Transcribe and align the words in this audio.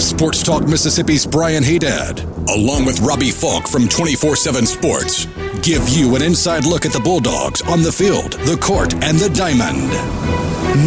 Sports 0.00 0.42
Talk 0.42 0.66
Mississippi's 0.66 1.26
Brian 1.26 1.62
Hadad, 1.62 2.20
along 2.48 2.86
with 2.86 3.00
Robbie 3.00 3.30
Faulk 3.30 3.68
from 3.68 3.86
24 3.86 4.34
7 4.34 4.66
Sports, 4.66 5.26
give 5.62 5.88
you 5.88 6.16
an 6.16 6.22
inside 6.22 6.64
look 6.64 6.86
at 6.86 6.92
the 6.92 7.00
Bulldogs 7.00 7.60
on 7.62 7.82
the 7.82 7.92
field, 7.92 8.32
the 8.32 8.56
court, 8.56 8.94
and 9.04 9.18
the 9.18 9.28
diamond. 9.30 9.90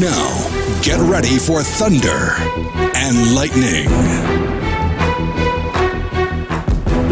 Now, 0.01 0.81
get 0.81 0.99
ready 0.99 1.37
for 1.37 1.61
Thunder 1.61 2.33
and 2.95 3.35
Lightning. 3.35 4.52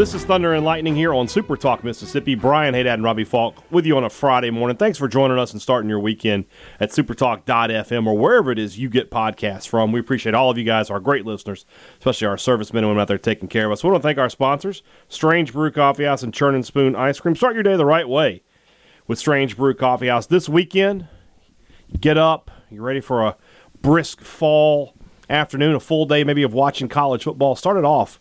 This 0.02 0.16
is 0.16 0.26
Thunder 0.26 0.56
and 0.56 0.66
Lightning 0.66 0.96
here 0.96 1.14
on 1.14 1.28
Super 1.28 1.56
Talk 1.56 1.84
Mississippi. 1.84 2.34
Brian 2.34 2.74
Hadad 2.74 2.96
and 2.96 3.04
Robbie 3.04 3.24
Faulk 3.24 3.64
with 3.70 3.86
you 3.86 3.96
on 3.98 4.04
a 4.04 4.10
Friday 4.10 4.50
morning. 4.50 4.76
Thanks 4.76 4.98
for 4.98 5.08
joining 5.08 5.38
us 5.38 5.52
and 5.52 5.62
starting 5.62 5.92
your 5.92 6.00
weekend 6.00 6.46
at 6.80 6.90
supertalk.fm 6.90 8.08
or 8.08 8.18
wherever 8.18 8.52
it 8.52 8.58
is 8.58 8.80
you 8.80 8.90
get 8.90 9.12
podcasts 9.12 9.68
from. 9.68 9.92
We 9.92 10.00
appreciate 10.00 10.34
all 10.34 10.50
of 10.50 10.58
you 10.58 10.64
guys, 10.64 10.90
our 10.90 11.00
great 11.00 11.24
listeners, 11.24 11.68
especially 12.00 12.26
our 12.26 12.40
servicemen 12.40 12.84
and 12.84 12.90
women 12.90 13.04
out 13.04 13.10
there 13.10 13.20
taking 13.20 13.48
care 13.48 13.68
of 13.68 13.74
us. 13.74 13.84
We 13.84 13.92
want 13.92 14.02
to 14.02 14.08
thank 14.08 14.18
our 14.18 14.32
sponsors, 14.32 14.82
Strange 15.08 15.54
Brew 15.54 15.70
Coffee 15.70 16.06
House 16.06 16.24
and 16.24 16.34
Churn 16.34 16.56
and 16.56 16.66
Spoon 16.66 16.96
Ice 16.96 17.20
Cream. 17.20 17.36
Start 17.36 17.54
your 17.54 17.62
day 17.62 17.76
the 17.76 17.86
right 17.86 18.10
way 18.10 18.42
with 19.06 19.20
Strange 19.20 19.56
Brew 19.56 19.76
Coffee 19.76 20.08
House. 20.08 20.26
This 20.26 20.50
weekend, 20.50 21.10
get 22.00 22.18
up, 22.18 22.50
you're 22.72 22.82
ready 22.82 23.02
for 23.02 23.24
a 23.24 23.38
brisk 23.84 24.22
fall 24.22 24.96
afternoon, 25.30 25.76
a 25.76 25.80
full 25.80 26.08
day 26.08 26.24
maybe 26.24 26.42
of 26.42 26.56
watching 26.56 26.90
college 26.90 27.24
football. 27.24 27.56
Start 27.56 27.78
it 27.78 27.86
off 27.86 28.20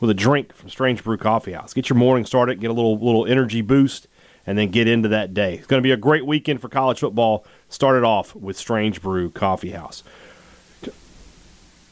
with 0.00 0.10
a 0.10 0.14
drink 0.14 0.54
from 0.54 0.70
Strange 0.70 1.04
Brew 1.04 1.16
Coffee 1.16 1.52
House. 1.52 1.72
Get 1.74 1.88
your 1.88 1.96
morning 1.96 2.24
started, 2.24 2.60
get 2.60 2.70
a 2.70 2.74
little 2.74 2.98
little 2.98 3.26
energy 3.26 3.60
boost, 3.60 4.08
and 4.46 4.58
then 4.58 4.70
get 4.70 4.88
into 4.88 5.08
that 5.10 5.34
day. 5.34 5.54
It's 5.54 5.66
going 5.66 5.80
to 5.80 5.86
be 5.86 5.92
a 5.92 5.96
great 5.96 6.26
weekend 6.26 6.60
for 6.60 6.68
college 6.68 7.00
football. 7.00 7.44
Started 7.68 8.04
off 8.04 8.34
with 8.34 8.56
Strange 8.56 9.00
Brew 9.00 9.30
Coffee 9.30 9.70
House. 9.70 10.02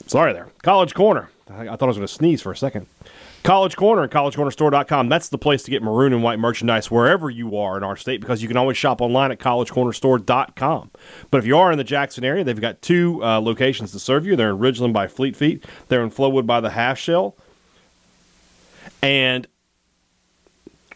Sorry 0.06 0.32
there. 0.32 0.48
College 0.62 0.94
Corner. 0.94 1.30
I, 1.50 1.64
thought 1.76 1.82
I 1.82 1.86
was 1.86 1.96
going 1.96 2.06
to 2.06 2.12
sneeze 2.12 2.42
for 2.42 2.52
a 2.52 2.56
second. 2.56 2.86
College 3.42 3.76
Corner 3.76 4.02
and 4.02 4.10
collegecornerstore.com. 4.10 5.08
That's 5.08 5.28
the 5.28 5.38
place 5.38 5.62
to 5.62 5.70
get 5.70 5.82
maroon 5.82 6.12
and 6.12 6.22
white 6.22 6.38
merchandise 6.38 6.90
wherever 6.90 7.30
you 7.30 7.56
are 7.56 7.76
in 7.76 7.84
our 7.84 7.96
state 7.96 8.20
because 8.20 8.42
you 8.42 8.48
can 8.48 8.56
always 8.56 8.76
shop 8.76 9.00
online 9.00 9.30
at 9.30 9.38
collegecornerstore.com. 9.38 10.90
But 11.30 11.38
if 11.38 11.46
you 11.46 11.56
are 11.56 11.72
in 11.72 11.78
the 11.78 11.84
Jackson 11.84 12.24
area, 12.24 12.44
they've 12.44 12.60
got 12.60 12.82
two 12.82 13.22
uh, 13.24 13.40
locations 13.40 13.92
to 13.92 13.98
serve 13.98 14.26
you. 14.26 14.36
They're 14.36 14.50
in 14.50 14.58
Ridgeland 14.58 14.92
by 14.92 15.06
Fleet 15.06 15.36
Feet, 15.36 15.64
they're 15.88 16.02
in 16.02 16.10
Flowood 16.10 16.46
by 16.46 16.60
the 16.60 16.70
Half 16.70 16.98
Shell. 16.98 17.36
And 19.02 19.46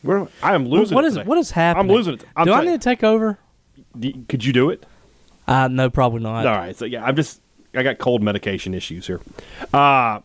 where 0.02 0.26
I 0.42 0.54
am 0.54 0.66
losing. 0.66 0.94
What 0.94 1.04
it 1.04 1.08
is 1.08 1.14
today. 1.14 1.28
what 1.28 1.38
is 1.38 1.50
happening? 1.52 1.90
I'm 1.90 1.96
losing 1.96 2.14
it. 2.14 2.24
I'm 2.36 2.46
do 2.46 2.52
I 2.52 2.64
need 2.64 2.72
to 2.72 2.78
take 2.78 3.04
over? 3.04 3.38
you. 3.98 4.24
Could 4.28 4.44
you 4.44 4.52
do 4.52 4.70
it? 4.70 4.84
Uh, 5.46 5.68
no, 5.68 5.90
probably 5.90 6.20
not. 6.20 6.46
All 6.46 6.54
right. 6.54 6.76
So 6.76 6.84
yeah, 6.84 7.04
I'm 7.04 7.16
just 7.16 7.40
I 7.74 7.82
got 7.82 7.98
cold 7.98 8.22
medication 8.22 8.74
issues 8.74 9.06
here. 9.06 9.20
Uh 9.72 10.20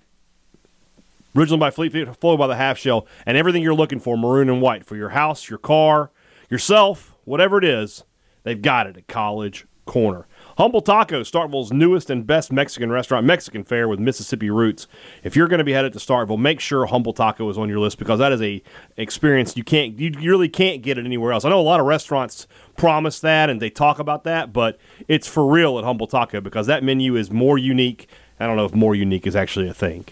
Ridgeland 1.35 1.59
by 1.59 1.69
Fleet 1.69 1.91
Feet, 1.91 2.15
Flow 2.17 2.35
by 2.35 2.47
the 2.47 2.55
Half 2.55 2.79
Shell, 2.79 3.05
and 3.25 3.37
everything 3.37 3.61
you're 3.61 3.75
looking 3.75 3.99
for, 3.99 4.17
maroon 4.17 4.49
and 4.49 4.59
white, 4.59 4.83
for 4.83 4.95
your 4.95 5.09
house, 5.09 5.49
your 5.51 5.59
car, 5.59 6.09
yourself, 6.49 7.13
whatever 7.25 7.59
it 7.59 7.63
is, 7.63 8.03
they've 8.41 8.59
got 8.61 8.87
it 8.87 8.97
at 8.97 9.07
College 9.07 9.67
Corner. 9.85 10.25
Humble 10.57 10.81
Taco, 10.81 11.21
Starkville's 11.21 11.71
newest 11.71 12.09
and 12.09 12.25
best 12.25 12.51
Mexican 12.51 12.91
restaurant, 12.91 13.27
Mexican 13.27 13.63
fare 13.63 13.87
with 13.87 13.99
Mississippi 13.99 14.49
roots. 14.49 14.87
If 15.23 15.35
you're 15.35 15.47
going 15.47 15.59
to 15.59 15.63
be 15.63 15.73
headed 15.73 15.93
to 15.93 15.99
Starkville, 15.99 16.39
make 16.39 16.59
sure 16.59 16.87
Humble 16.87 17.13
Taco 17.13 17.47
is 17.49 17.59
on 17.59 17.69
your 17.69 17.77
list 17.77 17.99
because 17.99 18.17
that 18.17 18.31
is 18.31 18.41
a 18.41 18.63
experience 18.97 19.55
you 19.55 19.63
can't, 19.63 19.99
you 19.99 20.11
really 20.19 20.49
can't 20.49 20.81
get 20.81 20.97
it 20.97 21.05
anywhere 21.05 21.31
else. 21.31 21.45
I 21.45 21.49
know 21.49 21.59
a 21.59 21.61
lot 21.61 21.79
of 21.79 21.85
restaurants 21.85 22.47
promise 22.75 23.19
that 23.19 23.51
and 23.51 23.61
they 23.61 23.69
talk 23.69 23.99
about 23.99 24.23
that, 24.23 24.51
but 24.51 24.79
it's 25.07 25.27
for 25.27 25.45
real 25.45 25.77
at 25.77 25.83
Humble 25.83 26.07
Taco 26.07 26.41
because 26.41 26.65
that 26.65 26.83
menu 26.83 27.15
is 27.15 27.29
more 27.29 27.59
unique. 27.59 28.07
I 28.39 28.47
don't 28.47 28.57
know 28.57 28.65
if 28.65 28.73
more 28.73 28.95
unique 28.95 29.27
is 29.27 29.35
actually 29.35 29.67
a 29.67 29.73
thing. 29.75 30.05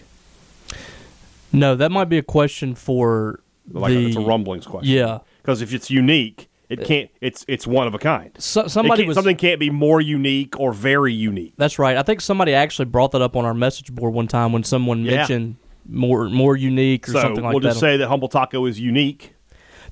No, 1.51 1.75
that 1.75 1.91
might 1.91 2.05
be 2.09 2.19
a 2.19 2.23
question 2.23 2.75
for 2.75 3.39
Like 3.71 3.93
the. 3.93 4.07
it's 4.07 4.15
a 4.15 4.19
rumblings 4.21 4.67
question. 4.67 4.93
Yeah. 4.93 5.19
because 5.41 5.63
if 5.63 5.73
it's 5.73 5.89
unique, 5.89 6.49
it 6.69 6.83
can't. 6.85 7.09
It's 7.21 7.45
it's 7.47 7.65
one 7.67 7.87
of 7.87 7.93
a 7.93 7.97
kind. 7.99 8.31
So, 8.37 8.67
somebody 8.67 9.01
can't- 9.03 9.07
was. 9.09 9.15
something 9.15 9.35
can't 9.35 9.59
be 9.59 9.69
more 9.69 10.01
unique 10.01 10.59
or 10.59 10.73
very 10.73 11.13
unique. 11.13 11.53
That's 11.57 11.77
right. 11.79 11.97
I 11.97 12.03
think 12.03 12.21
somebody 12.21 12.53
actually 12.53 12.85
brought 12.85 13.11
that 13.11 13.21
up 13.21 13.35
on 13.35 13.45
our 13.45 13.53
message 13.53 13.93
board 13.93 14.13
one 14.13 14.27
time 14.27 14.51
when 14.53 14.63
someone 14.63 15.03
Yeah. 15.05 15.17
mentioned 15.17 15.55
more 15.87 16.29
more 16.29 16.55
unique 16.55 17.07
or 17.07 17.13
So 17.13 17.19
something 17.21 17.43
like 17.43 17.53
we'll 17.53 17.61
that. 17.61 17.69
just 17.69 17.79
say 17.79 17.97
that 17.97 18.07
Humble 18.07 18.27
Taco 18.27 18.65
is 18.65 18.79
unique. 18.79 19.33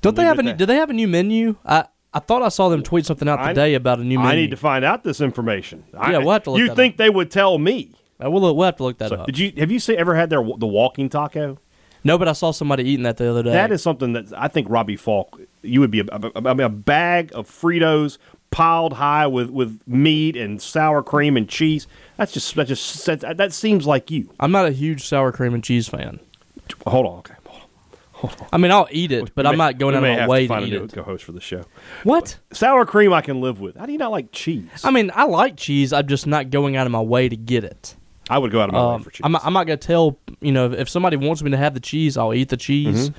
Don't 0.00 0.16
they 0.16 0.24
have 0.24 0.38
any? 0.38 0.48
there. 0.48 0.56
Do 0.56 0.66
they 0.66 0.76
have 0.76 0.90
a 0.90 0.94
new 0.94 1.08
menu? 1.08 1.56
I 1.64 1.84
I 2.12 2.18
thought 2.20 2.42
I 2.42 2.48
saw 2.48 2.68
them 2.68 2.82
tweet 2.82 3.06
something 3.06 3.28
out 3.28 3.38
I- 3.40 3.48
today 3.48 3.74
about 3.74 3.98
a 4.00 4.04
new 4.04 4.18
menu. 4.18 4.32
I 4.32 4.36
need 4.36 4.50
to 4.50 4.56
find 4.56 4.84
out 4.84 5.04
this 5.04 5.20
information. 5.20 5.84
I- 5.98 6.12
Yeah, 6.12 6.18
we'll 6.18 6.32
have 6.32 6.42
to 6.44 6.50
look 6.50 6.58
You 6.60 6.68
that 6.68 6.76
think 6.76 6.96
they 6.96 7.10
would 7.10 7.30
tell 7.30 7.58
me? 7.58 7.92
Uh, 8.24 8.30
we'll, 8.30 8.54
we'll 8.54 8.64
have 8.66 8.76
to 8.76 8.84
look 8.84 8.98
that 8.98 9.08
So, 9.08 9.16
up. 9.16 9.26
did 9.26 9.38
you 9.38 9.52
have 9.56 9.70
you 9.72 9.80
see, 9.80 9.96
ever 9.96 10.14
had 10.14 10.30
their 10.30 10.42
the 10.42 10.66
walking 10.66 11.08
taco? 11.08 11.58
No, 12.04 12.18
but 12.18 12.28
I 12.28 12.32
saw 12.32 12.50
somebody 12.50 12.84
eating 12.84 13.04
that 13.04 13.16
the 13.16 13.30
other 13.30 13.42
day. 13.42 13.52
That 13.52 13.72
is 13.72 13.82
something 13.82 14.12
that 14.12 14.32
I 14.36 14.48
think 14.48 14.68
Robbie 14.70 14.96
Faulk. 14.96 15.40
You 15.62 15.80
would 15.80 15.90
be 15.90 16.00
a, 16.00 16.04
a, 16.12 16.30
a, 16.36 16.64
a 16.66 16.68
bag 16.68 17.30
of 17.34 17.48
Fritos 17.48 18.18
piled 18.50 18.92
high 18.92 19.26
with, 19.26 19.50
with 19.50 19.80
meat 19.86 20.36
and 20.36 20.60
sour 20.62 21.02
cream 21.02 21.36
and 21.36 21.48
cheese. 21.48 21.86
That's 22.16 22.32
just 22.32 22.54
that 22.56 22.66
just 22.68 23.06
that, 23.06 23.36
that 23.38 23.52
seems 23.52 23.86
like 23.86 24.10
you. 24.10 24.32
I'm 24.38 24.52
not 24.52 24.66
a 24.66 24.70
huge 24.70 25.04
sour 25.04 25.32
cream 25.32 25.54
and 25.54 25.64
cheese 25.64 25.88
fan. 25.88 26.20
Hold 26.86 27.06
on, 27.06 27.18
okay. 27.20 27.34
Hold 28.12 28.40
on. 28.40 28.46
I 28.52 28.58
mean, 28.58 28.70
I'll 28.70 28.88
eat 28.90 29.10
it, 29.10 29.34
but 29.34 29.44
We 29.44 29.48
I'm 29.50 29.54
may- 29.58 29.64
not 29.64 29.78
going 29.78 29.94
out 29.94 30.04
of 30.04 30.18
my 30.18 30.28
way 30.28 30.46
to 30.46 30.60
to, 30.60 30.66
eat 30.66 30.72
it. 30.72 30.92
co-host 30.92 31.24
for 31.24 31.32
the 31.32 31.40
show. 31.40 31.64
What? 32.04 32.38
Sour 32.52 32.86
cream 32.86 33.12
I 33.12 33.22
can 33.22 33.40
live 33.40 33.60
with. 33.60 33.76
How 33.76 33.86
do 33.86 33.92
you 33.92 33.98
not 33.98 34.12
like 34.12 34.30
cheese? 34.30 34.68
I 34.84 34.90
mean, 34.90 35.10
I 35.14 35.24
like 35.24 35.56
cheese. 35.56 35.92
I'm 35.92 36.06
just 36.06 36.26
not 36.26 36.50
going 36.50 36.76
out 36.76 36.86
of 36.86 36.92
my 36.92 37.00
way 37.02 37.28
to 37.28 37.36
get 37.36 37.64
it. 37.64 37.96
I 38.30 38.38
would 38.38 38.50
go 38.50 38.60
out 38.60 38.68
of 38.70 38.72
my 38.74 38.80
way 38.88 38.94
Um, 38.94 39.02
for 39.02 39.10
cheese. 39.10 39.20
I'm, 39.24 39.36
I'm 39.36 39.52
not 39.52 39.66
going 39.66 39.78
to 39.78 39.86
tell 39.86 40.18
you 40.40 40.52
know 40.52 40.70
if 40.72 40.88
somebody 40.88 41.16
wants 41.16 41.42
me 41.42 41.50
to 41.50 41.56
have 41.56 41.74
the 41.74 41.80
cheese, 41.80 42.16
I'll 42.16 42.34
eat 42.34 42.48
the 42.48 42.56
cheese. 42.56 43.10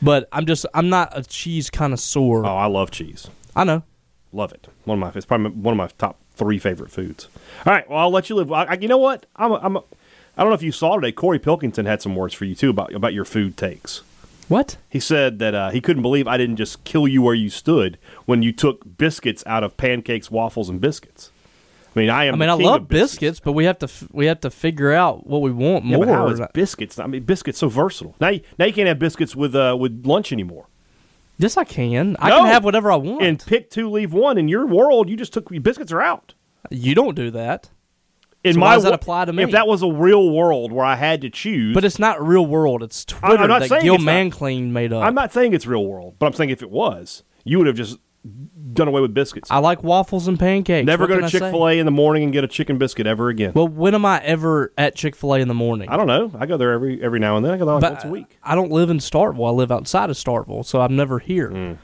But 0.00 0.28
I'm 0.32 0.46
just 0.46 0.66
I'm 0.74 0.88
not 0.88 1.16
a 1.16 1.22
cheese 1.22 1.70
connoisseur. 1.70 2.44
oh, 2.44 2.56
I 2.56 2.66
love 2.66 2.90
cheese. 2.90 3.28
I 3.54 3.64
know. 3.64 3.82
Love 4.32 4.52
it. 4.52 4.66
One 4.84 4.98
of 4.98 5.00
my 5.00 5.12
it's 5.16 5.26
probably 5.26 5.50
one 5.50 5.72
of 5.72 5.78
my 5.78 5.88
top 5.98 6.18
three 6.34 6.58
favorite 6.58 6.90
foods. 6.90 7.28
All 7.66 7.72
right, 7.72 7.88
well 7.88 7.98
I'll 7.98 8.10
let 8.10 8.28
you 8.30 8.36
live. 8.36 8.50
I, 8.52 8.64
I- 8.64 8.78
you 8.80 8.88
know 8.88 8.98
what? 8.98 9.26
I'm 9.36 9.52
a, 9.52 9.56
I'm. 9.56 9.76
A, 9.76 9.82
I 10.36 10.42
don't 10.42 10.48
know 10.48 10.54
if 10.54 10.62
you 10.62 10.72
saw 10.72 10.94
today. 10.96 11.12
Corey 11.12 11.38
Pilkington 11.38 11.84
had 11.86 12.00
some 12.00 12.16
words 12.16 12.32
for 12.34 12.46
you 12.46 12.54
too 12.54 12.70
about 12.70 12.94
about 12.94 13.12
your 13.12 13.24
food 13.26 13.56
takes. 13.56 14.02
What? 14.48 14.76
He 14.88 14.98
said 15.00 15.38
that 15.40 15.54
uh, 15.54 15.70
he 15.70 15.80
couldn't 15.80 16.02
believe 16.02 16.26
I 16.26 16.36
didn't 16.36 16.56
just 16.56 16.84
kill 16.84 17.06
you 17.08 17.20
where 17.22 17.34
you 17.34 17.48
stood 17.50 17.98
when 18.26 18.42
you 18.42 18.52
took 18.52 18.96
biscuits 18.98 19.42
out 19.46 19.62
of 19.64 19.76
pancakes, 19.76 20.30
waffles, 20.30 20.68
and 20.68 20.80
biscuits. 20.80 21.30
I 21.94 21.98
mean, 21.98 22.10
I 22.10 22.24
am. 22.24 22.34
I 22.34 22.38
mean, 22.38 22.48
I 22.48 22.54
love 22.54 22.82
of 22.82 22.88
biscuits. 22.88 23.38
but 23.40 23.52
we 23.52 23.64
have 23.66 23.78
to 23.80 23.84
f- 23.84 24.08
we 24.12 24.26
have 24.26 24.40
to 24.40 24.50
figure 24.50 24.92
out 24.92 25.26
what 25.26 25.42
we 25.42 25.50
want 25.50 25.84
Yeah, 25.84 25.96
more. 25.96 26.06
but 26.06 26.14
how 26.14 26.28
is 26.28 26.40
biscuits? 26.54 26.98
I 26.98 27.06
mean, 27.06 27.24
biscuits 27.24 27.58
so 27.58 27.68
versatile. 27.68 28.14
Now, 28.20 28.28
you, 28.28 28.40
now 28.58 28.64
you 28.64 28.72
can't 28.72 28.88
have 28.88 28.98
biscuits 28.98 29.36
with 29.36 29.54
uh, 29.54 29.76
with 29.78 30.06
lunch 30.06 30.32
anymore. 30.32 30.68
yes, 31.38 31.56
I 31.56 31.64
can. 31.64 32.16
I 32.18 32.30
No. 32.30 32.38
can 32.38 32.46
have 32.46 32.64
whatever 32.64 32.90
I 32.90 32.96
want. 32.96 33.22
And 33.22 33.38
pick 33.44 33.68
two, 33.70 33.90
leave 33.90 34.12
one. 34.12 34.38
In 34.38 34.48
your 34.48 34.66
world, 34.66 35.08
you 35.10 35.16
just 35.16 35.32
took 35.34 35.48
biscuits 35.62 35.92
are 35.92 36.00
out. 36.00 36.34
you 36.70 36.94
don't 36.94 37.14
do 37.14 37.30
that. 37.32 37.70
In 38.44 38.54
So 38.54 38.60
my 38.60 38.74
does 38.74 38.82
that 38.84 38.92
apply 38.94 39.26
to 39.26 39.32
me? 39.32 39.42
If 39.44 39.50
that 39.52 39.68
was 39.68 39.82
a 39.82 39.88
real 39.92 40.30
world 40.30 40.72
where 40.72 40.84
I 40.84 40.96
had 40.96 41.20
to 41.20 41.30
choose, 41.30 41.74
But 41.74 41.84
it's 41.84 41.98
not 42.00 42.20
real 42.26 42.44
world. 42.44 42.82
It's 42.82 43.04
I'm 43.22 43.28
Twitter 43.28 43.46
not 43.46 43.68
that 43.68 43.82
Gil. 43.82 43.98
Manclean 43.98 44.72
made 44.72 44.92
up. 44.92 45.04
I'm 45.04 45.14
not 45.14 45.32
saying 45.32 45.52
it's 45.52 45.66
real 45.66 45.86
world, 45.86 46.16
but 46.18 46.26
I'm 46.26 46.32
saying 46.32 46.50
if 46.50 46.60
it 46.62 46.70
was, 46.70 47.22
you 47.44 47.58
would 47.58 47.66
have 47.68 47.76
just 47.76 47.98
done 48.72 48.88
away 48.88 49.00
with 49.00 49.12
biscuits. 49.14 49.50
I 49.50 49.58
like 49.58 49.82
waffles 49.82 50.28
and 50.28 50.38
pancakes. 50.38 50.86
Never 50.86 51.04
What 51.04 51.08
go 51.08 51.14
can 51.14 51.20
to 51.22 51.26
I 51.26 51.28
say? 51.30 51.38
Chick 51.40 51.50
Fil 51.50 51.68
A 51.68 51.78
in 51.78 51.84
the 51.86 51.92
morning 51.92 52.22
and 52.24 52.32
get 52.32 52.44
a 52.44 52.48
chicken 52.48 52.78
biscuit 52.78 53.06
ever 53.06 53.28
again. 53.28 53.52
Well, 53.54 53.68
when 53.68 53.94
am 53.94 54.04
I 54.04 54.20
ever 54.22 54.72
at 54.78 54.94
Chick 54.94 55.14
Fil 55.16 55.34
A 55.34 55.38
in 55.40 55.48
the 55.48 55.54
morning? 55.54 55.88
I 55.88 55.96
don't 55.96 56.06
know. 56.06 56.30
I 56.38 56.46
go 56.46 56.56
there 56.56 56.72
every 56.72 57.02
every 57.02 57.18
now 57.18 57.36
and 57.36 57.44
then. 57.44 57.52
I 57.52 57.56
go 57.58 57.64
there 57.66 57.74
like 57.74 57.92
once 57.92 58.04
a 58.04 58.08
week. 58.08 58.38
I 58.42 58.54
don't 58.54 58.70
live 58.70 58.90
in 58.90 58.98
Starkville. 58.98 59.46
I 59.46 59.50
live 59.52 59.70
outside 59.72 60.10
of 60.10 60.16
Starkville, 60.16 60.64
so 60.64 60.80
I'm 60.80 60.96
never 60.96 61.18
here. 61.18 61.50
Mm. 61.50 61.78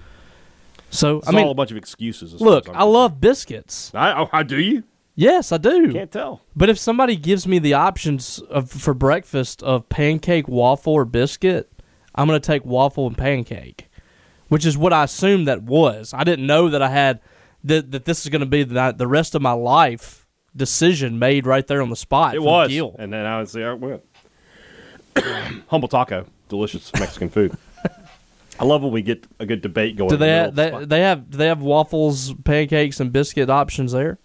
So 0.90 1.18
It's 1.18 1.28
I 1.28 1.32
mean, 1.32 1.44
all 1.44 1.50
a 1.50 1.54
bunch 1.54 1.70
of 1.70 1.76
excuses. 1.76 2.32
as 2.34 2.40
far 2.40 2.48
look, 2.48 2.68
as 2.68 2.74
I'm 2.74 2.80
I 2.80 2.84
love 2.84 3.20
biscuits. 3.20 3.90
concerned. 3.90 4.04
I, 4.18 4.20
oh, 4.22 4.28
I 4.32 4.42
do 4.42 4.58
you? 4.60 4.84
Yes, 5.14 5.50
I 5.52 5.58
do. 5.58 5.92
Can't 5.92 6.10
tell. 6.12 6.42
But 6.54 6.68
if 6.70 6.78
somebody 6.78 7.16
gives 7.16 7.46
me 7.46 7.58
the 7.58 7.74
options 7.74 8.38
of 8.38 8.70
for 8.70 8.94
breakfast 8.94 9.62
of 9.64 9.88
pancake, 9.88 10.46
waffle, 10.48 10.92
or 10.92 11.04
biscuit, 11.04 11.70
I'm 12.14 12.28
going 12.28 12.40
to 12.40 12.46
take 12.46 12.64
waffle 12.64 13.06
and 13.08 13.18
pancake, 13.18 13.87
which 14.48 14.66
is 14.66 14.76
what 14.76 14.92
I 14.92 15.04
assumed 15.04 15.46
that 15.48 15.62
was. 15.62 16.12
I 16.12 16.24
didn't 16.24 16.46
know 16.46 16.68
that 16.68 16.82
I 16.82 16.88
had 16.88 17.20
that 17.64 17.90
that 17.92 18.04
this 18.04 18.24
is 18.24 18.30
going 18.30 18.40
to 18.40 18.46
be 18.46 18.62
the 18.62 18.94
the 18.96 19.06
rest 19.06 19.34
of 19.34 19.42
my 19.42 19.52
life 19.52 20.26
decision 20.56 21.18
made 21.18 21.46
right 21.46 21.66
there 21.66 21.82
on 21.82 21.90
the 21.90 21.96
spot. 21.96 22.34
It 22.34 22.42
was, 22.42 22.70
and 22.98 23.12
then 23.12 23.26
I 23.26 23.38
would 23.38 23.48
say, 23.48 23.64
I 23.64 23.72
went. 23.72 24.02
Humble 25.68 25.88
taco, 25.88 26.26
delicious 26.48 26.92
Mexican 26.94 27.28
food. 27.28 27.56
I 28.60 28.64
love 28.64 28.82
when 28.82 28.92
we 28.92 29.02
get 29.02 29.24
a 29.38 29.46
good 29.46 29.60
debate 29.60 29.96
going. 29.96 30.10
Do 30.10 30.16
they 30.16 30.30
have, 30.30 30.54
the 30.54 30.70
they, 30.80 30.84
they 30.84 31.00
have 31.00 31.30
do 31.30 31.38
they 31.38 31.46
have 31.46 31.62
waffles, 31.62 32.34
pancakes, 32.44 33.00
and 33.00 33.12
biscuit 33.12 33.50
options 33.50 33.92
there? 33.92 34.18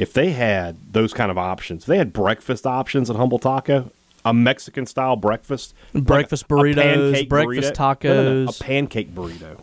if 0.00 0.14
they 0.14 0.30
had 0.30 0.78
those 0.92 1.12
kind 1.12 1.30
of 1.30 1.36
options, 1.36 1.82
if 1.82 1.86
they 1.86 1.98
had 1.98 2.10
breakfast 2.10 2.66
options 2.66 3.10
at 3.10 3.16
Humble 3.16 3.38
Taco, 3.38 3.92
a 4.24 4.32
Mexican 4.34 4.86
style 4.86 5.16
breakfast, 5.16 5.74
Breakfast 5.94 6.44
a- 6.50 6.54
a 6.54 6.58
burritos, 6.58 6.74
pancake 7.12 7.28
breakfast 7.28 7.72
burrito. 7.74 8.04
No, 8.04 8.14
no, 8.22 8.44
no, 8.44 8.46
tacos. 8.50 8.60
a 8.60 8.64
pancake 8.64 9.14
burrito. 9.14 9.60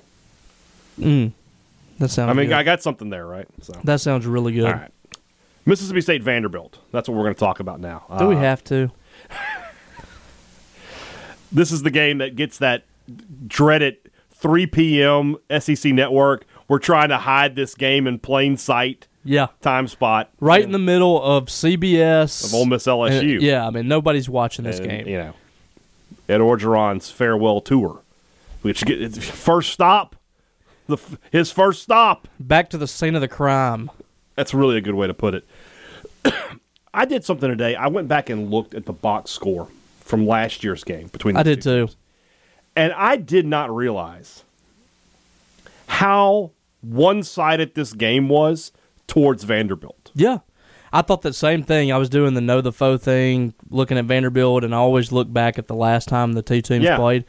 Mm. 1.00 1.32
That 2.00 2.10
sounds. 2.10 2.30
I 2.30 2.34
mean, 2.34 2.48
good. 2.48 2.56
I 2.58 2.64
got 2.64 2.82
something 2.82 3.10
there, 3.10 3.26
right? 3.26 3.48
So, 3.62 3.74
that 3.84 4.02
sounds 4.02 4.26
really 4.26 4.54
good. 4.54 4.66
all 4.66 4.72
right. 4.74 4.92
Mississippi 5.66 6.02
State 6.02 6.24
Vanderbilt. 6.24 6.80
That's 6.92 7.10
what 7.10 7.16
we're 7.18 7.24
going 7.26 7.36
to 7.36 7.40
talk 7.40 7.60
about 7.60 7.80
now. 7.80 8.04
Do 8.20 8.28
we 8.28 8.36
Uh, 8.36 8.40
have 8.40 8.64
to? 8.66 8.90
This 11.52 11.72
is 11.72 11.84
the 11.84 11.92
game 11.92 12.18
that 12.18 12.36
gets 12.36 12.58
that 12.58 12.84
dreaded 13.48 13.98
3 14.32 14.68
p.m. 14.68 15.38
SEC 15.60 15.94
network. 15.94 16.46
We're 16.68 16.80
trying 16.80 17.10
to 17.10 17.18
hide 17.20 17.56
this 17.56 17.74
game 17.74 18.06
in 18.06 18.20
plain 18.20 18.58
sight 18.58 19.08
Yeah, 19.28 19.48
time 19.62 19.88
spot. 19.88 20.32
right 20.40 20.64
in 20.64 20.72
the 20.72 20.80
middle 20.80 21.22
of 21.22 21.46
CBS 21.48 22.46
Of 22.46 22.54
Ole 22.54 22.66
Miss 22.66 22.86
LSU. 22.86 23.34
And- 23.34 23.42
yeah, 23.42 23.68
I 23.68 23.70
mean 23.70 23.88
nobody's 23.88 24.30
watching 24.30 24.64
this 24.64 24.80
and, 24.80 24.88
game. 24.88 25.08
You 25.08 25.18
know, 25.18 25.34
Ed 26.30 26.40
Orgeron's 26.40 27.10
farewell 27.10 27.60
tour, 27.62 28.02
which 28.62 28.86
get 28.86 29.16
first 29.16 29.72
stop, 29.72 30.16
the 30.88 30.98
his 31.32 31.52
first 31.52 31.84
stop. 31.84 32.28
Back 32.40 32.70
to 32.70 32.78
the 32.78 32.88
scene 32.88 33.16
of 33.16 33.22
the 33.22 33.28
crime. 33.28 33.92
That's 34.36 34.54
really 34.54 34.78
a 34.78 34.82
good 34.82 34.96
way 34.96 35.08
to 35.08 35.14
put 35.14 35.34
it. 35.34 35.46
I 36.94 37.06
did 37.06 37.26
something 37.26 37.50
today. 37.50 37.76
I 37.76 37.88
went 37.88 38.08
back 38.08 38.30
and 38.30 38.50
looked 38.50 38.74
at 38.74 38.86
the 38.86 38.94
box 38.94 39.32
score 39.32 39.68
from 40.00 40.26
last 40.26 40.64
year's 40.64 40.84
game 40.84 41.08
between. 41.08 41.36
I 41.36 41.44
the 41.44 41.56
did 41.56 41.62
two 41.62 41.88
too. 41.88 41.94
and 42.76 42.94
I 42.94 43.18
did 43.18 43.46
not 43.46 43.76
realize 43.76 44.44
how 45.88 46.52
one-sided 46.82 47.76
this 47.76 47.94
game 47.94 48.30
was 48.30 48.72
towards 49.08 49.44
Vanderbilt. 49.44 50.12
Yeah. 50.14 50.40
I 50.94 51.02
thought 51.02 51.22
that 51.24 51.34
same 51.34 51.64
thing. 51.64 51.92
I 51.92 51.98
was 51.98 52.10
doing 52.10 52.34
the 52.34 52.42
know 52.42 52.62
the 52.62 52.72
foe 52.72 52.98
thing, 52.98 53.54
looking 53.70 53.98
at 53.98 54.06
Vanderbilt, 54.06 54.64
and 54.64 54.74
I 54.74 54.78
always 54.78 55.12
look 55.12 55.32
back 55.32 55.58
at 55.60 55.68
the 55.68 55.76
last 55.76 56.08
time 56.08 56.34
the 56.34 56.42
two 56.42 56.62
teams 56.62 56.86
Yeah. 56.86 56.96
played. 56.98 57.26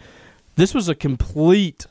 This 0.57 0.75
was 0.75 0.89
a 0.89 0.95
complete, 0.95 1.87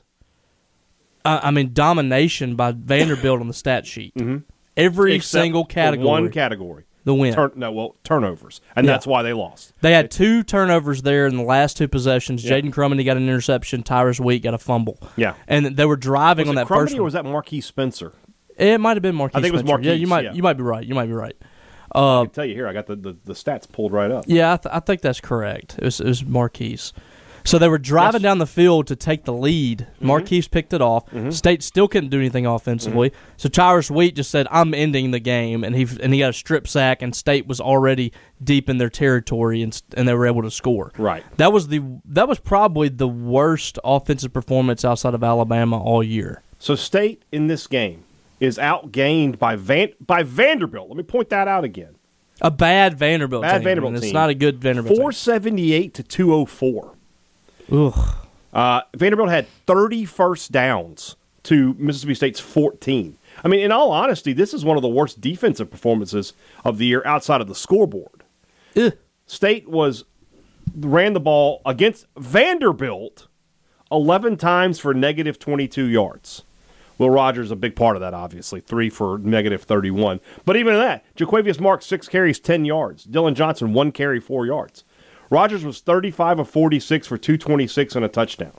uh, 1.26 1.40
I 1.44 1.52
mean, 1.52 1.72
domination 1.74 2.56
by 2.56 2.72
Vanderbilt 2.72 3.42
on 3.42 3.48
the 3.48 3.54
stat 3.54 3.86
sheet. 3.86 4.14
Mm-hmm. 4.16 4.38
Every 4.76 5.16
Except 5.16 5.32
single 5.44 5.66
category, 5.66 6.08
one 6.08 6.32
category, 6.32 6.84
the 7.04 7.14
win. 7.14 7.34
Turn, 7.34 7.52
no, 7.56 7.72
well, 7.72 7.96
turnovers, 8.04 8.62
and 8.76 8.86
Yeah. 8.86 8.94
that's 8.94 9.08
why 9.08 9.24
they 9.24 9.34
lost. 9.34 9.74
They 9.82 9.92
had 9.94 10.12
two 10.12 10.44
turnovers 10.44 11.02
there 11.02 11.26
in 11.28 11.36
the 11.36 11.44
last 11.44 11.78
two 11.78 11.88
possessions. 11.88 12.46
Yeah. 12.46 12.60
Jaden 12.60 12.72
Crumedy 12.74 13.04
got 13.04 13.18
an 13.18 13.24
interception. 13.24 13.84
Tyrus 13.84 14.20
Wheat 14.20 14.44
got 14.44 14.54
a 14.54 14.58
fumble. 14.60 15.00
Yeah. 15.16 15.34
and 15.48 15.66
they 15.66 15.86
were 15.86 15.96
driving 15.98 16.44
Was 16.46 16.50
on 16.50 16.56
that 16.56 16.68
first 16.68 16.96
or 16.98 17.04
was 17.04 17.14
that 17.14 17.26
Marquis 17.26 17.62
Spencer? 17.62 18.14
It 18.58 18.80
might 18.80 18.96
have 18.98 19.04
been 19.04 19.16
Marquise. 19.16 19.40
I 19.40 19.42
think 19.42 19.54
it 19.54 19.58
was 19.58 19.68
Spencer. 19.68 19.90
Yeah, 19.90 19.94
you 19.94 20.08
might 20.08 20.26
yeah. 20.26 20.34
you 20.34 20.44
might 20.44 20.54
be 20.58 20.64
right. 20.64 20.86
You 20.86 20.96
might 20.96 21.08
be 21.08 21.14
right. 21.14 21.36
I 21.94 22.00
Uh, 22.00 22.22
can 22.24 22.32
tell 22.32 22.46
you 22.46 22.54
here, 22.54 22.68
I 22.68 22.74
got 22.74 22.86
the, 22.88 22.96
the, 22.98 23.18
the 23.24 23.34
stats 23.34 23.72
pulled 23.72 23.94
right 23.94 24.12
up. 24.12 24.26
yeah, 24.28 24.54
I, 24.54 24.58
th- 24.58 24.76
I 24.76 24.80
think 24.82 25.02
that's 25.02 25.22
correct. 25.22 25.76
It 25.78 25.84
was 25.86 26.00
it 26.02 26.08
was 26.08 26.26
Marquise. 26.26 26.92
So 27.46 27.58
they 27.58 27.70
were 27.70 27.78
driving 27.78 28.16
Yes. 28.16 28.16
Mm-hmm. 28.20 28.24
down 28.24 28.38
the 28.40 28.46
field 28.46 28.88
to 28.88 28.96
take 28.98 29.24
the 29.24 29.32
lead. 29.32 29.88
Marquise 30.02 30.50
picked 30.50 30.74
it 30.74 30.82
off. 30.82 31.06
State 31.34 31.64
still 31.64 31.88
couldn't 31.88 32.10
do 32.10 32.20
anything 32.20 32.46
offensively. 32.46 33.12
Mm-hmm. 33.12 33.20
So 33.38 33.48
Tyrus 33.48 33.90
Wheat 33.90 34.16
just 34.18 34.30
said, 34.30 34.48
"I'm 34.52 34.74
ending 34.74 35.12
the 35.12 35.20
game," 35.22 35.64
and 35.64 35.74
he 35.74 35.88
and 36.04 36.14
he 36.14 36.20
got 36.20 36.32
a 36.32 36.34
strip 36.34 36.68
sack. 36.68 37.02
And 37.02 37.16
State 37.16 37.48
was 37.48 37.62
already 37.62 38.12
deep 38.44 38.70
in 38.70 38.80
their 38.80 38.90
territory, 38.90 39.62
and 39.64 39.82
and 39.96 40.06
they 40.10 40.14
were 40.14 40.28
able 40.28 40.42
to 40.42 40.52
score. 40.52 40.92
Right. 40.98 41.24
That 41.38 41.54
was 41.54 41.70
the 41.70 41.82
that 42.04 42.28
was 42.28 42.40
probably 42.40 42.90
the 42.90 43.08
worst 43.08 43.80
offensive 43.86 44.34
performance 44.34 44.84
outside 44.84 45.14
of 45.14 45.24
Alabama 45.24 45.82
all 45.82 46.04
year. 46.04 46.44
So 46.60 46.76
State 46.76 47.24
in 47.32 47.48
this 47.48 47.66
game 47.66 48.04
is 48.40 48.58
outgained 48.58 49.40
by 49.40 49.56
Van 49.56 49.94
by 50.06 50.24
Vanderbilt. 50.24 50.88
Let 50.90 50.98
me 50.98 51.04
point 51.04 51.30
that 51.30 51.48
out 51.48 51.64
again. 51.64 51.96
A 52.42 52.52
bad 52.52 52.98
Vanderbilt 53.00 53.42
Bad 53.42 53.58
team. 53.58 53.64
Vanderbilt 53.64 53.90
and 53.90 53.98
It's 53.98 54.06
team. 54.08 54.14
not 54.14 54.30
a 54.30 54.36
good 54.36 54.60
Vanderbilt. 54.60 54.96
Four 54.98 55.12
seventy 55.12 55.74
eight 55.74 55.94
to 55.96 56.04
two 56.04 56.34
oh 56.34 56.46
four. 56.46 56.94
Ugh. 57.72 58.16
Uh, 58.54 58.82
Vanderbilt 58.96 59.30
had 59.30 59.48
thirty 59.66 60.06
first 60.06 60.52
downs 60.52 61.16
to 61.44 61.76
Mississippi 61.80 62.14
State's 62.14 62.42
14. 62.42 63.18
I 63.44 63.48
mean, 63.48 63.62
in 63.62 63.72
all 63.72 63.92
honesty, 63.92 64.34
this 64.34 64.54
is 64.54 64.66
one 64.66 64.76
of 64.76 64.82
the 64.82 64.90
worst 64.90 65.22
defensive 65.22 65.72
performances 65.72 66.34
of 66.66 66.78
the 66.78 66.86
year 66.86 67.02
outside 67.06 67.40
of 67.40 67.48
the 67.48 67.56
scoreboard. 67.56 68.24
Ugh. 68.76 68.98
State 69.26 69.68
was 69.70 70.04
ran 70.76 71.14
the 71.14 71.20
ball 71.22 71.62
against 71.66 72.06
Vanderbilt 72.18 73.28
11 73.92 74.36
times 74.38 74.80
for 74.80 74.94
negative 74.94 75.40
22 75.40 75.86
yards. 75.86 76.44
Will 76.98 77.10
Rogers 77.10 77.52
a 77.52 77.56
big 77.56 77.76
part 77.76 77.96
of 77.96 78.02
that, 78.02 78.14
obviously, 78.14 78.60
three 78.62 78.90
for 78.90 79.18
negative 79.20 79.64
31. 79.64 80.20
But 80.46 80.58
even 80.58 80.74
in 80.74 80.80
that, 80.82 81.04
Jo'quavious 81.16 81.60
Marks 81.60 81.86
six 81.86 82.08
carries, 82.08 82.40
10 82.40 82.66
yards. 82.66 83.04
Dillon 83.04 83.36
Johnson 83.36 83.74
one 83.74 83.92
carry, 83.92 84.20
four 84.20 84.46
yards. 84.46 84.84
Rogers 85.30 85.64
was 85.66 85.80
35 85.82 86.40
of 86.40 86.50
46 86.50 87.08
for 87.08 87.18
226 87.18 87.96
and 87.96 88.06
a 88.06 88.08
touchdown. 88.08 88.54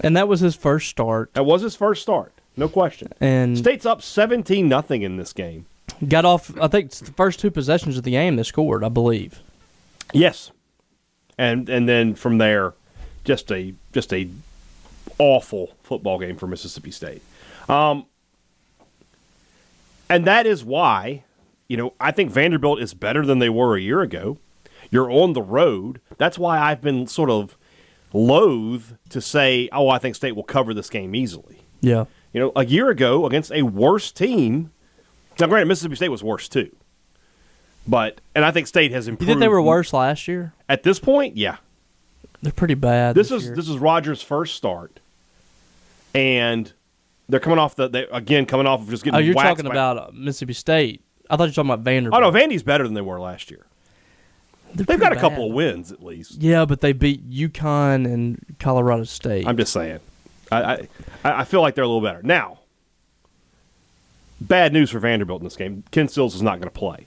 And 0.00 0.16
that 0.16 0.28
was 0.28 0.40
his 0.40 0.54
first 0.54 0.88
start. 0.88 1.34
That 1.34 1.44
was 1.44 1.62
his 1.62 1.74
first 1.74 2.02
start, 2.02 2.32
no 2.56 2.68
question. 2.68 3.12
And 3.20 3.58
State's 3.58 3.84
up 3.84 4.00
17 4.00 4.68
nothing 4.68 5.02
in 5.02 5.16
this 5.16 5.32
game. 5.32 5.66
got 6.06 6.24
off. 6.24 6.56
I 6.60 6.68
think 6.68 6.86
it's 6.86 7.00
the 7.00 7.12
first 7.12 7.40
two 7.40 7.50
possessions 7.50 7.98
of 7.98 8.04
the 8.04 8.12
game 8.12 8.36
they 8.36 8.44
scored. 8.44 8.84
I 8.84 8.88
believe. 8.90 9.40
Yes, 10.12 10.52
and 11.36 11.68
and 11.68 11.88
then 11.88 12.14
from 12.14 12.38
there, 12.38 12.74
just 13.24 13.50
a 13.50 13.74
just 13.92 14.12
a 14.12 14.28
awful 15.18 15.74
football 15.82 16.20
game 16.20 16.36
for 16.36 16.46
Mississippi 16.46 16.92
State. 16.92 17.22
Um, 17.68 18.06
and 20.08 20.24
that 20.26 20.46
is 20.46 20.64
why, 20.64 21.24
you 21.68 21.76
know, 21.76 21.92
I 22.00 22.10
think 22.12 22.30
Vanderbilt 22.30 22.80
is 22.80 22.94
better 22.94 23.24
than 23.26 23.38
they 23.40 23.48
were 23.50 23.76
a 23.76 23.80
year 23.80 24.00
ago. 24.00 24.38
You're 24.90 25.10
on 25.10 25.34
the 25.34 25.42
road. 25.42 26.00
That's 26.16 26.38
why 26.38 26.58
I've 26.58 26.80
been 26.80 27.06
sort 27.06 27.28
of 27.30 27.56
loath 28.14 28.94
to 29.10 29.20
say, 29.20 29.68
oh, 29.72 29.88
I 29.90 29.98
think 29.98 30.14
State 30.14 30.34
will 30.34 30.44
cover 30.44 30.72
this 30.72 30.88
game 30.88 31.14
easily. 31.14 31.60
Yeah. 31.82 32.06
You 32.32 32.40
know, 32.40 32.52
a 32.56 32.64
year 32.64 32.88
ago 32.88 33.26
against 33.26 33.52
a 33.52 33.62
worse 33.62 34.10
team. 34.12 34.70
Now, 35.38 35.46
granted, 35.46 35.66
Mississippi 35.68 35.96
State 35.96 36.08
was 36.08 36.24
worse 36.24 36.48
too. 36.48 36.74
But 37.86 38.20
and 38.34 38.44
I 38.44 38.50
think 38.50 38.66
State 38.66 38.92
has 38.92 39.08
improved. 39.08 39.28
You 39.28 39.34
think 39.34 39.40
they 39.40 39.48
were 39.48 39.62
worse 39.62 39.92
last 39.92 40.26
year? 40.28 40.52
at 40.68 40.82
this 40.82 40.98
point? 40.98 41.36
Yeah, 41.38 41.56
They're 42.42 42.52
pretty 42.52 42.74
bad. 42.74 43.14
this 43.14 43.28
This, 43.30 43.40
is 43.42 43.46
year. 43.48 43.56
this 43.56 43.68
is 43.68 43.78
Rogers' 43.78 44.20
first 44.20 44.56
start, 44.56 45.00
and 46.14 46.70
they're 47.28 47.40
coming 47.40 47.58
off 47.58 47.76
the 47.76 47.88
they, 47.88 48.06
again 48.06 48.46
coming 48.46 48.66
off 48.66 48.80
of 48.80 48.90
just 48.90 49.04
getting. 49.04 49.16
Oh, 49.16 49.20
you're 49.20 49.34
talking 49.34 49.66
by- 49.66 49.70
about 49.70 49.98
uh, 49.98 50.10
Mississippi 50.12 50.54
State. 50.54 51.04
I 51.30 51.36
thought 51.36 51.44
you 51.44 51.50
were 51.50 51.54
talking 51.54 51.70
about 51.70 51.80
Vanderbilt. 51.80 52.22
Oh 52.22 52.30
no, 52.30 52.36
Vandy's 52.36 52.62
better 52.62 52.84
than 52.84 52.94
they 52.94 53.00
were 53.00 53.20
last 53.20 53.50
year. 53.50 53.66
They're 54.74 54.84
They've 54.84 55.00
got 55.00 55.12
a 55.12 55.16
pretty 55.16 55.20
couple 55.20 55.46
of 55.46 55.52
wins 55.52 55.92
at 55.92 56.02
least. 56.02 56.40
Yeah, 56.40 56.64
but 56.64 56.80
they 56.80 56.92
beat 56.92 57.28
UConn 57.30 58.04
and 58.06 58.56
Colorado 58.58 59.04
State. 59.04 59.46
I'm 59.46 59.56
just 59.56 59.72
saying. 59.72 60.00
I, 60.50 60.62
I 60.62 60.88
I 61.24 61.44
feel 61.44 61.60
like 61.60 61.74
they're 61.74 61.84
a 61.84 61.88
little 61.88 62.02
better 62.02 62.22
now. 62.22 62.60
Bad 64.40 64.72
news 64.72 64.90
for 64.90 64.98
Vanderbilt 64.98 65.40
in 65.40 65.44
this 65.44 65.56
game. 65.56 65.84
Ken 65.90 66.08
Seals 66.08 66.34
is 66.34 66.42
not 66.42 66.60
going 66.60 66.70
to 66.72 66.78
play. 66.78 67.06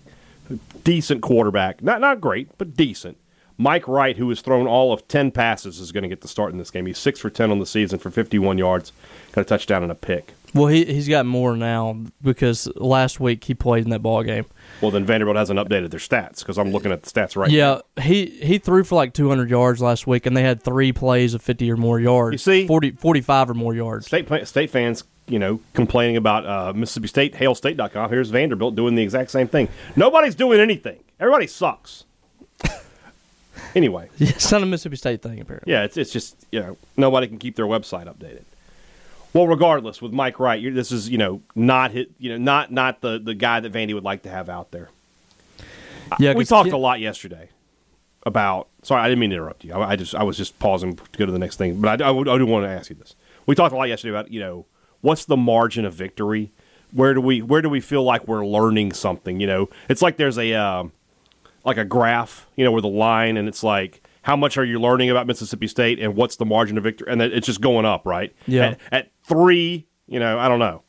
Decent 0.84 1.22
quarterback, 1.22 1.82
not 1.82 2.01
not 2.01 2.20
great, 2.20 2.50
but 2.58 2.75
decent. 2.75 3.18
Mike 3.58 3.88
Wright, 3.88 4.17
who 4.17 4.27
has 4.29 4.41
thrown 4.41 4.67
all 4.67 4.91
of 4.93 5.08
ten 5.08 5.31
passes, 5.31 5.79
is 5.79 5.91
going 5.91 6.03
to 6.03 6.10
get 6.10 6.22
the 6.22 6.27
start 6.27 6.51
in 6.51 6.58
this 6.58 6.72
game. 6.72 6.86
He's 6.86 6.98
six 6.98 7.20
for 7.20 7.29
ten 7.29 7.51
on 7.51 7.60
the 7.60 7.65
season 7.65 8.00
for 8.00 8.10
51 8.10 8.58
yards, 8.58 8.91
got 9.34 9.41
a 9.41 9.46
touchdown 9.46 9.84
and 9.84 9.91
a 9.91 9.96
pick. 9.96 10.34
well, 10.53 10.67
he 10.67 10.84
he's 10.86 11.08
got 11.08 11.25
more 11.25 11.55
now 11.55 11.98
because 12.22 12.67
last 12.75 13.20
week 13.20 13.43
he 13.46 13.53
played 13.53 13.84
in 13.86 13.89
that 13.91 14.01
ball 14.01 14.24
game. 14.24 14.46
Well, 14.81 14.91
then 14.91 15.05
Vanderbilt 15.05 15.38
hasn't 15.38 15.60
updated 15.60 15.91
their 15.91 16.00
stats 16.00 16.39
because 16.39 16.58
I'm 16.58 16.72
looking 16.72 16.91
at 16.91 17.03
the 17.03 17.10
stats 17.10 17.36
right 17.36 17.51
now. 17.51 17.81
Yeah, 17.98 18.03
he 18.03 18.25
he 18.25 18.58
threw 18.58 18.84
for 18.84 18.96
like 18.96 19.13
200 19.13 19.50
yards 19.50 19.81
last 19.81 20.08
week, 20.08 20.25
and 20.25 20.36
they 20.36 20.41
had 20.43 20.63
three 20.63 20.91
plays 20.91 21.34
of 21.34 21.41
50 21.41 21.72
or 21.72 21.77
more 21.77 22.00
yards. 22.00 22.34
You 22.34 22.38
see? 22.39 22.67
40, 22.67 22.91
45 22.91 23.51
or 23.51 23.53
more 23.53 23.75
yards. 23.75 24.08
State 24.08 24.27
state 24.48 24.70
fans, 24.72 25.03
you 25.27 25.38
know, 25.39 25.60
complaining 25.74 26.17
about 26.17 26.46
uh, 26.48 26.74
Mississippi 26.74 27.08
State, 27.08 27.36
HailState.com. 27.36 28.10
Here's 28.10 28.29
Vanderbilt 28.31 28.75
doing 28.75 28.96
the 28.96 29.03
exact 29.03 29.29
same 29.29 29.48
thing. 29.48 29.70
Nobody's 29.96 30.36
doing 30.36 30.60
anything. 30.60 31.03
Everybody 31.20 31.46
sucks. 31.48 32.05
anyway, 33.75 34.10
it's 34.20 34.51
not 34.51 34.63
a 34.63 34.66
Mississippi 34.66 34.96
State 34.96 35.22
thing 35.22 35.40
apparently. 35.40 35.72
yeah, 35.72 35.84
it's 35.84 35.98
it's 35.98 36.12
just 36.12 36.46
you 36.51 36.60
know 36.60 36.78
nobody 36.98 37.28
can 37.28 37.38
keep 37.38 37.56
their 37.56 37.66
website 37.66 38.06
updated. 38.06 38.44
Well, 39.34 39.48
regardless, 39.48 40.01
with 40.01 40.12
Mike 40.12 40.40
Wright, 40.40 40.60
you're, 40.62 40.74
this 40.74 40.92
is 40.92 41.10
you 41.10 41.18
know 41.18 41.42
not 41.56 41.92
hit 41.92 42.12
you 42.20 42.30
know 42.30 42.38
not 42.38 42.72
not 42.72 43.01
the 43.01 43.20
the 43.20 43.34
guy 43.34 43.60
that 43.60 43.72
Vandy 43.72 43.94
would 43.94 44.04
like 44.04 44.24
to 44.24 44.30
have 44.30 44.50
out 44.50 44.72
there. 44.72 44.90
Yeah, 46.20 46.34
we 46.34 46.46
talked 46.46 46.72
a 46.72 46.78
lot 46.78 47.00
yesterday 47.00 47.50
about. 48.24 48.68
Sorry, 48.84 49.01
I 49.01 49.08
didn't 49.08 49.20
mean 49.20 49.30
to 49.30 49.36
interrupt 49.38 49.63
you. 49.63 49.74
I, 49.74 49.92
I 49.92 49.96
just 49.96 50.16
I 50.16 50.24
was 50.24 50.38
just 50.38 50.60
pausing 50.60 50.96
to 50.96 51.18
go 51.18 51.25
to 51.25 51.32
the 51.32 51.40
next 51.40 51.58
thing, 51.58 51.80
but 51.80 52.01
I, 52.01 52.10
I, 52.10 52.12
I 52.12 52.38
do 52.38 52.46
want 52.46 52.66
to 52.66 52.70
ask 52.70 52.90
you 52.90 52.96
this. 52.96 53.16
We 53.46 53.56
talked 53.56 53.74
a 53.74 53.78
lot 53.78 53.88
yesterday 53.88 54.12
about 54.12 54.32
you 54.32 54.40
know 54.40 54.66
what's 55.01 55.25
the 55.25 55.38
margin 55.38 55.86
of 55.86 55.94
victory. 55.94 56.51
Where 56.92 57.13
do 57.13 57.22
we 57.22 57.42
where 57.42 57.62
do 57.62 57.70
we 57.70 57.80
feel 57.80 58.04
like 58.04 58.28
we're 58.28 58.46
learning 58.46 58.92
something? 58.92 59.40
You 59.40 59.48
know, 59.48 59.70
it's 59.88 60.01
like 60.01 60.18
there's 60.18 60.38
a 60.38 60.54
um, 60.54 60.92
like 61.63 61.77
a 61.77 61.86
graph, 61.86 62.48
you 62.56 62.63
know, 62.65 62.72
with 62.72 62.84
a 62.84 62.88
line 62.89 63.38
and 63.38 63.48
it's 63.48 63.63
like 63.63 64.01
how 64.24 64.36
much 64.36 64.58
are 64.58 64.63
you 64.65 64.80
learning 64.80 65.10
about 65.10 65.25
Mississippi 65.27 65.68
State 65.68 66.00
and 66.00 66.15
what's 66.15 66.36
the 66.36 66.46
margin 66.46 66.77
of 66.77 66.84
victory? 66.84 67.08
And 67.10 67.22
it's 67.22 67.48
just 67.48 67.60
going 67.62 67.86
up, 67.86 68.06
right? 68.06 68.36
Yeah. 68.46 68.65
At, 68.65 68.80
at 68.91 69.12
three, 69.24 69.88
you 70.08 70.20
know, 70.20 70.38
I 70.38 70.48
don't 70.48 70.60
know. 70.60 70.84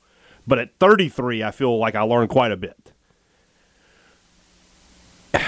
But 0.46 0.58
at 0.58 0.78
33, 0.80 1.42
I 1.42 1.50
feel 1.50 1.78
like 1.78 1.94
I 1.94 2.02
learned 2.02 2.28
quite 2.30 2.52
a 2.52 2.56
bit. 2.56 2.92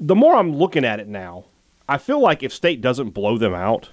The 0.00 0.14
more 0.16 0.34
I'm 0.36 0.54
looking 0.56 0.84
at 0.84 0.98
it 1.00 1.06
now, 1.08 1.44
I 1.88 1.98
feel 1.98 2.20
like 2.20 2.42
if 2.42 2.52
State 2.52 2.80
doesn't 2.80 3.10
blow 3.10 3.38
them 3.38 3.54
out, 3.54 3.90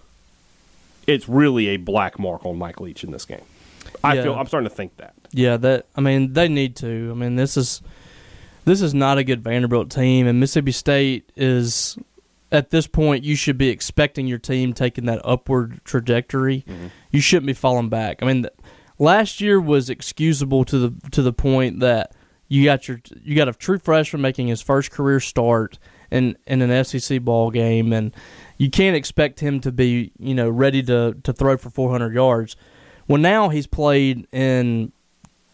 it's 1.07 1.29
really 1.29 1.67
a 1.69 1.77
black 1.77 2.17
mark 2.19 2.43
on 2.45 2.57
Mike 2.57 2.79
Leach 2.81 3.03
in 3.03 3.11
this 3.11 3.23
game. 3.23 3.43
I 4.03 4.15
Yeah. 4.15 4.23
feel 4.23 4.33
I'm 4.35 4.47
starting 4.47 4.67
to 4.69 4.75
think 4.75 4.97
that. 4.97 5.13
Yeah, 5.31 5.57
that 5.57 5.85
I 5.95 6.01
mean 6.01 6.33
they 6.33 6.47
need 6.47 6.75
to. 6.77 7.09
I 7.11 7.13
mean 7.13 7.35
this 7.35 7.55
is 7.55 7.81
this 8.65 8.81
is 8.81 8.93
not 8.93 9.17
a 9.17 9.23
good 9.23 9.43
Vanderbilt 9.43 9.89
team, 9.89 10.27
and 10.27 10.39
Mississippi 10.39 10.71
State 10.71 11.31
is 11.35 11.97
at 12.51 12.69
this 12.69 12.85
point 12.85 13.23
you 13.23 13.35
should 13.35 13.57
be 13.57 13.69
expecting 13.69 14.27
your 14.27 14.37
team 14.37 14.73
taking 14.73 15.05
that 15.05 15.21
upward 15.23 15.79
trajectory. 15.85 16.63
Mm-hmm. 16.67 16.87
You 17.11 17.21
shouldn't 17.21 17.47
be 17.47 17.53
falling 17.53 17.89
back. 17.89 18.21
I 18.21 18.25
mean, 18.25 18.43
th- 18.43 18.53
last 18.99 19.41
year 19.41 19.59
was 19.59 19.89
excusable 19.89 20.63
to 20.65 20.77
the 20.77 21.09
to 21.11 21.21
the 21.21 21.33
point 21.33 21.79
that 21.79 22.13
you 22.47 22.65
got 22.65 22.87
your 22.87 23.01
you 23.23 23.35
got 23.35 23.47
a 23.47 23.53
true 23.53 23.79
freshman 23.79 24.21
making 24.21 24.47
his 24.47 24.61
first 24.61 24.91
career 24.91 25.19
start 25.19 25.79
in 26.11 26.37
in 26.45 26.61
an 26.61 26.83
SEC 26.83 27.21
ball 27.21 27.49
game, 27.49 27.93
and 27.93 28.13
you 28.57 28.69
can't 28.69 28.95
expect 28.95 29.39
him 29.39 29.59
to 29.61 29.71
be 29.71 30.11
you 30.19 30.35
know 30.35 30.49
ready 30.49 30.83
to 30.83 31.15
to 31.23 31.33
throw 31.33 31.57
for 31.57 31.69
400 31.69 32.13
yards. 32.13 32.55
Well, 33.07 33.19
now 33.19 33.49
he's 33.49 33.67
played 33.67 34.27
in 34.31 34.91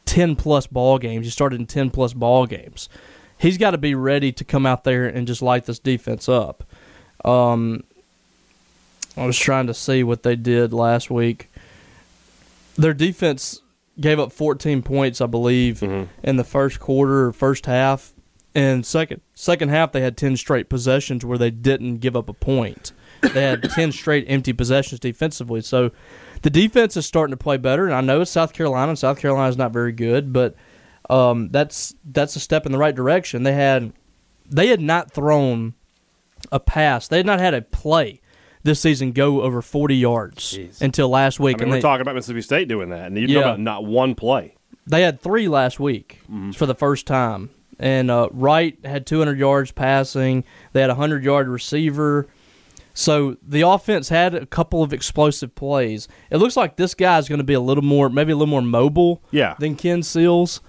10 0.07 0.35
plus 0.35 0.65
ball 0.65 0.97
games. 0.97 1.25
He 1.25 1.29
started 1.29 1.59
in 1.59 1.67
10 1.67 1.91
plus 1.91 2.13
ball 2.13 2.47
games. 2.47 2.89
He's 3.37 3.57
got 3.59 3.71
to 3.71 3.77
be 3.77 3.93
ready 3.93 4.31
to 4.31 4.43
come 4.43 4.65
out 4.65 4.83
there 4.83 5.05
and 5.05 5.27
just 5.27 5.43
light 5.43 5.65
this 5.65 5.77
defense 5.77 6.27
up. 6.27 6.63
Um, 7.23 7.83
I 9.15 9.25
was 9.25 9.37
trying 9.37 9.67
to 9.67 9.73
see 9.73 10.03
what 10.03 10.23
they 10.23 10.35
did 10.35 10.73
last 10.73 11.11
week. 11.11 11.51
Their 12.75 12.93
defense 12.93 13.61
gave 13.99 14.19
up 14.19 14.31
14 14.31 14.81
points, 14.81 15.21
I 15.21 15.25
believe, 15.27 15.81
in 16.23 16.37
the 16.37 16.43
first 16.43 16.79
quarter 16.79 17.27
or 17.27 17.33
first 17.33 17.65
half. 17.65 18.13
And 18.55 18.85
second 18.85 19.21
second 19.35 19.69
half, 19.69 19.91
they 19.91 20.01
had 20.01 20.17
10 20.17 20.37
straight 20.37 20.67
possessions 20.69 21.23
where 21.23 21.37
they 21.37 21.51
didn't 21.51 21.97
give 21.97 22.15
up 22.15 22.27
a 22.29 22.33
point. 22.33 22.91
They 23.21 23.41
had 23.41 23.63
10 23.63 23.91
straight 23.91 24.25
empty 24.27 24.53
possessions 24.53 24.99
defensively. 24.99 25.61
So 25.61 25.91
the 26.41 26.49
defense 26.49 26.97
is 26.97 27.05
starting 27.05 27.31
to 27.31 27.37
play 27.37 27.57
better. 27.57 27.85
And 27.85 27.93
I 27.93 28.01
know 28.01 28.21
it's 28.21 28.31
South 28.31 28.53
Carolina, 28.53 28.89
and 28.89 28.99
South 28.99 29.19
Carolina 29.19 29.49
is 29.49 29.57
not 29.57 29.71
very 29.71 29.91
good, 29.91 30.31
but 30.33 30.55
um, 31.09 31.49
that's 31.49 31.95
that's 32.03 32.35
a 32.35 32.39
step 32.39 32.65
in 32.65 32.71
the 32.71 32.77
right 32.77 32.95
direction. 32.95 33.43
They 33.43 33.53
had 33.53 33.93
they 34.49 34.67
had 34.67 34.81
not 34.81 35.11
thrown 35.11 35.73
a 36.51 36.59
pass. 36.59 37.07
They 37.07 37.17
had 37.17 37.25
not 37.25 37.39
had 37.39 37.53
a 37.53 37.61
play 37.61 38.21
this 38.63 38.81
season 38.81 39.13
go 39.13 39.41
over 39.41 39.61
40 39.61 39.95
yards 39.95 40.53
Jeez. 40.57 40.81
until 40.81 41.09
last 41.09 41.39
week. 41.39 41.55
I 41.55 41.59
mean, 41.59 41.63
and 41.63 41.71
we're 41.71 41.77
they, 41.77 41.81
talking 41.81 42.01
about 42.01 42.15
Mississippi 42.15 42.41
State 42.41 42.67
doing 42.67 42.89
that, 42.89 43.07
and 43.07 43.17
you're 43.17 43.29
Yeah. 43.29 43.39
about 43.39 43.59
not 43.59 43.85
one 43.85 44.13
play. 44.13 44.55
They 44.85 45.01
had 45.01 45.19
three 45.21 45.47
last 45.47 45.79
week 45.79 46.19
for 46.53 46.65
the 46.65 46.75
first 46.75 47.07
time. 47.07 47.49
And 47.79 48.09
uh, 48.09 48.29
Wright 48.31 48.77
had 48.83 49.05
200 49.05 49.37
yards 49.37 49.71
passing. 49.71 50.43
They 50.73 50.81
had 50.81 50.89
a 50.89 50.93
100 50.93 51.23
yard 51.23 51.47
receiver. 51.47 52.27
So 52.99 53.37
the 53.47 53.61
offense 53.61 54.09
had 54.09 54.33
a 54.33 54.47
couple 54.47 54.81
of 54.81 54.91
explosive 54.91 55.53
plays. 55.53 56.07
It 56.31 56.37
looks 56.37 56.57
like 56.57 56.77
this 56.77 56.95
guy's 56.95 57.29
going 57.29 57.37
to 57.37 57.43
be 57.43 57.53
a 57.53 57.59
little 57.59 57.83
more, 57.83 58.09
maybe 58.09 58.31
a 58.31 58.35
little 58.35 58.49
more 58.49 58.63
mobile 58.63 59.21
Yeah. 59.29 59.53
than 59.59 59.75
Ken 59.75 60.01
Seals. 60.01 60.61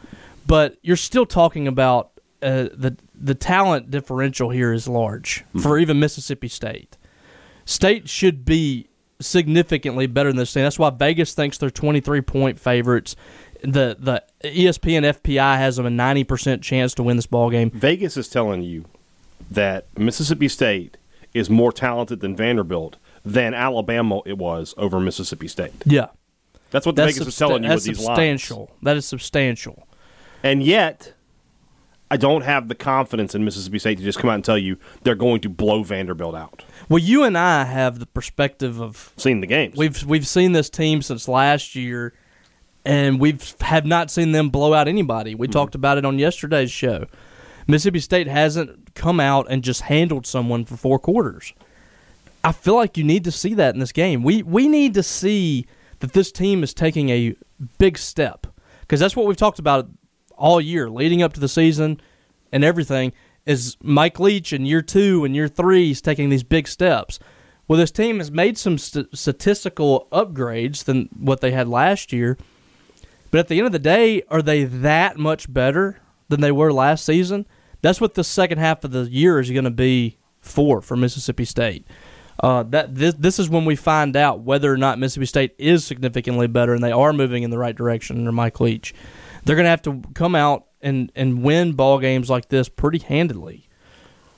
But 0.47 0.77
you're 0.83 0.95
still 0.97 1.25
talking 1.25 1.67
about 1.67 2.11
uh, 2.43 2.69
the 2.75 2.97
the 3.15 3.35
talent 3.35 3.91
differential 3.91 4.51
here 4.51 4.75
is 4.75 4.87
large 4.87 5.45
for 5.61 5.79
even 5.79 5.99
Mississippi 5.99 6.49
State. 6.49 6.99
State 7.65 8.11
should 8.11 8.45
be 8.45 8.89
significantly 9.21 10.07
better 10.07 10.29
than 10.29 10.37
this 10.37 10.53
team. 10.53 10.65
That's 10.65 10.79
why 10.79 10.91
Vegas 10.91 11.33
thinks 11.35 11.57
they're 11.57 11.71
23 11.71 12.21
point 12.21 12.61
favorites. 12.61 13.17
The 13.63 13.97
the 13.99 14.23
ESPN 14.45 15.03
FPI 15.15 15.57
has 15.57 15.77
them 15.77 15.87
a 15.87 15.91
90% 15.91 16.61
chance 16.63 16.95
to 16.95 17.03
win 17.03 17.17
this 17.17 17.27
ball 17.27 17.49
game. 17.51 17.71
Vegas 17.71 18.19
is 18.19 18.29
telling 18.29 18.63
you 18.63 18.85
that 19.51 19.87
Mississippi 19.99 20.49
State 20.49 20.97
is 21.35 21.51
more 21.51 21.73
talented 21.73 22.21
than 22.21 22.37
Vanderbilt 22.37 22.97
than 23.25 23.55
Alabama 23.55 24.21
it 24.25 24.39
was 24.39 24.75
over 24.77 25.01
Mississippi 25.01 25.49
State. 25.49 25.73
Yeah. 25.85 26.07
That's 26.71 26.85
what 26.85 26.97
the 26.97 27.03
That's, 27.03 27.15
Vegas 27.17 27.29
is 27.29 27.37
telling 27.37 27.65
you 27.65 27.71
with 27.71 27.85
these 27.85 28.03
substantial. 28.03 28.59
lines. 28.59 28.71
That 28.83 28.97
is 28.97 29.07
substantial. 29.07 29.87
And 30.43 30.63
yet, 30.63 31.15
I 32.11 32.17
don't 32.17 32.43
have 32.43 32.69
the 32.69 32.75
confidence 32.75 33.35
in 33.35 33.45
Mississippi 33.45 33.79
State 33.79 33.99
to 33.99 34.05
just 34.05 34.19
come 34.19 34.31
out 34.31 34.35
and 34.35 34.45
tell 34.45 34.59
you 34.59 34.79
they're 35.03 35.15
going 35.15 35.41
to 35.43 35.49
blow 35.49 35.83
Vanderbilt 35.83 36.35
out. 36.35 36.65
Well, 36.89 36.99
you 36.99 37.25
and 37.25 37.37
I 37.37 37.65
have 37.65 37.99
the 37.99 38.07
perspective 38.07 38.81
of 38.81 39.13
Seen 39.17 39.41
the 39.41 39.47
games. 39.47 39.77
We've 39.77 40.03
we've 40.05 40.27
seen 40.27 40.53
this 40.53 40.71
team 40.71 41.03
since 41.03 41.29
last 41.29 41.75
year, 41.75 42.15
and 42.85 43.21
we've 43.21 43.55
have 43.61 43.85
not 43.85 44.11
seen 44.11 44.33
them 44.33 44.49
blow 44.49 44.73
out 44.73 44.89
anybody. 44.89 45.35
We 45.35 45.47
mm-hmm. 45.47 45.53
talked 45.53 45.75
about 45.75 45.99
it 45.99 46.05
on 46.05 46.19
yesterday's 46.19 46.71
show. 46.71 47.07
Mississippi 47.67 48.01
State 48.01 48.27
hasn't 48.27 48.78
come 48.95 49.21
out 49.21 49.47
and 49.51 49.63
just 49.63 49.83
handled 49.83 50.27
someone 50.27 50.65
for 50.65 50.77
four 50.77 50.99
quarters. 50.99 51.53
I 52.45 52.53
feel 52.53 52.77
like 52.77 52.97
you 52.97 53.05
need 53.05 53.25
to 53.25 53.33
see 53.33 53.55
that 53.55 53.75
in 53.75 53.81
this 53.81 53.93
game. 53.93 54.23
We 54.23 54.43
we 54.43 54.69
need 54.69 54.95
to 54.95 55.03
see 55.03 55.67
that 56.01 56.13
this 56.13 56.31
team 56.31 56.63
is 56.63 56.73
taking 56.73 57.11
a 57.11 57.35
big 57.79 57.99
step 57.99 58.47
because 58.83 59.01
that's 59.01 59.17
what 59.17 59.27
we've 59.27 59.37
talked 59.37 59.59
about 59.59 59.89
all 60.37 60.61
year 60.61 60.89
leading 60.89 61.23
up 61.23 61.33
to 61.33 61.41
the 61.41 61.49
season 61.49 62.01
and 62.53 62.65
everything 62.65 63.13
is 63.45 63.77
Mike 63.83 64.21
Leach 64.21 64.53
in 64.53 64.67
year 64.67 64.83
two 64.83 65.25
and 65.25 65.35
year 65.35 65.49
three 65.49 65.91
is 65.91 66.01
taking 66.01 66.29
these 66.29 66.45
big 66.45 66.69
steps. 66.69 67.19
Well, 67.67 67.79
this 67.79 67.91
team 67.91 68.19
has 68.19 68.31
made 68.31 68.57
some 68.57 68.79
st- 68.79 69.17
statistical 69.17 70.09
upgrades 70.13 70.85
than 70.85 71.09
what 71.19 71.41
they 71.41 71.51
had 71.51 71.69
last 71.69 72.13
year, 72.13 72.39
but 73.31 73.41
at 73.41 73.49
the 73.49 73.59
end 73.59 73.67
of 73.67 73.73
the 73.73 73.79
day, 73.79 74.23
are 74.31 74.41
they 74.41 74.65
that 74.65 75.19
much 75.19 75.53
better 75.53 76.01
than 76.29 76.41
they 76.41 76.53
were 76.53 76.73
last 76.73 77.05
season? 77.05 77.47
That's 77.81 78.01
what 78.01 78.15
the 78.15 78.25
second 78.25 78.59
half 78.59 78.85
of 78.85 78.91
the 78.91 79.03
year 79.05 79.39
is 79.39 79.51
going 79.51 79.65
to 79.65 79.71
be 79.71 80.19
for 80.41 80.81
for 80.81 80.97
Mississippi 80.97 81.45
State. 81.45 81.87
Uh, 82.41 82.63
that 82.63 82.95
this 82.95 83.15
this 83.15 83.39
is 83.39 83.51
when 83.51 83.65
we 83.65 83.75
find 83.75 84.17
out 84.17 84.41
whether 84.41 84.73
or 84.73 84.77
not 84.77 84.99
Mississippi 84.99 85.27
State 85.27 85.55
is 85.59 85.85
significantly 85.85 86.47
better 86.47 86.73
and 86.73 86.83
they 86.83 86.93
are 86.93 87.13
moving 87.13 87.43
in 87.43 87.51
the 87.51 87.59
right 87.59 87.75
direction 87.75 88.19
under 88.19 88.33
Mike 88.33 88.61
Leach. 88.61 88.95
They're 89.45 89.57
going 89.57 89.65
to 89.65 89.71
have 89.71 89.83
to 89.83 90.03
come 90.15 90.35
out 90.35 90.67
and, 90.81 91.11
and 91.17 91.43
win 91.43 91.73
ball 91.73 91.99
games 91.99 92.31
like 92.31 92.49
this 92.49 92.69
pretty 92.69 92.99
handily. 92.99 93.69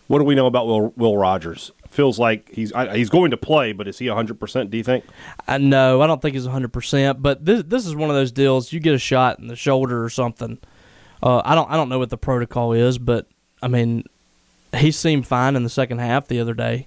what 0.06 0.18
do 0.18 0.24
we 0.24 0.34
know 0.34 0.46
about 0.46 0.66
Will, 0.66 0.92
Will 0.96 1.16
Rogers? 1.16 1.72
Feels 1.88 2.18
like 2.18 2.50
he's 2.54 2.72
I, 2.72 2.96
he's 2.96 3.10
going 3.10 3.32
to 3.32 3.36
play, 3.36 3.72
but 3.72 3.88
is 3.88 3.98
he 3.98 4.06
100%, 4.06 4.70
do 4.70 4.76
you 4.78 4.84
think? 4.84 5.04
I 5.46 5.58
know 5.58 6.00
I 6.00 6.06
don't 6.06 6.22
think 6.22 6.34
he's 6.34 6.44
100, 6.44 6.72
percent 6.72 7.20
but 7.20 7.44
this 7.44 7.64
this 7.66 7.84
is 7.84 7.94
one 7.94 8.08
of 8.08 8.16
those 8.16 8.32
deals. 8.32 8.72
You 8.72 8.80
get 8.80 8.94
a 8.94 8.98
shot 8.98 9.40
in 9.40 9.48
the 9.48 9.56
shoulder 9.56 10.02
or 10.02 10.08
something. 10.08 10.58
Uh, 11.22 11.42
I 11.44 11.54
don't 11.54 11.70
I 11.70 11.76
don't 11.76 11.88
know 11.88 11.98
what 11.98 12.10
the 12.10 12.18
protocol 12.18 12.72
is, 12.72 12.98
but 12.98 13.26
I 13.62 13.68
mean, 13.68 14.04
he 14.76 14.90
seemed 14.90 15.26
fine 15.26 15.56
in 15.56 15.62
the 15.62 15.70
second 15.70 15.98
half 15.98 16.28
the 16.28 16.40
other 16.40 16.54
day. 16.54 16.86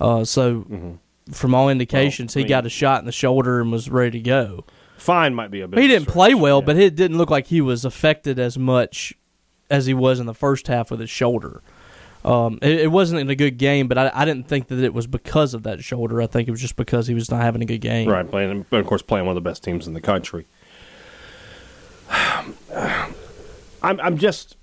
Uh, 0.00 0.24
so 0.24 0.98
from 1.30 1.54
all 1.54 1.68
indications, 1.68 2.34
Well, 2.34 2.42
I 2.42 2.44
he 2.44 2.48
got 2.48 2.66
a 2.66 2.70
shot 2.70 3.00
in 3.00 3.06
the 3.06 3.12
shoulder 3.12 3.60
and 3.60 3.70
was 3.70 3.90
ready 3.90 4.18
to 4.18 4.24
go. 4.24 4.64
Fine 4.96 5.34
might 5.34 5.50
be 5.50 5.60
a 5.60 5.68
bit. 5.68 5.80
He 5.80 5.88
didn't 5.88 6.08
play 6.08 6.34
well, 6.34 6.60
yeah. 6.60 6.66
but 6.66 6.76
it 6.76 6.94
didn't 6.94 7.16
look 7.16 7.30
like 7.30 7.46
he 7.46 7.60
was 7.60 7.84
affected 7.84 8.38
as 8.38 8.58
much 8.58 9.14
as 9.70 9.86
he 9.86 9.94
was 9.94 10.20
in 10.20 10.26
the 10.26 10.34
first 10.34 10.66
half 10.66 10.90
with 10.90 11.00
his 11.00 11.10
shoulder. 11.10 11.62
Um, 12.22 12.58
it, 12.60 12.80
it 12.80 12.90
wasn't 12.90 13.20
in 13.20 13.30
a 13.30 13.34
good 13.34 13.56
game, 13.56 13.88
but 13.88 13.96
I, 13.96 14.10
I 14.12 14.24
didn't 14.26 14.46
think 14.46 14.68
that 14.68 14.78
it 14.78 14.92
was 14.92 15.06
because 15.06 15.54
of 15.54 15.62
that 15.62 15.82
shoulder. 15.82 16.20
I 16.20 16.26
think 16.26 16.48
it 16.48 16.50
was 16.50 16.60
just 16.60 16.76
because 16.76 17.06
he 17.06 17.14
was 17.14 17.30
not 17.30 17.40
having 17.40 17.62
a 17.62 17.66
good 17.66 17.80
game. 17.80 18.08
Right, 18.08 18.28
playing, 18.28 18.66
but 18.68 18.80
of 18.80 18.86
course, 18.86 19.00
playing 19.00 19.24
one 19.24 19.36
of 19.36 19.42
the 19.42 19.48
best 19.48 19.64
teams 19.64 19.86
in 19.86 19.94
the 19.94 20.02
country. 20.02 20.46
I'm, 23.82 24.00
I'm 24.00 24.18
just. 24.18 24.56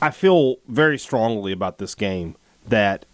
I 0.00 0.10
feel 0.10 0.56
very 0.68 0.98
strongly 0.98 1.52
about 1.52 1.78
this 1.78 1.94
game 1.94 2.36
that 2.68 3.06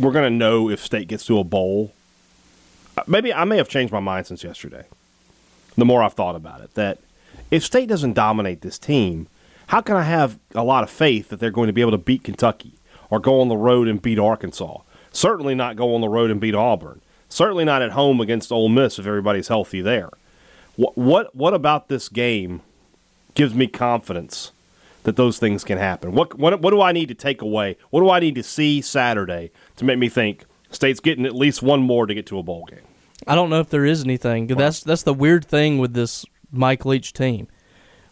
we're 0.00 0.12
going 0.12 0.24
to 0.30 0.36
know 0.36 0.68
if 0.68 0.80
State 0.80 1.06
gets 1.08 1.24
to 1.26 1.38
a 1.38 1.44
bowl. 1.44 1.92
Uh, 2.96 3.02
Maybe 3.06 3.32
I 3.32 3.44
may 3.44 3.56
have 3.58 3.68
changed 3.68 3.92
my 3.92 4.00
mind 4.00 4.26
since 4.26 4.42
yesterday. 4.42 4.86
The 5.76 5.84
more 5.84 6.02
I've 6.02 6.14
thought 6.14 6.36
about 6.36 6.60
it, 6.60 6.74
that 6.74 6.98
if 7.50 7.64
State 7.64 7.88
doesn't 7.88 8.14
dominate 8.14 8.62
this 8.62 8.78
team, 8.78 9.28
how 9.68 9.80
can 9.80 9.96
I 9.96 10.02
have 10.02 10.38
a 10.54 10.64
lot 10.64 10.82
of 10.82 10.90
faith 10.90 11.28
that 11.28 11.40
they're 11.40 11.50
going 11.50 11.68
to 11.68 11.72
be 11.72 11.80
able 11.80 11.90
to 11.92 11.98
beat 11.98 12.24
Kentucky 12.24 12.74
or 13.10 13.20
go 13.20 13.40
on 13.40 13.48
the 13.48 13.56
road 13.56 13.88
and 13.88 14.02
beat 14.02 14.18
Arkansas? 14.18 14.78
Certainly 15.12 15.54
not 15.54 15.76
go 15.76 15.94
on 15.94 16.00
the 16.00 16.08
road 16.08 16.30
and 16.30 16.40
beat 16.40 16.54
Auburn. 16.54 17.00
Certainly 17.28 17.64
not 17.64 17.82
at 17.82 17.92
home 17.92 18.20
against 18.20 18.52
Ole 18.52 18.68
Miss 18.68 18.98
if 18.98 19.06
everybody's 19.06 19.48
healthy 19.48 19.80
there. 19.80 20.10
What 20.76 20.96
what 20.96 21.34
what 21.34 21.54
about 21.54 21.88
this 21.88 22.08
game 22.08 22.62
gives 23.34 23.54
me 23.54 23.66
confidence 23.66 24.52
that 25.04 25.16
those 25.16 25.38
things 25.38 25.64
can 25.64 25.78
happen? 25.78 26.12
What 26.12 26.38
what 26.38 26.60
what 26.60 26.70
do 26.70 26.80
I 26.80 26.92
need 26.92 27.08
to 27.08 27.14
take 27.14 27.42
away? 27.42 27.76
What 27.90 28.00
do 28.00 28.10
I 28.10 28.20
need 28.20 28.34
to 28.34 28.42
see 28.42 28.80
Saturday 28.80 29.50
to 29.76 29.84
make 29.84 29.98
me 29.98 30.08
think 30.08 30.44
State's 30.70 31.00
getting 31.00 31.26
at 31.26 31.34
least 31.34 31.62
one 31.62 31.82
more 31.82 32.06
to 32.06 32.14
get 32.14 32.26
to 32.26 32.38
a 32.38 32.42
bowl 32.42 32.66
game? 32.66 32.80
I 33.26 33.34
don't 33.34 33.50
know 33.50 33.60
if 33.60 33.70
there 33.70 33.84
is 33.84 34.02
anything. 34.02 34.48
That's 34.48 34.82
that's 34.82 35.04
the 35.04 35.14
weird 35.14 35.44
thing 35.44 35.78
with 35.78 35.94
this 35.94 36.26
Mike 36.50 36.84
Leach 36.84 37.12
team. 37.12 37.48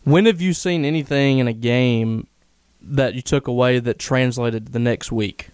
When 0.04 0.26
have 0.26 0.40
you 0.40 0.52
seen 0.52 0.84
anything 0.84 1.38
in 1.38 1.48
a 1.48 1.52
game 1.52 2.26
that 2.80 3.14
you 3.14 3.22
took 3.22 3.46
away 3.46 3.78
that 3.78 3.98
translated 3.98 4.66
to 4.66 4.72
the 4.72 4.78
next 4.78 5.12
week? 5.12 5.48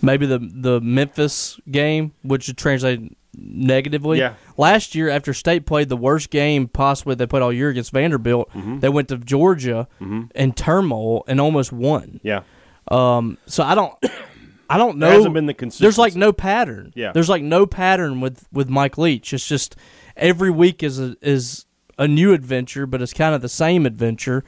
Maybe 0.00 0.26
the 0.26 0.38
the 0.38 0.80
Memphis 0.80 1.60
game, 1.70 2.12
which 2.22 2.54
translated 2.56 3.14
negatively. 3.36 4.18
Yeah. 4.18 4.34
Last 4.56 4.94
year, 4.94 5.08
after 5.08 5.32
State 5.34 5.66
played 5.66 5.88
the 5.88 5.96
worst 5.96 6.30
game 6.30 6.68
possibly 6.68 7.14
they 7.14 7.26
played 7.26 7.42
all 7.42 7.52
year 7.52 7.68
against 7.70 7.92
Vanderbilt, 7.92 8.50
Mm-hmm. 8.52 8.80
they 8.80 8.88
went 8.88 9.08
to 9.08 9.16
Georgia 9.18 9.88
in 10.34 10.52
turmoil 10.52 11.24
and 11.26 11.40
almost 11.40 11.72
won. 11.72 12.20
Yeah. 12.22 12.42
Um, 12.88 13.38
so 13.46 13.62
I 13.62 13.74
don't, 13.74 13.94
I 14.70 14.78
don't 14.78 14.98
know. 14.98 15.06
There 15.06 15.16
hasn't 15.16 15.34
been 15.34 15.46
the 15.46 15.76
There's 15.78 15.98
like 15.98 16.14
no 16.14 16.32
pattern. 16.32 16.92
Yeah. 16.94 17.12
There's 17.12 17.28
like 17.28 17.42
no 17.42 17.66
pattern 17.66 18.20
with 18.20 18.46
with 18.52 18.68
Mike 18.68 18.96
Leach. 18.98 19.32
It's 19.32 19.46
just 19.46 19.76
every 20.16 20.50
week 20.50 20.82
is 20.82 20.98
a, 20.98 21.16
is 21.20 21.66
a 21.98 22.08
new 22.08 22.32
adventure, 22.32 22.86
but 22.86 23.02
it's 23.02 23.12
kind 23.12 23.34
of 23.34 23.42
the 23.42 23.48
same 23.48 23.86
adventure. 23.86 24.44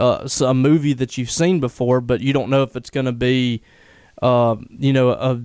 Uh, 0.00 0.28
a 0.44 0.52
movie 0.52 0.94
that 0.94 1.16
you've 1.16 1.30
seen 1.30 1.60
before, 1.60 2.00
but 2.00 2.20
you 2.20 2.32
don't 2.32 2.50
know 2.50 2.64
if 2.64 2.74
it's 2.74 2.90
going 2.90 3.06
to 3.06 3.12
be, 3.12 3.62
uh, 4.20 4.56
you 4.70 4.92
know, 4.92 5.10
a 5.10 5.40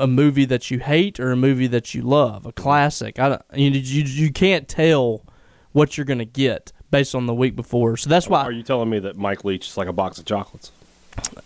a 0.00 0.06
movie 0.06 0.44
that 0.46 0.70
you 0.70 0.78
hate 0.80 1.20
or 1.20 1.30
a 1.30 1.36
movie 1.36 1.66
that 1.68 1.94
you 1.94 2.02
love, 2.02 2.46
a 2.46 2.52
classic. 2.52 3.18
I 3.18 3.28
don't, 3.28 3.42
you 3.54 3.70
you 3.70 4.02
you 4.04 4.32
can't 4.32 4.66
tell 4.68 5.24
what 5.72 5.96
you're 5.96 6.04
going 6.06 6.18
to 6.18 6.24
get 6.24 6.72
based 6.90 7.14
on 7.14 7.26
the 7.26 7.34
week 7.34 7.54
before. 7.54 7.96
So 7.96 8.10
that's 8.10 8.28
why 8.28 8.42
Are 8.42 8.52
you 8.52 8.62
telling 8.62 8.90
me 8.90 8.98
that 9.00 9.16
Mike 9.16 9.44
Leach 9.44 9.68
is 9.68 9.76
like 9.76 9.88
a 9.88 9.92
box 9.92 10.18
of 10.18 10.24
chocolates? 10.24 10.72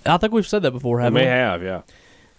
I 0.06 0.16
think 0.16 0.32
we've 0.32 0.46
said 0.46 0.62
that 0.62 0.70
before, 0.70 1.00
haven't 1.00 1.14
may 1.14 1.22
we? 1.22 1.26
have, 1.26 1.62
yeah. 1.62 1.82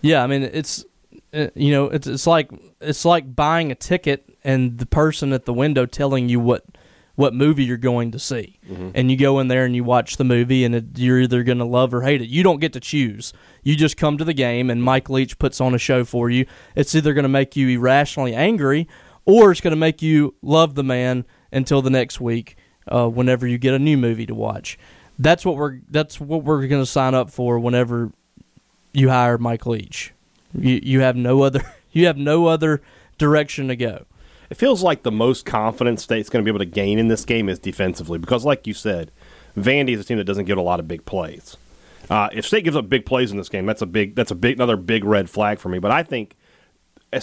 Yeah, 0.01 0.23
I 0.23 0.27
mean 0.27 0.43
it's 0.43 0.85
uh, 1.33 1.47
you 1.55 1.71
know 1.71 1.85
it's 1.85 2.07
it's 2.07 2.27
like 2.27 2.49
it's 2.81 3.05
like 3.05 3.35
buying 3.35 3.71
a 3.71 3.75
ticket 3.75 4.37
and 4.43 4.77
the 4.77 4.85
person 4.85 5.33
at 5.33 5.45
the 5.45 5.53
window 5.53 5.85
telling 5.85 6.29
you 6.29 6.39
what 6.39 6.63
what 7.15 7.33
movie 7.33 7.63
you're 7.63 7.77
going 7.77 8.11
to 8.11 8.19
see, 8.19 8.59
and 8.93 9.09
you 9.09 9.17
go 9.17 9.39
in 9.39 9.47
there 9.47 9.65
and 9.65 9.75
you 9.75 9.83
watch 9.83 10.17
the 10.17 10.23
movie 10.25 10.63
and 10.65 10.75
it, 10.75 10.85
you're 10.97 11.21
either 11.21 11.43
going 11.43 11.59
to 11.59 11.65
love 11.65 11.93
or 11.93 12.01
hate 12.01 12.21
it. 12.21 12.27
You 12.27 12.43
don't 12.43 12.59
get 12.59 12.73
to 12.73 12.79
choose. 12.79 13.31
You 13.63 13.75
just 13.75 13.95
come 13.97 14.17
to 14.17 14.25
the 14.25 14.33
game 14.33 14.69
and 14.69 14.83
Mike 14.83 15.09
Leach 15.09 15.39
puts 15.39 15.61
on 15.61 15.73
a 15.73 15.77
show 15.77 16.03
for 16.03 16.29
you. 16.29 16.45
It's 16.75 16.93
either 16.93 17.13
going 17.13 17.23
to 17.23 17.29
make 17.29 17.55
you 17.55 17.67
irrationally 17.69 18.33
angry 18.35 18.87
or 19.25 19.51
it's 19.51 19.61
going 19.61 19.71
to 19.71 19.77
make 19.77 20.01
you 20.01 20.35
love 20.41 20.75
the 20.75 20.83
man 20.83 21.25
until 21.51 21.81
the 21.81 21.89
next 21.89 22.19
week 22.19 22.57
uh, 22.87 23.07
whenever 23.07 23.47
you 23.47 23.57
get 23.57 23.73
a 23.73 23.79
new 23.79 23.97
movie 23.97 24.25
to 24.25 24.35
watch. 24.35 24.77
That's 25.17 25.45
what 25.45 25.55
we're 25.55 25.79
that's 25.89 26.19
what 26.19 26.43
we're 26.43 26.67
going 26.67 26.81
to 26.81 26.85
sign 26.85 27.13
up 27.15 27.29
for 27.29 27.57
whenever 27.59 28.11
you 28.93 29.09
hire 29.09 29.37
Mike 29.37 29.65
Leach. 29.65 30.13
You 30.53 30.79
you 30.83 30.99
have 31.01 31.15
no 31.15 31.41
other 31.43 31.61
you 31.91 32.05
have 32.07 32.17
no 32.17 32.47
other 32.47 32.81
direction 33.17 33.69
to 33.69 33.75
go. 33.75 34.05
It 34.55 34.59
feels 34.59 34.81
like 34.81 35.03
the 35.03 35.11
most 35.11 35.45
confident 35.45 35.99
State's 35.99 36.29
going 36.29 36.41
to 36.41 36.49
be 36.49 36.49
able 36.55 36.63
to 36.63 36.71
gain 36.71 36.97
in 36.97 37.09
this 37.09 37.25
game 37.25 37.49
is 37.49 37.59
defensively 37.59 38.17
because, 38.17 38.45
like 38.45 38.65
you 38.65 38.73
said, 38.73 39.11
Vandy 39.57 39.89
is 39.89 39.99
a 39.99 40.05
team 40.05 40.17
that 40.17 40.23
doesn't 40.23 40.45
get 40.45 40.57
a 40.57 40.61
lot 40.61 40.79
of 40.79 40.87
big 40.87 41.03
plays. 41.03 41.57
Uh, 42.09 42.29
if 42.31 42.45
State 42.45 42.63
gives 42.63 42.77
up 42.77 42.87
big 42.87 43.05
plays 43.05 43.31
in 43.31 43.37
this 43.37 43.49
game, 43.49 43.65
that's 43.65 43.81
a 43.81 43.85
big 43.85 44.15
that's 44.15 44.31
a 44.31 44.35
big 44.35 44.55
another 44.55 44.77
big 44.77 45.03
red 45.03 45.29
flag 45.29 45.59
for 45.59 45.67
me. 45.67 45.77
But 45.77 45.91
I 45.91 46.03
think 46.03 46.37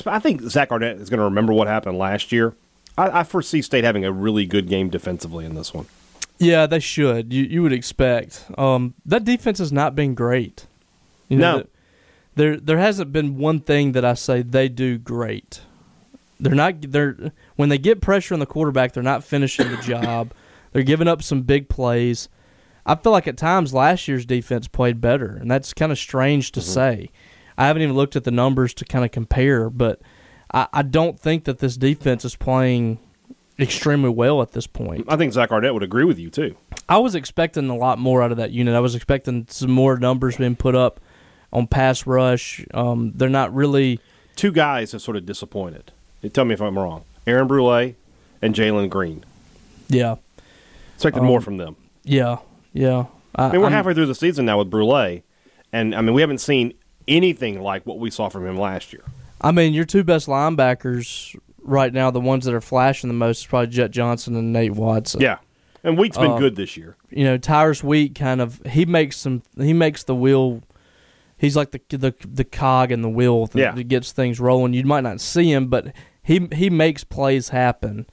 I 0.06 0.18
think 0.18 0.42
Zach 0.42 0.70
Arnett 0.70 0.98
is 0.98 1.08
going 1.08 1.20
to 1.20 1.24
remember 1.24 1.54
what 1.54 1.68
happened 1.68 1.96
last 1.96 2.32
year. 2.32 2.54
I, 2.98 3.20
I 3.20 3.24
foresee 3.24 3.62
State 3.62 3.84
having 3.84 4.04
a 4.04 4.12
really 4.12 4.44
good 4.44 4.68
game 4.68 4.90
defensively 4.90 5.46
in 5.46 5.54
this 5.54 5.72
one. 5.72 5.86
Yeah, 6.38 6.66
they 6.66 6.80
should. 6.80 7.32
You 7.32 7.44
you 7.44 7.62
would 7.62 7.72
expect. 7.72 8.44
Um, 8.58 8.92
that 9.06 9.24
defense 9.24 9.58
has 9.58 9.72
not 9.72 9.94
been 9.94 10.14
great. 10.14 10.66
You 11.30 11.38
know, 11.38 11.50
No. 11.52 11.56
th- 11.62 11.68
there 12.34 12.56
there 12.60 12.78
hasn't 12.78 13.10
been 13.10 13.38
one 13.38 13.60
thing 13.60 13.92
that 13.92 14.04
I 14.04 14.12
say 14.12 14.42
they 14.42 14.68
do 14.68 14.98
great. 14.98 15.62
They're 16.42 16.54
not 16.54 16.90
they're 16.90 17.32
when 17.56 17.68
they 17.68 17.78
get 17.78 18.00
pressure 18.00 18.34
on 18.34 18.40
the 18.40 18.46
quarterback, 18.46 18.92
they're 18.92 19.02
not 19.02 19.22
finishing 19.22 19.70
the 19.70 19.76
job. 19.78 20.32
They're 20.72 20.82
giving 20.82 21.06
up 21.06 21.22
some 21.22 21.42
big 21.42 21.68
plays. 21.68 22.28
I 22.84 22.96
feel 22.96 23.12
like 23.12 23.28
at 23.28 23.36
times 23.36 23.72
last 23.72 24.08
year's 24.08 24.26
defense 24.26 24.66
played 24.66 25.00
better, 25.00 25.36
and 25.36 25.48
that's 25.48 25.72
kind 25.72 25.92
of 25.92 25.98
strange 25.98 26.50
to 26.52 26.60
say. 26.60 27.10
I 27.56 27.66
haven't 27.68 27.82
even 27.82 27.94
looked 27.94 28.16
at 28.16 28.24
the 28.24 28.32
numbers 28.32 28.74
to 28.74 28.84
kind 28.84 29.04
of 29.04 29.12
compare, 29.12 29.70
but 29.70 30.00
I, 30.52 30.66
I 30.72 30.82
don't 30.82 31.20
think 31.20 31.44
that 31.44 31.58
this 31.58 31.76
defense 31.76 32.24
is 32.24 32.34
playing 32.34 32.98
extremely 33.58 34.08
well 34.08 34.42
at 34.42 34.52
this 34.52 34.66
point. 34.66 35.04
I 35.08 35.16
think 35.16 35.32
Zach 35.32 35.52
Arnett 35.52 35.74
would 35.74 35.82
agree 35.84 36.04
with 36.04 36.18
you 36.18 36.28
too. 36.28 36.56
I 36.88 36.98
was 36.98 37.14
expecting 37.14 37.68
a 37.68 37.76
lot 37.76 38.00
more 38.00 38.20
out 38.22 38.32
of 38.32 38.38
that 38.38 38.50
unit. 38.50 38.74
I 38.74 38.80
was 38.80 38.96
expecting 38.96 39.46
some 39.48 39.70
more 39.70 39.96
numbers 39.96 40.38
being 40.38 40.56
put 40.56 40.74
up 40.74 40.98
on 41.52 41.68
pass 41.68 42.06
rush. 42.06 42.64
Um, 42.74 43.12
they're 43.14 43.28
not 43.28 43.54
really. 43.54 44.00
Two 44.34 44.50
guys 44.50 44.92
have 44.92 45.02
sort 45.02 45.16
of 45.16 45.26
disappointed. 45.26 45.92
Tell 46.32 46.44
me 46.44 46.54
if 46.54 46.60
I'm 46.62 46.78
wrong. 46.78 47.04
Aaron 47.26 47.46
Brule 47.48 47.94
and 48.40 48.54
Jalen 48.54 48.88
Green. 48.90 49.24
Yeah, 49.88 50.16
Expected 50.94 51.22
more 51.22 51.40
from 51.40 51.56
them. 51.58 51.76
yeah, 52.04 52.38
yeah. 52.72 53.06
I, 53.34 53.46
I 53.46 53.52
mean, 53.52 53.60
we're 53.60 53.66
I'm- 53.66 53.72
halfway 53.72 53.94
through 53.94 54.06
the 54.06 54.14
season 54.14 54.44
now 54.46 54.58
with 54.58 54.70
Brule, 54.70 55.20
and 55.72 55.94
I 55.94 56.00
mean, 56.00 56.14
we 56.14 56.20
haven't 56.20 56.38
seen 56.38 56.74
anything 57.08 57.60
like 57.60 57.84
what 57.86 57.98
we 57.98 58.10
saw 58.10 58.28
from 58.28 58.46
him 58.46 58.56
last 58.56 58.92
year. 58.92 59.02
I 59.40 59.50
mean, 59.52 59.74
your 59.74 59.84
two 59.84 60.04
best 60.04 60.28
linebackers 60.28 61.36
right 61.62 61.92
now, 61.92 62.10
the 62.10 62.20
ones 62.20 62.44
that 62.44 62.54
are 62.54 62.60
flashing 62.60 63.08
the 63.08 63.14
most, 63.14 63.40
is 63.40 63.46
probably 63.46 63.68
Jett 63.68 63.90
Johnson 63.90 64.36
and 64.36 64.52
Nate 64.52 64.72
Watson. 64.72 65.20
Yeah, 65.20 65.38
and 65.82 65.98
Wheat's 65.98 66.16
been 66.18 66.32
Uh, 66.32 66.38
good 66.38 66.56
this 66.56 66.76
year. 66.76 66.96
you 67.10 67.24
know, 67.24 67.36
Tyrus 67.38 67.82
Wheat 67.82 68.14
kind 68.14 68.40
of 68.40 68.60
he 68.66 68.84
makes 68.84 69.16
some 69.16 69.42
he 69.58 69.72
makes 69.72 70.04
the 70.04 70.14
wheel. 70.14 70.62
He's 71.36 71.56
like 71.56 71.72
the 71.72 71.80
the 71.88 72.14
the 72.24 72.44
cog 72.44 72.92
in 72.92 73.02
the 73.02 73.08
wheel 73.08 73.46
that, 73.46 73.58
Yeah. 73.58 73.72
that 73.72 73.88
gets 73.88 74.12
things 74.12 74.38
rolling. 74.38 74.74
You 74.74 74.84
might 74.84 75.00
not 75.02 75.20
see 75.20 75.50
him, 75.52 75.66
but 75.66 75.92
he 76.22 76.48
he 76.52 76.70
makes 76.70 77.04
plays 77.04 77.50
happen. 77.50 78.06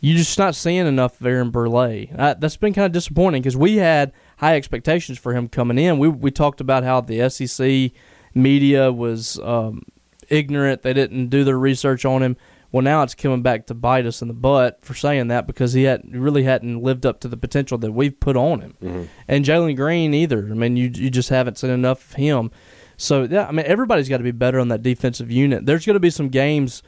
You're 0.00 0.18
just 0.18 0.38
not 0.38 0.54
seeing 0.54 0.86
enough 0.86 1.20
of 1.20 1.26
Aaron 1.26 1.50
Brule. 1.50 2.06
That's 2.12 2.56
been 2.56 2.74
kind 2.74 2.86
of 2.86 2.92
disappointing 2.92 3.40
because 3.40 3.56
we 3.56 3.76
had 3.76 4.12
high 4.36 4.56
expectations 4.56 5.18
for 5.18 5.32
him 5.32 5.48
coming 5.48 5.78
in. 5.78 5.98
We 5.98 6.08
we 6.08 6.30
talked 6.30 6.60
about 6.60 6.84
how 6.84 7.00
the 7.00 7.28
SEC 7.30 7.92
media 8.34 8.92
was 8.92 9.38
um, 9.40 9.82
ignorant; 10.28 10.82
they 10.82 10.92
didn't 10.92 11.28
do 11.28 11.44
their 11.44 11.58
research 11.58 12.04
on 12.04 12.22
him. 12.22 12.36
Well, 12.72 12.82
now 12.82 13.02
it's 13.04 13.14
coming 13.14 13.40
back 13.40 13.66
to 13.66 13.74
bite 13.74 14.04
us 14.04 14.20
in 14.20 14.26
the 14.26 14.34
butt 14.34 14.84
for 14.84 14.94
saying 14.94 15.28
that 15.28 15.46
because 15.46 15.74
he 15.74 15.84
had 15.84 16.02
really 16.12 16.42
hadn't 16.42 16.82
lived 16.82 17.06
up 17.06 17.20
to 17.20 17.28
the 17.28 17.36
potential 17.36 17.78
that 17.78 17.92
we've 17.92 18.18
put 18.18 18.36
on 18.36 18.60
him, 18.60 19.08
and 19.28 19.44
Jalen 19.44 19.76
Green 19.76 20.12
either. 20.12 20.48
I 20.50 20.54
mean, 20.54 20.76
you 20.76 20.90
you 20.92 21.08
just 21.08 21.28
haven't 21.28 21.56
seen 21.56 21.70
enough 21.70 22.10
of 22.10 22.16
him. 22.16 22.50
So 22.96 23.22
yeah, 23.24 23.46
I 23.46 23.52
mean, 23.52 23.64
everybody's 23.66 24.08
got 24.08 24.18
to 24.18 24.24
be 24.24 24.32
better 24.32 24.58
on 24.58 24.68
that 24.68 24.82
defensive 24.82 25.30
unit. 25.30 25.66
There's 25.66 25.86
going 25.86 25.94
to 25.94 26.00
be 26.00 26.10
some 26.10 26.28
games 26.30 26.82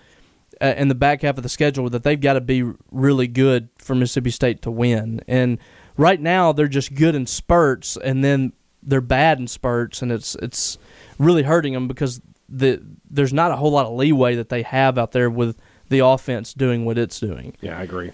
uh, 0.60 0.74
in 0.76 0.88
the 0.88 0.94
back 0.94 1.22
half 1.22 1.36
of 1.36 1.42
the 1.42 1.48
schedule 1.48 1.88
that 1.90 2.02
they've 2.02 2.20
got 2.20 2.34
to 2.34 2.40
be 2.40 2.70
really 2.90 3.26
good 3.26 3.68
for 3.78 3.94
Mississippi 3.94 4.30
State 4.30 4.62
to 4.62 4.70
win. 4.70 5.20
And 5.28 5.58
right 5.96 6.20
now 6.20 6.52
they're 6.52 6.68
just 6.68 6.94
good 6.94 7.14
in 7.14 7.26
spurts, 7.26 7.96
and 7.96 8.24
then 8.24 8.52
they're 8.82 9.00
bad 9.00 9.38
in 9.38 9.46
spurts, 9.46 10.02
and 10.02 10.12
it's 10.12 10.34
it's 10.36 10.78
really 11.18 11.42
hurting 11.42 11.72
them 11.72 11.88
because 11.88 12.20
the 12.48 12.82
there's 13.10 13.32
not 13.32 13.50
a 13.50 13.56
whole 13.56 13.70
lot 13.70 13.86
of 13.86 13.94
leeway 13.94 14.34
that 14.36 14.48
they 14.48 14.62
have 14.62 14.98
out 14.98 15.12
there 15.12 15.30
with 15.30 15.56
the 15.88 16.00
offense 16.00 16.54
doing 16.54 16.84
what 16.84 16.98
it's 16.98 17.20
doing. 17.20 17.56
Yeah, 17.60 17.78
I 17.78 17.82
agree. 17.82 18.12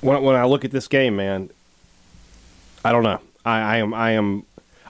When 0.00 0.22
when 0.22 0.36
I 0.36 0.44
look 0.44 0.64
at 0.64 0.70
this 0.70 0.88
game, 0.88 1.16
man, 1.16 1.50
I 2.84 2.92
don't 2.92 3.02
know. 3.02 3.20
I, 3.44 3.60
I 3.60 3.76
am 3.78 3.94
I 3.94 4.12
am 4.12 4.44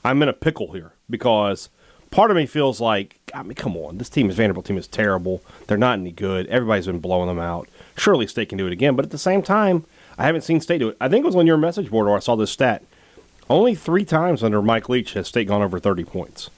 I'm 0.04 0.22
in 0.22 0.28
a 0.28 0.33
pickle 0.33 0.72
here 0.72 0.92
because 1.09 1.68
part 2.14 2.31
of 2.31 2.37
me 2.37 2.46
feels 2.46 2.81
like 2.81 3.18
I 3.35 3.42
mean, 3.42 3.55
come 3.55 3.77
on, 3.77 3.98
this 3.98 4.09
team 4.09 4.31
is 4.31 4.37
Vanderbilt 4.37 4.66
team 4.66 4.79
is 4.79 4.87
terrible. 4.87 5.42
They're 5.66 5.77
not 5.77 5.98
any 5.98 6.12
good. 6.12 6.46
Everybody's 6.46 6.87
been 6.87 7.00
blowing 7.00 7.27
them 7.27 7.40
out. 7.40 7.68
Surely 7.98 8.27
State 8.27 8.48
can 8.48 8.59
do 8.59 8.66
it 8.66 8.72
again, 8.72 8.94
but 8.94 9.05
at 9.05 9.11
the 9.11 9.18
same 9.18 9.42
time, 9.42 9.85
I 10.16 10.24
haven't 10.24 10.42
seen 10.42 10.61
State 10.61 10.79
do 10.79 10.90
it. 10.90 10.96
I 11.00 11.09
think 11.09 11.24
it 11.24 11.27
was 11.27 11.37
on 11.37 11.46
your 11.46 11.57
message 11.57 11.90
board 11.90 12.07
where 12.07 12.16
I 12.16 12.20
saw 12.20 12.37
this 12.37 12.53
stat. 12.53 12.85
Only 13.50 13.74
three 13.74 14.05
times 14.05 14.42
under 14.42 14.62
Mike 14.62 14.88
Leach 14.88 15.12
has 15.14 15.29
State 15.29 15.48
gone 15.48 15.61
over 15.61 15.79
30 15.79 16.05
points. 16.05 16.50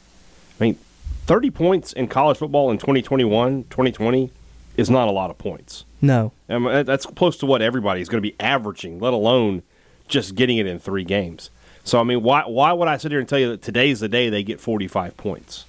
I 0.61 0.65
mean, 0.65 0.79
30 1.25 1.51
points 1.51 1.93
in 1.93 2.07
college 2.07 2.37
football 2.37 2.71
in 2.71 2.79
2021, 2.79 3.65
2020 3.65 4.31
is 4.77 4.91
not 4.91 5.09
a 5.09 5.11
lot 5.11 5.31
of 5.31 5.39
points. 5.39 5.85
No, 6.03 6.33
I 6.49 6.59
mean, 6.59 6.69
uh, 6.69 6.83
that's 6.83 7.07
close 7.07 7.39
to 7.39 7.47
what 7.47 7.63
everybody's 7.63 8.09
going 8.11 8.23
to 8.23 8.29
be 8.29 8.37
averaging, 8.39 9.01
let 9.01 9.15
alone 9.15 9.63
just 10.07 10.35
getting 10.35 10.59
it 10.59 10.67
in 10.67 10.79
three 10.79 11.03
games. 11.05 11.51
So, 11.87 12.01
I 12.01 12.03
mean, 12.03 12.23
why 12.23 12.43
why 12.43 12.73
would 12.73 12.89
I 12.89 12.97
sit 12.97 13.13
here 13.13 13.21
and 13.21 13.29
tell 13.29 13.39
you 13.39 13.49
that 13.51 13.63
today's 13.63 14.01
the 14.01 14.09
day 14.09 14.29
they 14.29 14.43
get 14.43 14.61
45 14.61 15.17
points? 15.17 15.65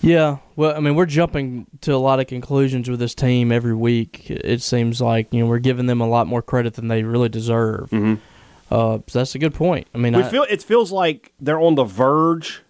Yeah, 0.00 0.38
well, 0.56 0.74
I 0.76 0.80
mean, 0.80 0.96
we're 0.96 1.06
jumping 1.06 1.66
to 1.82 1.94
a 1.94 1.96
lot 1.96 2.18
of 2.20 2.26
conclusions 2.26 2.90
with 2.90 2.98
this 2.98 3.14
team 3.14 3.52
every 3.52 3.74
week. 3.74 4.28
It 4.30 4.60
seems 4.62 5.00
like 5.00 5.32
you 5.32 5.40
know 5.40 5.46
we're 5.46 5.58
giving 5.60 5.86
them 5.86 6.00
a 6.00 6.08
lot 6.08 6.26
more 6.26 6.42
credit 6.42 6.74
than 6.74 6.88
they 6.88 7.02
really 7.02 7.28
deserve. 7.28 7.90
Mm-hmm. 7.90 8.14
Uh, 8.70 8.98
so 9.06 9.18
that's 9.18 9.34
a 9.34 9.38
good 9.38 9.54
point. 9.54 9.86
I 9.94 9.98
mean, 9.98 10.16
We 10.16 10.22
I, 10.22 10.28
feel 10.28 10.46
it 10.48 10.62
feels 10.62 10.90
like 10.90 11.32
they're 11.38 11.60
on 11.60 11.74
the 11.74 11.84
verge 11.84 12.62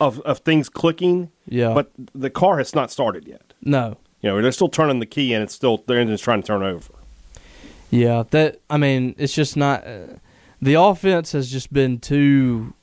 of, 0.00 0.20
of 0.20 0.40
things 0.40 0.68
clicking, 0.68 1.30
yeah, 1.48 1.72
but 1.74 1.90
the 2.14 2.30
car 2.30 2.58
has 2.58 2.74
not 2.74 2.90
started 2.90 3.26
yet. 3.26 3.52
no, 3.62 3.96
You 4.20 4.30
know, 4.30 4.42
they're 4.42 4.52
still 4.52 4.68
turning 4.68 4.98
the 4.98 5.06
key, 5.06 5.32
and 5.32 5.42
it's 5.44 5.54
still 5.54 5.78
their 5.86 5.98
engine's 5.98 6.20
trying 6.20 6.42
to 6.42 6.46
turn 6.46 6.62
over. 6.62 6.92
yeah. 7.90 8.24
That 8.30 8.60
I 8.68 8.78
mean, 8.78 9.14
it's 9.16 9.32
just 9.32 9.56
not. 9.56 9.86
Uh, 9.86 10.06
the 10.66 10.74
offense 10.74 11.30
has 11.30 11.48
just 11.48 11.72
been 11.72 12.00
too 12.00 12.74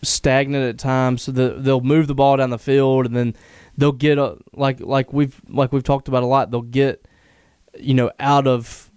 stagnant 0.00 0.64
at 0.64 0.78
times. 0.78 1.22
So 1.22 1.32
the, 1.32 1.56
they'll 1.58 1.80
move 1.80 2.06
the 2.06 2.14
ball 2.14 2.36
down 2.36 2.50
the 2.50 2.58
field, 2.58 3.04
and 3.04 3.16
then 3.16 3.34
they'll 3.76 3.90
get 3.90 4.16
a, 4.16 4.36
like 4.52 4.78
like 4.78 5.12
we've 5.12 5.40
like 5.48 5.72
we've 5.72 5.82
talked 5.82 6.06
about 6.06 6.22
a 6.22 6.26
lot. 6.26 6.52
They'll 6.52 6.62
get 6.62 7.04
you 7.76 7.94
know 7.94 8.12
out 8.20 8.46
of 8.46 8.92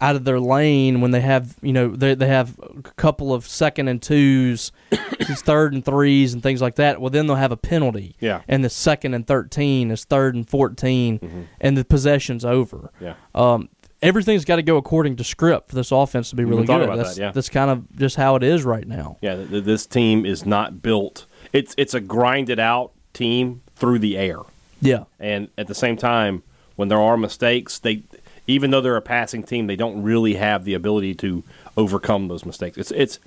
out 0.00 0.16
of 0.16 0.24
their 0.24 0.40
lane 0.40 1.02
when 1.02 1.10
they 1.10 1.20
have 1.20 1.56
you 1.60 1.74
know 1.74 1.94
they 1.94 2.14
they 2.14 2.28
have 2.28 2.58
a 2.58 2.80
couple 2.92 3.34
of 3.34 3.46
second 3.46 3.88
and 3.88 4.00
twos, 4.00 4.72
third 4.90 5.74
and 5.74 5.84
threes 5.84 6.32
and 6.32 6.42
things 6.42 6.62
like 6.62 6.76
that. 6.76 6.98
Well, 6.98 7.10
then 7.10 7.26
they'll 7.26 7.36
have 7.36 7.52
a 7.52 7.58
penalty. 7.58 8.16
Yeah. 8.20 8.40
And 8.48 8.64
the 8.64 8.70
second 8.70 9.12
and 9.12 9.26
thirteen 9.26 9.90
is 9.90 10.04
third 10.04 10.34
and 10.34 10.48
14 10.48 11.46
and 11.60 11.76
the 11.76 11.84
possession's 11.84 12.46
over. 12.46 12.90
Yeah. 13.02 13.16
Um, 13.34 13.68
everything's 14.02 14.44
got 14.44 14.56
to 14.56 14.62
go 14.62 14.76
according 14.76 15.16
to 15.16 15.24
script 15.24 15.68
for 15.70 15.74
this 15.74 15.92
offense 15.92 16.30
to 16.30 16.36
be 16.36 16.44
really 16.44 16.64
good. 16.64 16.88
that's 16.98 17.16
that, 17.16 17.20
yeah. 17.20 17.30
that's 17.32 17.48
kind 17.48 17.70
of 17.70 17.96
just 17.96 18.16
how 18.16 18.36
it 18.36 18.42
is 18.42 18.64
right 18.64 18.86
now. 18.86 19.18
Yeah, 19.20 19.36
th- 19.44 19.64
this 19.64 19.86
team 19.86 20.24
is 20.24 20.46
not 20.46 20.82
built. 20.82 21.26
It's 21.52 21.74
it's 21.76 21.94
a 21.94 22.00
grinded 22.00 22.58
out 22.58 22.92
team 23.12 23.62
through 23.76 23.98
the 23.98 24.16
air, 24.16 24.38
Yeah. 24.80 25.04
and 25.18 25.48
at 25.58 25.66
the 25.66 25.74
same 25.74 25.96
time, 25.96 26.42
when 26.76 26.88
there 26.88 27.00
are 27.00 27.16
mistakes, 27.16 27.78
they 27.78 28.02
even 28.46 28.70
though 28.70 28.80
they're 28.80 28.96
a 28.96 29.02
passing 29.02 29.42
team, 29.42 29.66
they 29.66 29.76
don't 29.76 30.02
really 30.02 30.34
have 30.34 30.64
the 30.64 30.74
ability 30.74 31.14
to 31.16 31.42
overcome 31.76 32.28
those 32.28 32.44
mistakes. 32.44 32.76
It's 32.78 32.90
it's 32.92 33.18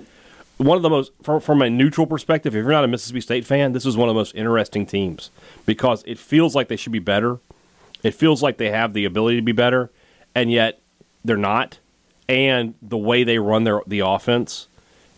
one 0.58 0.78
of 0.78 0.84
the 0.84 0.90
most 0.90 1.12
from, 1.22 1.40
from 1.42 1.62
a 1.62 1.70
neutral 1.70 2.08
perspective. 2.08 2.56
If 2.56 2.62
you're 2.64 2.72
not 2.72 2.84
a 2.84 2.88
Mississippi 2.88 3.22
State 3.22 3.46
fan, 3.46 3.74
this 3.74 3.86
is 3.86 3.98
one 3.98 4.08
of 4.10 4.16
the 4.16 4.20
most 4.20 4.36
interesting 4.36 4.86
teams 4.86 5.30
because 5.66 6.04
it 6.06 6.18
feels 6.20 6.56
like 6.56 6.68
they 6.68 6.76
should 6.76 6.92
be 6.92 7.00
better. 7.00 7.40
It 8.04 8.14
feels 8.14 8.44
like 8.44 8.58
they 8.58 8.70
have 8.70 8.94
the 8.94 9.06
ability 9.06 9.38
to 9.38 9.42
be 9.44 9.52
better, 9.54 9.90
and 10.36 10.52
yet 10.52 10.80
they're 11.26 11.38
not. 11.38 11.80
And 12.30 12.76
the 12.82 12.98
way 12.98 13.24
they 13.24 13.38
run 13.40 13.64
their 13.66 13.82
the 13.88 14.00
offense 14.00 14.68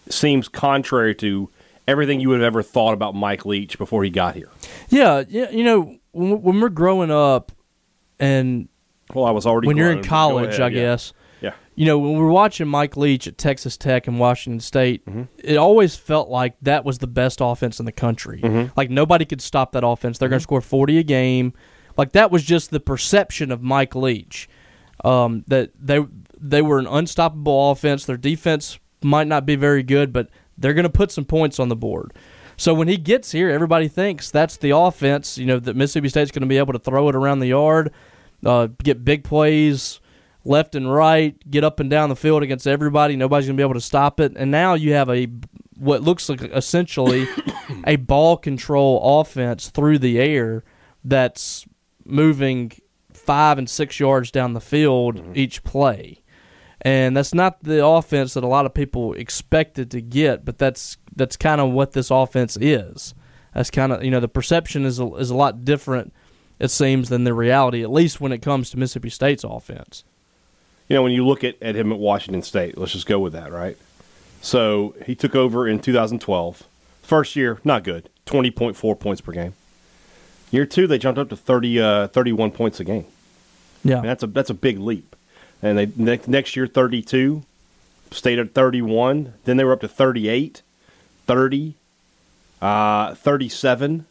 seems 0.10 0.48
contrary 0.48 1.16
to 1.16 1.50
everything 1.88 2.20
you 2.20 2.30
would 2.30 2.40
have 2.40 2.46
ever 2.48 2.64
thought 2.64 2.94
about 2.94 3.14
Mike 3.16 3.46
Leach 3.46 3.78
before 3.78 4.04
he 4.04 4.10
got 4.10 4.36
here. 4.36 4.50
Yeah. 4.90 5.24
Yeah. 5.28 5.50
You 5.52 5.64
know, 5.64 5.98
when, 6.12 6.42
when 6.42 6.60
we're 6.60 6.70
growing 6.70 7.12
up 7.12 7.52
and 8.20 8.68
Well, 9.14 9.26
I 9.26 9.32
was 9.32 9.46
already 9.46 9.68
when 9.68 9.78
you're 9.78 9.92
in 9.92 10.04
college, 10.04 10.50
ahead, 10.56 10.62
I 10.62 10.68
yeah. 10.70 10.82
guess. 10.82 11.14
Yeah, 11.42 11.54
you 11.76 11.86
know, 11.86 12.00
when 12.00 12.14
we're 12.18 12.30
watching 12.32 12.68
Mike 12.68 12.96
Leach 12.98 13.28
at 13.28 13.38
Texas 13.38 13.76
Tech 13.78 14.08
and 14.08 14.18
Washington 14.20 14.62
State, 14.62 15.06
Mm-hmm. 15.06 15.24
it 15.38 15.58
always 15.58 15.96
felt 15.96 16.30
like 16.30 16.56
that 16.62 16.86
was 16.86 17.00
the 17.00 17.08
best 17.08 17.40
offense 17.42 17.80
in 17.80 17.86
the 17.86 17.92
country. 17.92 18.40
Mm-hmm. 18.42 18.72
Like 18.78 18.90
nobody 18.90 19.26
could 19.26 19.42
stop 19.42 19.74
that 19.74 19.86
offense. 19.86 20.18
They're 20.18 20.30
going 20.30 20.40
to 20.40 20.44
score 20.44 20.62
40 20.62 20.98
a 20.98 21.04
game. 21.04 21.54
Like 21.98 22.14
that 22.14 22.32
was 22.32 22.44
just 22.44 22.72
the 22.72 22.80
perception 22.80 23.52
of 23.52 23.62
Mike 23.62 23.94
Leach. 23.96 24.50
Um, 25.06 25.44
that 25.48 25.72
they 25.80 26.00
they 26.38 26.62
were 26.62 26.80
an 26.80 26.88
unstoppable 26.88 27.72
offense. 27.72 28.06
Their 28.06 28.18
defense 28.18 28.80
might 29.04 29.28
not 29.28 29.46
be 29.46 29.56
very 29.56 29.84
good, 29.84 30.12
but 30.12 30.30
they're 30.58 30.74
going 30.74 30.84
to 30.84 30.90
put 30.90 31.12
some 31.12 31.26
points 31.26 31.60
on 31.60 31.70
the 31.70 31.76
board. 31.76 32.14
So 32.58 32.74
when 32.74 32.88
he 32.88 32.98
gets 32.98 33.32
here, 33.32 33.50
everybody 33.50 33.88
thinks 33.88 34.32
that's 34.32 34.58
the 34.58 34.72
offense. 34.72 35.38
You 35.38 35.46
know 35.46 35.60
that 35.60 35.76
Mississippi 35.76 36.10
State's 36.10 36.32
going 36.32 36.42
to 36.42 36.48
be 36.48 36.58
able 36.58 36.74
to 36.74 36.80
throw 36.80 37.08
it 37.10 37.16
around 37.16 37.40
the 37.40 37.48
yard, 37.48 37.92
uh, 38.46 38.68
get 38.84 39.06
big 39.06 39.24
plays 39.24 40.00
left 40.46 40.76
and 40.76 40.92
right, 40.92 41.36
get 41.50 41.64
up 41.64 41.80
and 41.80 41.90
down 41.90 42.10
the 42.10 42.16
field 42.16 42.44
against 42.44 42.68
everybody. 42.68 43.16
Nobody's 43.16 43.48
going 43.48 43.58
to 43.58 43.62
be 43.62 43.66
able 43.66 43.74
to 43.74 43.82
stop 43.82 44.20
it. 44.20 44.34
And 44.36 44.52
now 44.52 44.76
you 44.76 44.94
have 44.94 45.10
a 45.10 45.28
what 45.78 46.04
looks 46.04 46.30
like 46.30 46.42
essentially 46.42 47.28
a 47.86 47.98
ball 47.98 48.38
control 48.38 49.20
offense 49.20 49.70
through 49.70 50.00
the 50.00 50.20
air 50.20 50.64
that's 51.04 51.66
moving 52.06 52.72
five 53.26 53.58
and 53.58 53.70
six 53.70 54.00
yards 54.00 54.32
down 54.32 54.54
the 54.54 54.62
field 54.62 55.22
each 55.36 55.64
play. 55.64 56.22
And 56.82 57.18
that's 57.18 57.34
not 57.34 57.64
the 57.64 57.86
offense 57.86 58.36
that 58.36 58.44
a 58.44 58.48
lot 58.48 58.66
of 58.66 58.74
people 58.74 59.14
expected 59.14 59.90
to 59.92 60.02
get, 60.02 60.46
but 60.46 60.58
that's 60.58 60.98
that's 61.16 61.36
kind 61.36 61.60
of 61.60 61.72
what 61.72 61.94
this 61.94 62.12
offense 62.12 62.58
is. 62.62 63.16
That's 63.54 63.72
kind 63.72 63.92
of 63.92 64.04
you 64.04 64.12
know 64.12 64.20
the 64.20 64.28
perception 64.28 64.86
is 64.86 65.00
a, 65.00 65.16
is 65.16 65.32
a 65.32 65.36
lot 65.36 65.66
different, 65.66 66.14
it 66.60 66.70
seems, 66.70 67.10
than 67.10 67.24
the 67.24 67.34
reality. 67.34 67.82
At 67.82 67.92
least 67.92 68.22
when 68.22 68.32
it 68.32 68.42
comes 68.42 68.70
to 68.70 68.78
Mississippi 68.78 69.10
State's 69.10 69.44
offense. 69.44 70.04
you 70.88 70.96
know 70.96 71.02
when 71.02 71.12
you 71.12 71.26
look 71.26 71.44
at, 71.44 71.56
at 71.62 71.76
him 71.76 71.92
at 71.92 71.98
Washington 71.98 72.44
State, 72.44 72.78
let's 72.78 72.92
just 72.92 73.08
go 73.08 73.18
with 73.20 73.34
that, 73.34 73.52
right? 73.52 73.78
So 74.42 74.94
he 75.08 75.16
took 75.16 75.36
over 75.36 75.68
in 75.68 75.80
2012. 75.80 76.68
First 77.02 77.36
year, 77.36 77.60
not 77.64 77.84
good, 77.84 78.10
20.4 78.28 79.00
points 79.00 79.22
per 79.22 79.32
game. 79.32 79.54
Year 80.52 80.66
two, 80.68 80.86
they 80.86 81.00
jumped 81.00 81.20
up 81.20 81.30
to 81.30 81.36
30, 81.36 81.80
uh, 81.80 82.08
31 82.10 82.52
points 82.52 82.80
a 82.80 82.84
game. 82.84 83.06
Yeah, 83.86 84.02
that's 84.02 84.24
a 84.24 84.28
that's 84.28 84.50
a 84.50 84.54
big 84.56 84.80
leap. 84.80 85.16
And 85.62 85.78
they 85.78 85.90
next 85.96 86.28
next 86.28 86.56
year 86.56 86.68
32, 86.68 87.44
stayed 88.12 88.40
at 88.40 88.54
31. 88.54 89.34
Then 89.46 89.58
they 89.58 89.64
were 89.64 89.74
up 89.74 89.82
to 89.82 89.88
38, 89.88 90.62
30, 91.28 91.76
uh, 92.62 93.16
37, 93.16 94.06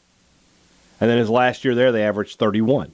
and 1.01 1.11
then 1.11 1.19
his 1.19 1.29
last 1.29 1.65
year 1.65 1.75
there 1.75 1.93
they 1.93 2.03
averaged 2.03 2.39
31. 2.39 2.93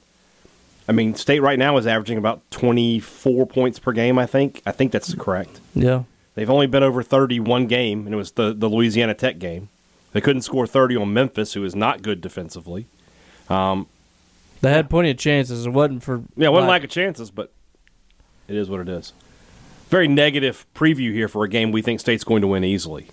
I 0.88 0.92
mean, 0.92 1.14
state 1.14 1.40
right 1.40 1.58
now 1.58 1.76
is 1.76 1.86
averaging 1.86 2.18
about 2.18 2.42
24 2.50 3.46
points 3.46 3.78
per 3.78 3.92
game. 3.92 4.18
I 4.18 4.26
think. 4.26 4.62
I 4.66 4.72
think 4.72 4.90
that's 4.90 5.14
correct. 5.14 5.60
yeah, 5.74 6.04
They've 6.34 6.50
only 6.50 6.66
been 6.66 6.82
over 6.82 7.02
30 7.02 7.40
one 7.40 7.66
game, 7.66 8.06
and 8.06 8.14
it 8.14 8.16
was 8.16 8.32
the 8.32 8.54
the 8.54 8.68
Louisiana 8.68 9.14
Tech 9.14 9.38
game. 9.38 9.68
They 10.12 10.20
couldn't 10.20 10.42
score 10.42 10.66
30 10.66 10.96
on 10.96 11.12
Memphis, 11.12 11.52
who 11.52 11.64
is 11.64 11.76
not 11.76 12.02
good 12.02 12.20
defensively. 12.20 12.86
They 14.60 14.70
had 14.70 14.90
plenty 14.90 15.10
of 15.10 15.16
chances. 15.18 15.66
It 15.66 15.70
wasn't 15.70 16.02
for 16.02 16.22
Yeah, 16.36 16.48
it 16.48 16.52
wasn't 16.52 16.70
lack 16.70 16.84
of 16.84 16.90
chances, 16.90 17.30
but 17.30 17.52
it 18.48 18.56
is 18.56 18.68
what 18.68 18.80
it 18.80 18.88
is. 18.88 19.12
Very 19.88 20.06
negative 20.08 20.66
preview 20.74 21.12
here 21.12 21.28
for 21.28 21.44
a 21.44 21.48
game 21.48 21.72
we 21.72 21.82
think 21.82 22.00
State's 22.00 22.24
going 22.24 22.42
to 22.42 22.46
win 22.48 22.62
easily. 22.64 23.08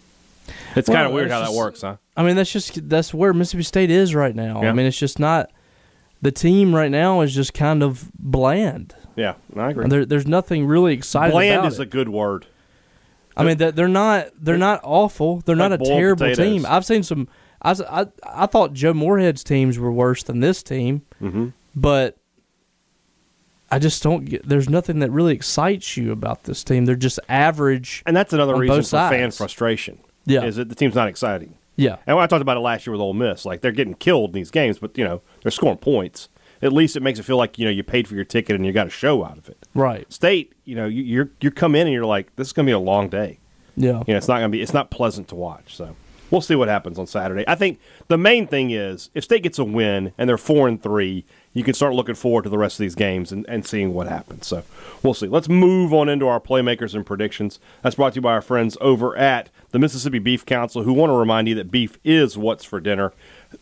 It's 0.75 0.88
kind 0.88 1.05
of 1.05 1.12
weird 1.12 1.31
how 1.31 1.41
that 1.41 1.53
works, 1.53 1.81
huh? 1.81 1.97
I 2.15 2.23
mean, 2.23 2.36
that's 2.36 2.51
just 2.51 2.88
that's 2.89 3.13
where 3.13 3.33
Mississippi 3.33 3.63
State 3.63 3.89
is 3.91 4.13
right 4.15 4.36
now. 4.36 4.62
Yeah. 4.62 4.69
I 4.69 4.73
mean, 4.73 4.86
it's 4.86 4.97
just 4.97 5.19
not 5.19 5.51
the 6.21 6.31
team 6.31 6.73
right 6.73 6.91
now 6.91 7.21
is 7.21 7.33
just 7.36 7.53
kind 7.53 7.83
of 7.83 8.12
bland. 8.17 8.95
Yeah, 9.15 9.33
I 9.55 9.71
agree. 9.71 9.88
There, 9.89 10.05
there's 10.05 10.27
nothing 10.27 10.65
really 10.67 10.93
exciting 10.93 11.31
Bland 11.31 11.65
is 11.65 11.79
it. 11.79 11.83
a 11.83 11.86
good 11.86 12.10
word. 12.10 12.45
I 13.36 13.43
mean, 13.43 13.57
that 13.57 13.75
they're 13.75 13.88
not 13.88 14.27
they're 14.39 14.57
not 14.57 14.79
awful. 14.83 15.41
They're 15.41 15.55
Like 15.55 15.71
not 15.71 15.81
a 15.81 15.86
terrible 15.86 16.27
potatoes. 16.27 16.45
team. 16.62 16.65
I've 16.67 16.86
seen 16.86 17.03
some. 17.03 17.27
I, 17.62 17.72
I 17.72 18.06
I 18.24 18.46
thought 18.46 18.74
Joe 18.74 18.93
Moorhead's 18.93 19.43
teams 19.43 19.78
were 19.80 19.91
worse 19.91 20.24
than 20.24 20.39
this 20.39 20.62
team, 20.63 21.02
Mm-hmm. 21.22 21.48
but 21.76 22.17
I 23.70 23.80
just 23.80 24.02
don't 24.02 24.26
get. 24.26 24.48
There's 24.48 24.70
nothing 24.70 25.00
that 25.00 25.12
really 25.12 25.34
excites 25.34 25.98
you 25.98 26.12
about 26.12 26.43
this 26.43 26.63
team. 26.63 26.86
They're 26.86 26.96
just 26.96 27.20
average. 27.28 28.02
And 28.06 28.15
that's 28.15 28.32
another 28.32 28.54
On 28.54 28.60
reason 28.62 28.78
for 28.84 28.89
fan 29.10 29.32
sides. 29.32 29.38
frustration. 29.38 30.00
Yeah. 30.26 30.43
Is 30.46 30.56
that 30.56 30.70
the 30.70 30.76
team's 30.76 30.96
not 30.96 31.08
exciting. 31.10 31.56
Yeah, 31.80 31.98
And 32.08 32.15
when 32.17 32.24
I 32.24 32.28
talked 32.28 32.41
about 32.41 32.58
it 32.58 32.62
last 32.62 32.88
year 32.88 32.91
with 32.93 33.02
Ole 33.02 33.13
Miss. 33.13 33.46
Like 33.46 33.62
they're 33.62 33.72
getting 33.72 33.93
killed 33.93 34.32
in 34.32 34.34
these 34.34 34.50
games, 34.50 34.80
but 34.80 34.98
you 34.98 35.04
know, 35.04 35.22
they're 35.43 35.52
scoring 35.52 35.78
points. 35.78 36.28
At 36.60 36.74
least 36.74 36.96
it 36.96 37.04
makes 37.04 37.20
it 37.20 37.24
feel 37.24 37.38
like, 37.38 37.60
you 37.60 37.65
know, 37.65 37.72
you 37.72 37.84
paid 37.84 38.08
for 38.08 38.15
your 38.15 38.24
ticket 38.24 38.56
and 38.56 38.65
you 38.65 38.72
got 38.72 38.88
a 38.88 38.89
show 38.89 39.24
out 39.24 39.38
of 39.38 39.48
it. 39.48 39.60
right. 39.76 40.12
State, 40.12 40.54
you 40.65 40.76
know, 40.76 40.88
you, 40.88 41.04
you're 41.04 41.30
you 41.39 41.52
come 41.52 41.76
in 41.76 41.86
and 41.86 41.93
you're 41.93 42.04
like, 42.06 42.36
this 42.36 42.48
is 42.48 42.54
gonna 42.54 42.65
be 42.65 42.72
a 42.72 42.80
long 42.80 43.10
day. 43.10 43.38
Yeah, 43.76 44.02
you 44.08 44.13
know, 44.13 44.17
it's 44.17 44.28
not 44.28 44.39
going 44.39 44.50
to 44.50 44.58
be, 44.58 44.60
it's 44.63 44.74
not 44.74 44.89
pleasant 44.89 45.28
to 45.28 45.36
watch. 45.36 45.76
So 45.76 45.96
we'll 46.32 46.42
see 46.42 46.56
what 46.56 46.68
happens 46.68 47.00
on 47.00 47.08
Saturday. 47.08 47.44
I 47.48 47.56
think 47.56 47.80
the 48.08 48.18
main 48.18 48.48
thing 48.48 48.72
is 48.72 49.10
if 49.13 49.24
State 49.24 49.44
gets 49.44 49.60
a 49.60 49.63
win 49.63 50.13
and 50.18 50.30
they're 50.30 50.38
four 50.38 50.68
and 50.68 50.82
three, 50.82 51.26
you 51.54 51.63
can 51.63 51.74
start 51.74 51.96
looking 51.96 52.16
forward 52.16 52.44
to 52.44 52.50
the 52.50 52.58
rest 52.58 52.76
of 52.76 52.84
these 52.84 52.94
games 52.94 53.32
and, 53.32 53.44
and 53.50 53.66
seeing 53.66 53.94
what 53.94 54.08
happens. 54.08 54.46
So 54.46 54.63
we'll 55.02 55.16
see. 55.16 55.28
Let's 55.28 55.50
move 55.50 55.92
on 55.92 56.08
into 56.08 56.28
our 56.28 56.40
playmakers 56.40 56.94
and 56.94 57.04
predictions. 57.04 57.60
That's 57.82 57.96
brought 57.96 58.13
to 58.13 58.18
you 58.18 58.22
by 58.22 58.34
our 58.34 58.42
friends 58.42 58.78
over 58.80 59.18
at 59.18 59.50
the 59.72 59.80
Mississippi 59.80 60.20
Beef 60.20 60.46
Council, 60.46 60.84
who 60.84 60.94
want 60.94 61.10
to 61.10 61.16
remind 61.16 61.48
you 61.48 61.56
that 61.56 61.72
beef 61.72 61.98
is 62.04 62.38
what's 62.38 62.63
for 62.63 62.80
dinner. 62.80 63.12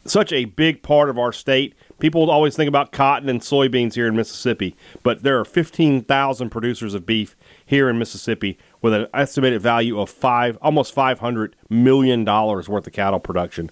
Such 0.04 0.34
a 0.34 0.46
big 0.46 0.84
part 0.84 1.10
of 1.10 1.18
our 1.18 1.32
state. 1.32 1.74
People 2.00 2.30
always 2.30 2.56
think 2.56 2.68
about 2.68 2.92
cotton 2.92 3.30
and 3.30 3.40
soybeans 3.40 3.94
here 3.94 4.08
in 4.08 4.16
Mississippi, 4.16 4.76
but 5.02 5.24
there 5.24 5.40
are 5.40 5.46
15,000 5.46 6.50
producers 6.50 6.94
of 6.94 7.06
beef 7.06 7.38
here 7.66 7.90
in 7.90 7.98
Mississippi 7.98 8.58
with 8.86 8.94
an 8.94 9.08
estimated 9.16 9.60
value 9.60 10.00
of 10.00 10.12
five, 10.12 10.60
almost 10.62 10.94
500 10.94 11.56
million 11.72 12.24
dollars 12.24 12.70
worth 12.70 12.86
of 12.86 12.94
cattle 12.94 13.20
production. 13.20 13.72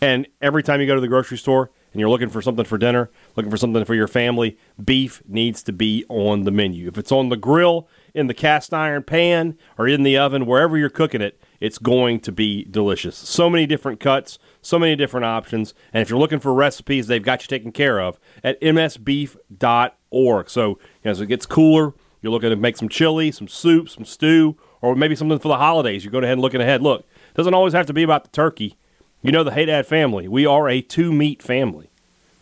And 0.00 0.26
every 0.42 0.64
time 0.64 0.80
you 0.80 0.86
go 0.88 0.96
to 0.96 1.00
the 1.00 1.06
grocery 1.06 1.38
store 1.38 1.70
and 1.92 2.00
you're 2.00 2.08
looking 2.08 2.28
for 2.28 2.42
something 2.42 2.64
for 2.64 2.76
dinner, 2.76 3.08
looking 3.36 3.52
for 3.52 3.56
something 3.56 3.84
for 3.84 3.94
your 3.94 4.08
family, 4.08 4.58
beef 4.84 5.22
needs 5.28 5.62
to 5.62 5.72
be 5.72 6.04
on 6.08 6.42
the 6.42 6.50
menu. 6.50 6.88
If 6.88 6.98
it's 6.98 7.12
on 7.12 7.28
the 7.28 7.36
grill, 7.36 7.88
in 8.14 8.26
the 8.26 8.34
cast 8.34 8.74
iron 8.74 9.04
pan, 9.04 9.56
or 9.78 9.86
in 9.86 10.02
the 10.02 10.18
oven, 10.18 10.44
wherever 10.44 10.76
you're 10.76 10.90
cooking 10.90 11.20
it, 11.20 11.40
it's 11.60 11.78
going 11.78 12.18
to 12.18 12.32
be 12.32 12.64
delicious. 12.64 13.16
So 13.16 13.48
many 13.48 13.64
different 13.64 14.00
cuts, 14.00 14.40
so 14.60 14.76
many 14.76 14.96
different 14.96 15.26
options. 15.26 15.72
And 15.92 16.02
if 16.02 16.10
you're 16.10 16.18
looking 16.18 16.40
for 16.40 16.52
recipes, 16.52 17.06
they've 17.06 17.22
got 17.22 17.42
you 17.42 17.46
taken 17.46 17.70
care 17.70 18.00
of 18.00 18.18
at 18.42 18.60
msbeef.org. 18.60 20.50
So 20.50 20.80
as 21.04 21.20
it 21.20 21.26
gets 21.26 21.46
cooler, 21.46 21.94
you're 22.20 22.32
looking 22.32 22.50
to 22.50 22.56
make 22.56 22.76
some 22.76 22.88
chili, 22.88 23.30
some 23.30 23.48
soup, 23.48 23.88
some 23.88 24.04
stew, 24.04 24.56
or 24.80 24.94
maybe 24.94 25.14
something 25.14 25.38
for 25.38 25.48
the 25.48 25.56
holidays. 25.56 26.04
You're 26.04 26.12
going 26.12 26.24
ahead 26.24 26.34
and 26.34 26.42
looking 26.42 26.60
ahead. 26.60 26.82
Look, 26.82 27.00
it 27.00 27.34
doesn't 27.34 27.54
always 27.54 27.72
have 27.72 27.86
to 27.86 27.92
be 27.92 28.02
about 28.02 28.24
the 28.24 28.30
turkey. 28.30 28.76
You 29.22 29.32
know 29.32 29.44
the 29.44 29.52
Hadad 29.52 29.86
family. 29.86 30.28
We 30.28 30.46
are 30.46 30.68
a 30.68 30.80
two 30.80 31.12
meat 31.12 31.42
family 31.42 31.90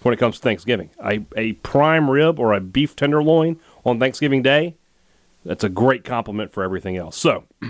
when 0.03 0.12
it 0.12 0.19
comes 0.19 0.37
to 0.37 0.43
Thanksgiving. 0.43 0.91
A, 1.05 1.25
a 1.37 1.55
prime 1.55 2.11
rib 2.11 2.39
or 2.39 2.53
a 2.53 2.61
beef 2.61 2.95
tenderloin 2.95 3.59
on 3.85 3.99
Thanksgiving 3.99 4.43
Day, 4.43 4.77
that's 5.45 5.65
a 5.65 5.69
great 5.69 6.05
compliment 6.05 6.53
for 6.53 6.62
everything 6.62 6.97
else. 6.97 7.17
So 7.17 7.45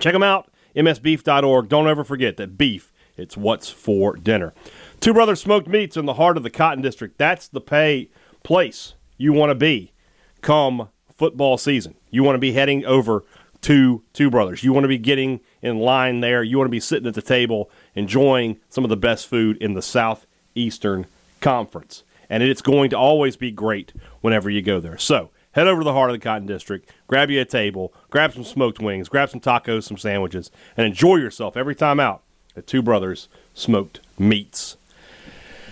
check 0.00 0.12
them 0.12 0.22
out, 0.22 0.50
msbeef.org. 0.76 1.68
Don't 1.68 1.88
ever 1.88 2.04
forget 2.04 2.36
that 2.36 2.56
beef, 2.56 2.92
it's 3.16 3.36
what's 3.36 3.70
for 3.70 4.16
dinner. 4.16 4.54
Two 5.00 5.12
Brothers 5.12 5.40
Smoked 5.40 5.68
Meats 5.68 5.96
in 5.96 6.06
the 6.06 6.14
heart 6.14 6.36
of 6.36 6.42
the 6.42 6.50
Cotton 6.50 6.82
District. 6.82 7.18
That's 7.18 7.48
the 7.48 7.60
pay 7.60 8.10
place 8.42 8.94
you 9.16 9.32
want 9.32 9.50
to 9.50 9.54
be 9.54 9.92
come 10.40 10.88
football 11.18 11.58
season. 11.58 11.96
You 12.10 12.22
want 12.22 12.36
to 12.36 12.40
be 12.40 12.52
heading 12.52 12.86
over 12.86 13.24
to 13.62 14.02
Two 14.12 14.30
Brothers. 14.30 14.62
You 14.62 14.72
want 14.72 14.84
to 14.84 14.88
be 14.88 14.98
getting 14.98 15.40
in 15.60 15.78
line 15.78 16.20
there. 16.20 16.42
You 16.42 16.56
want 16.56 16.68
to 16.68 16.72
be 16.72 16.80
sitting 16.80 17.08
at 17.08 17.14
the 17.14 17.20
table 17.20 17.70
enjoying 17.94 18.58
some 18.70 18.84
of 18.84 18.90
the 18.90 18.96
best 18.96 19.26
food 19.26 19.56
in 19.58 19.74
the 19.74 19.82
Southeastern 19.82 21.06
Conference. 21.40 22.04
And 22.30 22.42
it's 22.42 22.62
going 22.62 22.90
to 22.90 22.96
always 22.96 23.36
be 23.36 23.50
great 23.50 23.92
whenever 24.20 24.48
you 24.48 24.62
go 24.62 24.80
there. 24.80 24.96
So 24.96 25.30
head 25.52 25.66
over 25.66 25.80
to 25.80 25.84
the 25.84 25.92
heart 25.92 26.10
of 26.10 26.14
the 26.14 26.22
Cotton 26.22 26.46
District, 26.46 26.88
grab 27.08 27.30
you 27.30 27.40
a 27.40 27.44
table, 27.44 27.92
grab 28.10 28.32
some 28.32 28.44
smoked 28.44 28.78
wings, 28.78 29.08
grab 29.08 29.28
some 29.28 29.40
tacos, 29.40 29.84
some 29.84 29.98
sandwiches, 29.98 30.50
and 30.76 30.86
enjoy 30.86 31.16
yourself 31.16 31.56
every 31.56 31.74
time 31.74 31.98
out 31.98 32.22
at 32.56 32.66
Two 32.66 32.80
Brothers 32.80 33.28
Smoked 33.54 34.00
Meats. 34.18 34.77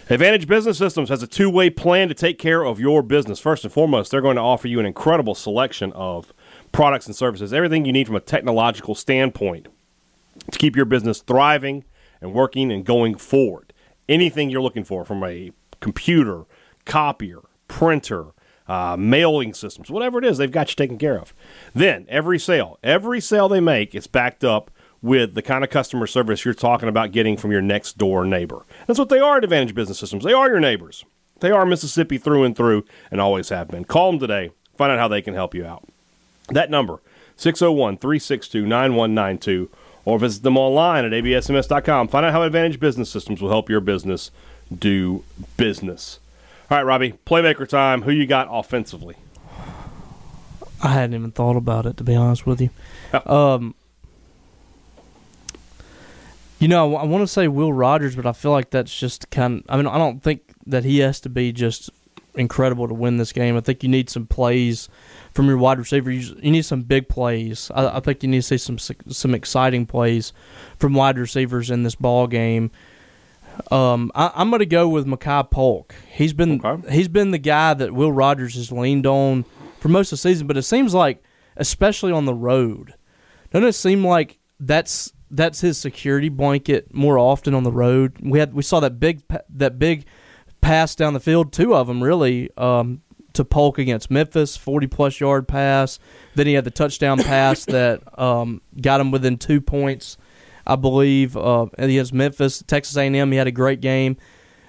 Advantage 0.09 0.47
Business 0.47 0.79
Systems 0.79 1.09
has 1.09 1.21
a 1.25 1.27
two 1.27 1.51
way 1.51 1.69
plan 1.69 2.07
to 2.07 2.15
take 2.15 2.39
care 2.39 2.65
of 2.65 2.79
your 2.79 3.03
business. 3.03 3.41
First 3.41 3.65
and 3.65 3.73
foremost, 3.73 4.13
they're 4.13 4.21
going 4.21 4.37
to 4.37 4.43
offer 4.43 4.69
you 4.69 4.79
an 4.79 4.87
incredible 4.87 5.35
selection 5.35 5.93
of 5.95 6.33
products 6.71 7.07
and 7.07 7.17
services, 7.17 7.53
everything 7.53 7.85
you 7.85 7.93
need 7.93 8.07
from 8.07 8.15
a 8.15 8.21
technological 8.21 8.95
standpoint 8.95 9.67
to 10.53 10.59
keep 10.59 10.77
your 10.77 10.85
business 10.85 11.23
thriving 11.23 11.85
and 12.21 12.33
working 12.33 12.71
and 12.71 12.85
going 12.85 13.17
forward. 13.17 13.73
Anything 14.09 14.49
you're 14.49 14.63
looking 14.63 14.85
for 14.85 15.05
from 15.05 15.25
a 15.25 15.51
computer, 15.81 16.45
copier, 16.85 17.41
printer, 17.67 18.27
uh, 18.69 18.97
mailing 18.97 19.55
systems, 19.55 19.91
whatever 19.91 20.19
it 20.19 20.25
is, 20.25 20.39
they've 20.39 20.53
got 20.53 20.71
you 20.71 20.77
taken 20.77 20.99
care 20.99 21.19
of. 21.19 21.35
Then 21.75 22.07
every 22.09 22.39
sale, 22.39 22.79
every 22.85 23.21
sale 23.21 23.49
they 23.49 23.61
make 23.61 23.93
is 23.93 24.07
backed 24.07 24.45
up 24.45 24.71
with 25.07 25.35
the 25.35 25.43
kind 25.43 25.63
of 25.63 25.71
customer 25.71 26.07
service 26.07 26.45
you're 26.45 26.53
talking 26.53 26.89
about 26.89 27.13
getting 27.13 27.37
from 27.37 27.53
your 27.53 27.63
next 27.63 27.97
door 27.97 28.25
neighbor. 28.25 28.67
That's 28.87 28.99
what 28.99 29.09
they 29.09 29.21
are 29.21 29.39
at 29.39 29.45
Advantage 29.45 29.75
Business 29.75 29.99
Systems. 29.99 30.25
They 30.25 30.33
are 30.33 30.49
your 30.49 30.61
neighbors. 30.61 31.05
They 31.41 31.51
are 31.51 31.65
Mississippi 31.65 32.19
through 32.19 32.45
and 32.45 32.57
through 32.57 32.85
and 33.11 33.21
always 33.21 33.51
have 33.51 33.69
been. 33.69 33.85
Call 33.85 34.11
them 34.11 34.21
today. 34.21 34.51
Find 34.77 34.91
out 34.91 34.99
how 34.99 35.09
they 35.09 35.23
can 35.23 35.35
help 35.35 35.55
you 35.55 35.65
out. 35.65 35.89
That 36.49 36.71
number, 36.71 37.01
601 37.37 37.99
362 37.99 38.67
9192, 38.67 39.71
or 40.05 40.19
visit 40.19 40.43
them 40.43 40.57
online 40.57 41.05
at 41.05 41.13
absms.com. 41.13 42.09
Find 42.09 42.27
out 42.27 42.33
how 42.33 42.43
Advantage 42.43 42.81
Business 42.81 43.11
Systems 43.11 43.41
will 43.41 43.51
help 43.51 43.71
your 43.71 43.81
business 43.81 44.31
do 44.77 45.25
business. 45.57 46.19
All 46.69 46.79
right, 46.79 46.85
Robbie, 46.85 47.13
playmaker 47.25 47.69
time. 47.69 48.03
Who 48.03 48.11
you 48.11 48.27
got 48.27 48.49
offensively? 48.51 49.15
I 50.83 50.89
hadn't 50.89 51.15
even 51.15 51.31
thought 51.31 51.57
about 51.57 51.87
it 51.87 51.97
to 51.99 52.05
be 52.05 52.15
honest 52.15 52.45
with 52.45 52.61
you. 52.61 52.71
Um, 53.25 53.75
you 56.67 56.71
know, 56.71 56.97
I, 56.97 57.05
want 57.05 57.23
to 57.23 57.29
say 57.29 57.47
Will 57.47 57.73
Rogers, 57.73 58.17
but 58.17 58.27
I 58.27 58.33
feel 58.33 58.51
like 58.51 58.71
that's 58.71 58.93
just 58.93 59.31
kind. 59.31 59.61
Of, 59.61 59.65
I 59.69 59.77
mean, 59.77 59.87
I 59.87 59.99
don't 59.99 60.21
think 60.21 60.53
that 60.67 60.83
he 60.83 60.99
has 60.99 61.21
to 61.21 61.29
be 61.29 61.53
just 61.53 61.91
incredible 62.35 62.89
to 62.89 62.93
win 62.93 63.19
this 63.19 63.33
game. 63.33 63.57
I 63.57 63.61
think 63.61 63.85
you 63.85 63.89
need 63.89 64.11
some 64.11 64.27
plays 64.27 64.89
from 65.33 65.47
your 65.47 65.59
wide 65.59 65.79
receiver. 65.79 66.11
You, 66.11 66.37
you 66.43 66.51
need 66.51 66.65
some 66.65 66.83
big 66.83 67.09
plays. 67.09 67.71
I, 67.73 67.99
I, 67.99 68.01
think 68.01 68.25
you 68.25 68.29
need 68.29 68.39
to 68.39 68.43
see 68.43 68.59
some 68.59 68.81
some 68.81 69.33
exciting 69.33 69.87
plays 69.87 70.33
from 70.77 70.95
wide 70.95 71.21
receivers 71.21 71.71
in 71.71 71.85
this 71.85 71.95
ball 71.95 72.27
game. 72.27 72.73
Um, 73.71 74.11
I, 74.17 74.33
am 74.35 74.51
going 74.51 74.59
to 74.59 74.67
go 74.67 74.89
with 74.89 75.07
Makai 75.07 75.49
Polk. 75.49 75.95
He's 76.11 76.33
been 76.33 76.61
okay. 76.65 76.93
he's 76.93 77.07
been 77.07 77.31
the 77.31 77.39
guy 77.39 77.75
that 77.75 77.93
Will 77.93 78.11
Rogers 78.11 78.57
has 78.57 78.73
leaned 78.73 79.07
on 79.07 79.45
for 79.79 79.87
most 79.87 80.09
of 80.09 80.19
the 80.19 80.23
season, 80.29 80.49
but 80.49 80.57
it 80.57 80.63
seems 80.63 80.95
like, 80.95 81.23
especially 81.57 82.11
on 82.11 82.25
the 82.25 82.35
road, 82.35 82.95
doesn't 83.53 83.69
it 83.69 83.75
seem 83.75 84.05
like 84.05 84.41
that's 84.59 85.13
that's 85.37 85.61
his 85.61 85.79
security 85.79 86.29
blanket 86.29 86.93
more 86.95 87.19
often 87.19 87.55
on 87.55 87.63
the 87.63 87.73
road. 87.73 88.17
We 88.21 88.39
had 88.39 88.55
we 88.55 88.63
saw 88.63 88.81
that 88.81 88.99
big 88.99 89.23
that 89.51 89.79
big 89.79 90.07
pass 90.61 90.95
down 90.95 91.15
the 91.15 91.21
field, 91.21 91.53
two 91.53 91.75
of 91.75 91.87
them 91.87 92.03
really 92.03 92.51
um, 92.57 93.03
to 93.35 93.45
Polk 93.45 93.79
against 93.79 94.11
Memphis, 94.11 94.57
forty 94.57 94.87
plus 94.87 95.21
yard 95.21 95.47
pass. 95.47 95.99
Then 96.35 96.47
he 96.47 96.55
had 96.55 96.65
the 96.65 96.71
touchdown 96.71 97.19
pass 97.23 97.65
that 97.67 98.19
um, 98.19 98.63
got 98.81 99.01
him 99.01 99.11
within 99.11 99.39
two 99.39 99.61
points, 99.61 100.17
I 100.67 100.77
believe, 100.77 101.37
uh, 101.37 101.67
against 101.79 102.13
Memphis. 102.13 102.63
Texas 102.67 102.97
A&M, 102.97 103.31
he 103.31 103.39
had 103.39 103.47
a 103.47 103.53
great 103.53 103.81
game. 103.81 104.17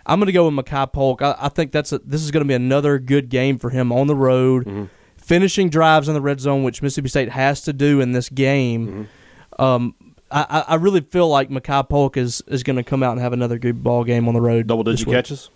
I'm 0.05 0.19
going 0.19 0.27
to 0.27 0.33
go 0.33 0.49
with 0.49 0.65
Makai 0.65 0.91
Polk. 0.91 1.21
I, 1.21 1.35
I 1.37 1.49
think 1.49 1.73
that's 1.73 1.91
a, 1.91 1.99
this 1.99 2.23
is 2.23 2.31
going 2.31 2.43
to 2.43 2.47
be 2.47 2.53
another 2.53 2.97
good 2.97 3.29
game 3.29 3.57
for 3.57 3.69
him 3.69 3.91
on 3.91 4.07
the 4.07 4.15
road, 4.15 4.65
mm-hmm. 4.65 4.85
finishing 5.17 5.69
drives 5.69 6.07
in 6.07 6.13
the 6.13 6.21
red 6.21 6.39
zone, 6.39 6.63
which 6.63 6.81
Mississippi 6.81 7.09
State 7.09 7.29
has 7.29 7.61
to 7.63 7.73
do 7.73 7.99
in 7.99 8.13
this 8.13 8.29
game. 8.29 8.87
Mm-hmm. 8.87 9.61
Um, 9.61 9.95
I, 10.29 10.65
I 10.67 10.75
really 10.75 11.01
feel 11.01 11.29
like 11.29 11.49
Makai 11.49 11.87
Polk 11.87 12.17
is, 12.17 12.41
is 12.47 12.63
going 12.63 12.75
to 12.75 12.83
come 12.83 13.01
out 13.01 13.13
and 13.13 13.21
have 13.21 13.33
another 13.33 13.57
good 13.57 13.83
ball 13.83 14.03
game 14.03 14.27
on 14.27 14.33
the 14.33 14.41
road. 14.41 14.67
Double 14.67 14.83
digit 14.83 15.07
catches. 15.07 15.49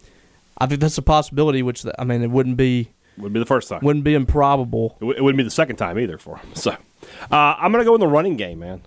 I 0.57 0.67
think 0.67 0.79
that's 0.79 0.97
a 0.97 1.01
possibility. 1.01 1.61
Which 1.63 1.85
I 1.99 2.03
mean, 2.03 2.21
it 2.21 2.31
wouldn't 2.31 2.57
be 2.57 2.91
would 3.17 3.33
be 3.33 3.39
the 3.39 3.45
first 3.45 3.69
time. 3.69 3.79
Wouldn't 3.81 4.05
be 4.05 4.13
improbable. 4.13 4.97
It, 4.97 5.01
w- 5.01 5.17
it 5.17 5.21
wouldn't 5.21 5.37
be 5.37 5.43
the 5.43 5.49
second 5.51 5.75
time 5.77 5.99
either 5.99 6.17
for 6.17 6.37
him. 6.37 6.49
So 6.55 6.71
uh, 7.31 7.55
I'm 7.57 7.71
going 7.71 7.83
to 7.83 7.85
go 7.89 7.95
in 7.95 7.99
the 7.99 8.07
running 8.07 8.37
game, 8.37 8.59
man. 8.59 8.81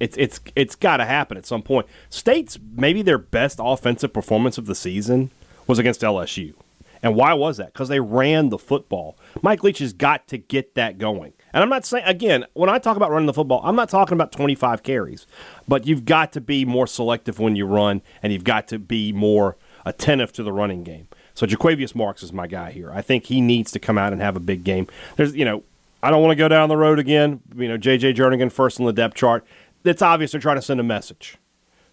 It's 0.00 0.16
it's 0.18 0.40
it's 0.54 0.74
got 0.74 0.98
to 0.98 1.04
happen 1.04 1.36
at 1.36 1.46
some 1.46 1.62
point. 1.62 1.86
State's 2.10 2.58
maybe 2.76 3.00
their 3.02 3.18
best 3.18 3.58
offensive 3.62 4.12
performance 4.12 4.58
of 4.58 4.66
the 4.66 4.74
season 4.74 5.30
was 5.66 5.78
against 5.78 6.02
LSU. 6.02 6.54
And 7.02 7.14
why 7.14 7.32
was 7.34 7.58
that? 7.58 7.72
Because 7.72 7.88
they 7.88 8.00
ran 8.00 8.48
the 8.48 8.58
football. 8.58 9.16
Mike 9.42 9.62
Leach 9.62 9.78
has 9.78 9.92
got 9.92 10.26
to 10.28 10.38
get 10.38 10.74
that 10.74 10.98
going. 10.98 11.32
And 11.54 11.62
I'm 11.62 11.70
not 11.70 11.86
saying, 11.86 12.04
again, 12.04 12.44
when 12.54 12.68
I 12.68 12.78
talk 12.78 12.96
about 12.96 13.10
running 13.10 13.26
the 13.26 13.32
football, 13.32 13.60
I'm 13.64 13.76
not 13.76 13.88
talking 13.88 14.14
about 14.14 14.32
25 14.32 14.82
carries, 14.82 15.26
but 15.68 15.86
you've 15.86 16.04
got 16.04 16.32
to 16.32 16.40
be 16.40 16.64
more 16.64 16.86
selective 16.86 17.38
when 17.38 17.54
you 17.54 17.64
run, 17.64 18.02
and 18.22 18.32
you've 18.32 18.44
got 18.44 18.66
to 18.68 18.78
be 18.78 19.12
more 19.12 19.56
attentive 19.86 20.32
to 20.32 20.42
the 20.42 20.52
running 20.52 20.82
game. 20.82 21.06
So 21.32 21.46
Jo'quavious 21.46 21.94
Marks 21.94 22.24
is 22.24 22.32
my 22.32 22.48
guy 22.48 22.72
here. 22.72 22.90
I 22.92 23.02
think 23.02 23.26
he 23.26 23.40
needs 23.40 23.70
to 23.70 23.78
come 23.78 23.96
out 23.96 24.12
and 24.12 24.20
have 24.20 24.34
a 24.36 24.40
big 24.40 24.64
game. 24.64 24.88
There's, 25.14 25.34
you 25.36 25.44
know, 25.44 25.62
I 26.02 26.10
don't 26.10 26.20
want 26.22 26.32
to 26.32 26.36
go 26.36 26.48
down 26.48 26.68
the 26.68 26.76
road 26.76 26.98
again. 26.98 27.40
You 27.56 27.68
know, 27.68 27.76
J.J. 27.76 28.14
Jernigan 28.14 28.50
first 28.50 28.80
on 28.80 28.86
the 28.86 28.92
depth 28.92 29.14
chart. 29.14 29.46
It's 29.84 30.02
obvious 30.02 30.32
they're 30.32 30.40
trying 30.40 30.56
to 30.56 30.62
send 30.62 30.80
a 30.80 30.84
message. 30.84 31.38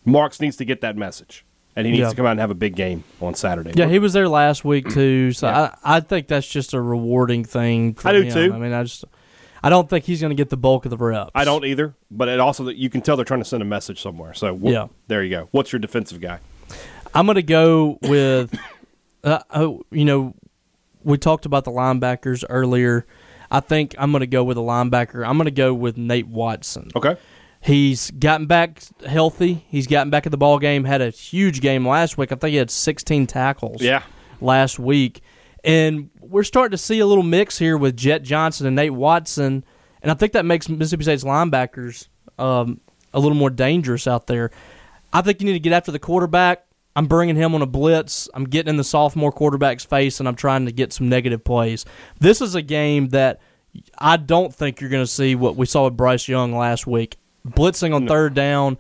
Marks 0.04 0.40
needs 0.42 0.58
to 0.58 0.66
get 0.66 0.82
that 0.82 0.98
message 0.98 1.46
and 1.76 1.86
he 1.86 1.92
needs 1.92 2.02
yeah. 2.02 2.10
to 2.10 2.16
come 2.16 2.26
out 2.26 2.32
and 2.32 2.40
have 2.40 2.52
a 2.52 2.56
big 2.56 2.76
game 2.76 3.04
on 3.22 3.36
Saturday. 3.36 3.74
Yeah, 3.76 3.88
he 3.88 4.00
was 4.00 4.14
there 4.14 4.28
last 4.28 4.66
week 4.66 4.90
too, 4.90 5.32
so 5.32 5.48
yeah. 5.48 5.76
I, 5.84 5.98
I 5.98 6.00
think 6.00 6.28
that's 6.28 6.48
just 6.48 6.74
a 6.74 6.82
rewarding 6.82 7.46
thing. 7.46 7.96
I 8.04 8.12
do 8.12 8.22
him. 8.24 8.34
too. 8.34 8.54
I 8.54 8.58
mean, 8.58 8.74
I 8.74 8.84
just 8.84 9.06
I 9.64 9.70
don't 9.70 9.90
think 9.90 10.06
he's 10.06 10.22
going 10.22 10.32
to 10.32 10.36
get 10.36 10.50
the 10.50 10.58
bulk 10.58 10.86
of 10.86 10.92
the 10.92 10.98
reps. 10.98 11.32
I 11.36 11.46
don't 11.46 11.66
either, 11.66 11.96
but 12.10 12.28
it 12.28 12.40
also 12.40 12.68
you 12.70 12.90
can 12.90 13.02
tell 13.02 13.16
they're 13.16 13.26
trying 13.26 13.42
to 13.42 13.46
send 13.46 13.62
a 13.62 13.66
message 13.66 14.02
somewhere. 14.02 14.34
So 14.34 14.58
yeah, 14.62 14.88
there 15.08 15.24
you 15.24 15.30
go. 15.30 15.48
What's 15.52 15.72
your 15.72 15.80
defensive 15.80 16.20
guy? 16.20 16.40
I'm 17.14 17.26
going 17.26 17.36
to 17.36 17.44
go 17.44 18.00
with, 18.02 18.58
uh, 19.24 19.40
oh, 19.52 19.84
you 19.92 20.06
know, 20.06 20.34
we 21.04 21.18
talked 21.18 21.46
about 21.46 21.66
the 21.66 21.72
linebackers 21.72 22.44
earlier. 22.50 23.06
I 23.50 23.60
think 23.60 23.96
I'm 23.98 24.12
going 24.12 24.22
to 24.22 24.28
go 24.28 24.44
with 24.44 24.58
a 24.58 24.62
linebacker. 24.62 25.28
I'm 25.28 25.38
going 25.38 25.46
to 25.46 25.52
go 25.52 25.74
with 25.74 25.98
Nate 25.98 26.28
Watson. 26.28 26.90
Okay. 26.96 27.18
He's 27.60 28.10
gotten 28.12 28.48
back 28.48 28.82
healthy. 29.06 29.66
He's 29.68 29.88
gotten 29.88 30.10
back 30.10 30.26
in 30.26 30.32
the 30.32 30.38
ball 30.38 30.58
game. 30.58 30.86
Had 30.86 31.02
a 31.02 31.10
huge 31.10 31.62
game 31.62 31.88
last 31.88 32.18
week. 32.18 32.32
I 32.32 32.36
think 32.36 32.52
he 32.52 32.58
had 32.58 32.72
16 32.72 33.28
tackles. 33.28 33.82
Yeah. 33.82 34.04
Last 34.40 34.80
week, 34.80 35.22
and 35.64 36.10
we're 36.20 36.44
starting 36.44 36.72
to 36.72 36.78
see 36.78 37.00
a 37.00 37.06
little 37.06 37.24
mix 37.24 37.58
here 37.58 37.78
with 37.78 37.96
Jett 37.98 38.24
Johnson 38.24 38.68
and 38.68 38.76
Nate 38.76 38.94
Watson, 38.94 39.64
and 40.02 40.12
I 40.12 40.16
think 40.16 40.34
that 40.34 40.46
makes 40.46 40.70
Mississippi 40.70 41.04
State's 41.04 41.24
linebackers 41.24 42.08
um, 42.40 42.82
a 43.14 43.20
little 43.20 43.38
more 43.38 43.50
dangerous 43.50 44.08
out 44.08 44.28
there. 44.28 44.52
I 45.14 45.22
think 45.22 45.42
you 45.42 45.46
need 45.46 45.54
to 45.54 45.60
get 45.60 45.74
after 45.74 45.92
the 45.92 46.00
quarterback. 46.00 46.66
I'm 46.96 47.08
bringing 47.08 47.36
him 47.36 47.56
on 47.56 47.62
a 47.62 47.68
blitz. 47.68 48.28
I'm 48.34 48.46
getting 48.46 48.72
in 48.72 48.78
the 48.78 48.84
sophomore 48.84 49.32
quarterback's 49.32 49.86
face, 49.86 50.20
and 50.20 50.28
I'm 50.28 50.36
trying 50.36 50.66
to 50.66 50.72
get 50.72 50.92
some 50.92 51.08
negative 51.08 51.44
plays. 51.44 51.86
This 52.20 52.42
is 52.42 52.56
a 52.56 52.62
game 52.62 53.10
that 53.10 53.40
I 53.98 54.18
don't 54.18 54.54
think 54.54 54.82
you're 54.82 54.90
going 54.90 55.04
to 55.04 55.12
see 55.12 55.36
what 55.36 55.56
we 55.56 55.66
saw 55.66 55.86
with 55.86 55.96
Bryce 55.96 56.28
Young 56.28 56.54
last 56.56 56.86
week. 56.88 57.18
Blitzing 57.48 57.96
on 57.96 58.08
third 58.08 58.34
down, 58.34 58.78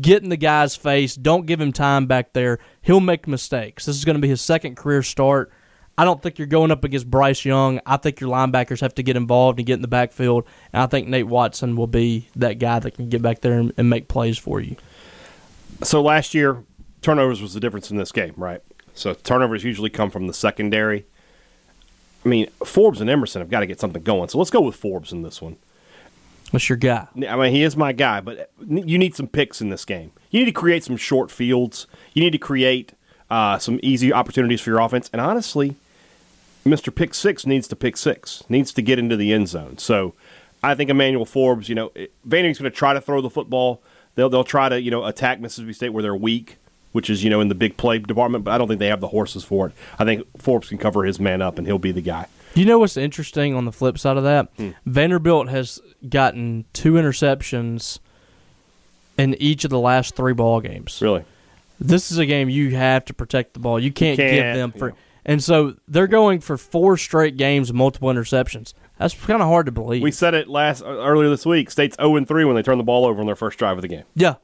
getting 0.00 0.28
the 0.28 0.36
guy's 0.36 0.76
face. 0.76 1.14
Don't 1.14 1.46
give 1.46 1.60
him 1.60 1.72
time 1.72 2.06
back 2.06 2.32
there. 2.32 2.58
He'll 2.80 3.00
make 3.00 3.26
mistakes. 3.26 3.86
This 3.86 3.96
is 3.96 4.04
going 4.04 4.16
to 4.16 4.22
be 4.22 4.28
his 4.28 4.40
second 4.40 4.76
career 4.76 5.02
start. 5.02 5.52
I 5.98 6.04
don't 6.04 6.22
think 6.22 6.38
you're 6.38 6.46
going 6.46 6.70
up 6.70 6.84
against 6.84 7.10
Bryce 7.10 7.44
Young. 7.44 7.80
I 7.84 7.96
think 7.96 8.20
your 8.20 8.30
linebackers 8.30 8.80
have 8.82 8.94
to 8.94 9.02
get 9.02 9.16
involved 9.16 9.58
and 9.58 9.66
get 9.66 9.74
in 9.74 9.82
the 9.82 9.88
backfield. 9.88 10.44
And 10.72 10.80
I 10.80 10.86
think 10.86 11.08
Nate 11.08 11.26
Watson 11.26 11.74
will 11.74 11.88
be 11.88 12.28
that 12.36 12.60
guy 12.60 12.78
that 12.78 12.92
can 12.92 13.08
get 13.08 13.20
back 13.20 13.40
there 13.40 13.54
and, 13.54 13.72
and 13.76 13.90
make 13.90 14.06
plays 14.06 14.38
for 14.38 14.60
you. 14.60 14.76
So 15.82 16.00
last 16.00 16.34
year, 16.34 16.62
turnovers 17.02 17.42
was 17.42 17.52
the 17.52 17.58
difference 17.58 17.90
in 17.90 17.96
this 17.96 18.12
game, 18.12 18.34
right? 18.36 18.62
So 18.94 19.12
turnovers 19.12 19.64
usually 19.64 19.90
come 19.90 20.08
from 20.08 20.28
the 20.28 20.32
secondary. 20.32 21.04
I 22.24 22.28
mean, 22.28 22.48
Forbes 22.64 23.00
and 23.00 23.10
Emerson 23.10 23.42
have 23.42 23.50
got 23.50 23.60
to 23.60 23.66
get 23.66 23.80
something 23.80 24.02
going. 24.04 24.28
So 24.28 24.38
let's 24.38 24.50
go 24.50 24.60
with 24.60 24.76
Forbes 24.76 25.10
in 25.12 25.22
this 25.22 25.42
one. 25.42 25.56
What's 26.52 26.68
your 26.68 26.78
guy? 26.78 27.08
I 27.28 27.34
mean, 27.34 27.52
he 27.52 27.64
is 27.64 27.76
my 27.76 27.92
guy, 27.92 28.20
but 28.20 28.52
you 28.64 28.98
need 28.98 29.16
some 29.16 29.26
picks 29.26 29.60
in 29.60 29.68
this 29.68 29.84
game. 29.84 30.12
You 30.30 30.38
need 30.38 30.46
to 30.46 30.52
create 30.52 30.84
some 30.84 30.96
short 30.96 31.32
fields. 31.32 31.88
You 32.14 32.22
need 32.22 32.32
to 32.32 32.38
create 32.38 32.92
uh, 33.28 33.58
some 33.58 33.80
easy 33.82 34.12
opportunities 34.12 34.60
for 34.60 34.70
your 34.70 34.78
offense. 34.78 35.10
And 35.12 35.20
honestly, 35.20 35.74
Mr. 36.64 36.94
Pick 36.94 37.14
Six 37.14 37.46
needs 37.46 37.68
to 37.68 37.76
pick 37.76 37.96
six, 37.96 38.44
needs 38.48 38.72
to 38.72 38.82
get 38.82 38.98
into 38.98 39.16
the 39.16 39.32
end 39.32 39.48
zone. 39.48 39.78
So 39.78 40.14
I 40.62 40.74
think 40.74 40.90
Emmanuel 40.90 41.24
Forbes, 41.24 41.68
you 41.68 41.74
know, 41.74 41.92
Vanderbilt's 42.24 42.58
going 42.58 42.70
to 42.70 42.76
try 42.76 42.94
to 42.94 43.00
throw 43.00 43.20
the 43.20 43.30
football. 43.30 43.82
They'll 44.14 44.28
they'll 44.28 44.44
try 44.44 44.68
to 44.68 44.80
you 44.80 44.90
know 44.90 45.04
attack 45.04 45.40
Mississippi 45.40 45.72
State 45.72 45.90
where 45.90 46.02
they're 46.02 46.16
weak, 46.16 46.58
which 46.92 47.08
is 47.08 47.22
you 47.22 47.30
know 47.30 47.40
in 47.40 47.48
the 47.48 47.54
big 47.54 47.76
play 47.76 47.98
department. 47.98 48.44
But 48.44 48.52
I 48.52 48.58
don't 48.58 48.68
think 48.68 48.80
they 48.80 48.88
have 48.88 49.00
the 49.00 49.08
horses 49.08 49.44
for 49.44 49.68
it. 49.68 49.72
I 49.98 50.04
think 50.04 50.26
Forbes 50.36 50.68
can 50.68 50.78
cover 50.78 51.04
his 51.04 51.20
man 51.20 51.40
up, 51.40 51.58
and 51.58 51.66
he'll 51.66 51.78
be 51.78 51.92
the 51.92 52.02
guy. 52.02 52.26
You 52.54 52.64
know 52.64 52.78
what's 52.78 52.96
interesting 52.96 53.54
on 53.54 53.64
the 53.64 53.72
flip 53.72 53.98
side 53.98 54.16
of 54.16 54.24
that? 54.24 54.48
Hmm. 54.56 54.70
Vanderbilt 54.84 55.48
has 55.48 55.80
gotten 56.08 56.64
two 56.72 56.94
interceptions 56.94 58.00
in 59.16 59.34
each 59.34 59.64
of 59.64 59.70
the 59.70 59.78
last 59.78 60.16
three 60.16 60.32
ball 60.32 60.60
games. 60.60 60.98
Really? 61.00 61.24
This 61.80 62.10
is 62.10 62.18
a 62.18 62.26
game 62.26 62.48
you 62.48 62.74
have 62.74 63.04
to 63.04 63.14
protect 63.14 63.54
the 63.54 63.60
ball. 63.60 63.78
You 63.78 63.92
can't, 63.92 64.16
give 64.16 64.30
can't, 64.30 64.56
them 64.56 64.72
for. 64.72 64.94
And 65.28 65.44
so 65.44 65.76
they're 65.86 66.08
going 66.08 66.40
for 66.40 66.56
four 66.56 66.96
straight 66.96 67.36
games 67.36 67.72
multiple 67.72 68.08
interceptions. 68.08 68.72
That's 68.98 69.14
kind 69.14 69.40
of 69.40 69.46
hard 69.46 69.66
to 69.66 69.72
believe. 69.72 70.02
We 70.02 70.10
said 70.10 70.34
it 70.34 70.48
last 70.48 70.82
uh, 70.82 70.86
earlier 70.86 71.28
this 71.28 71.46
week. 71.46 71.70
State's 71.70 71.96
0 71.96 72.16
and 72.16 72.26
3 72.26 72.44
when 72.46 72.56
they 72.56 72.62
turn 72.62 72.78
the 72.78 72.84
ball 72.84 73.06
over 73.06 73.20
on 73.20 73.26
their 73.26 73.36
first 73.36 73.58
drive 73.58 73.78
of 73.78 73.82
the 73.82 73.88
game. 73.88 74.04
yeah, 74.16 74.36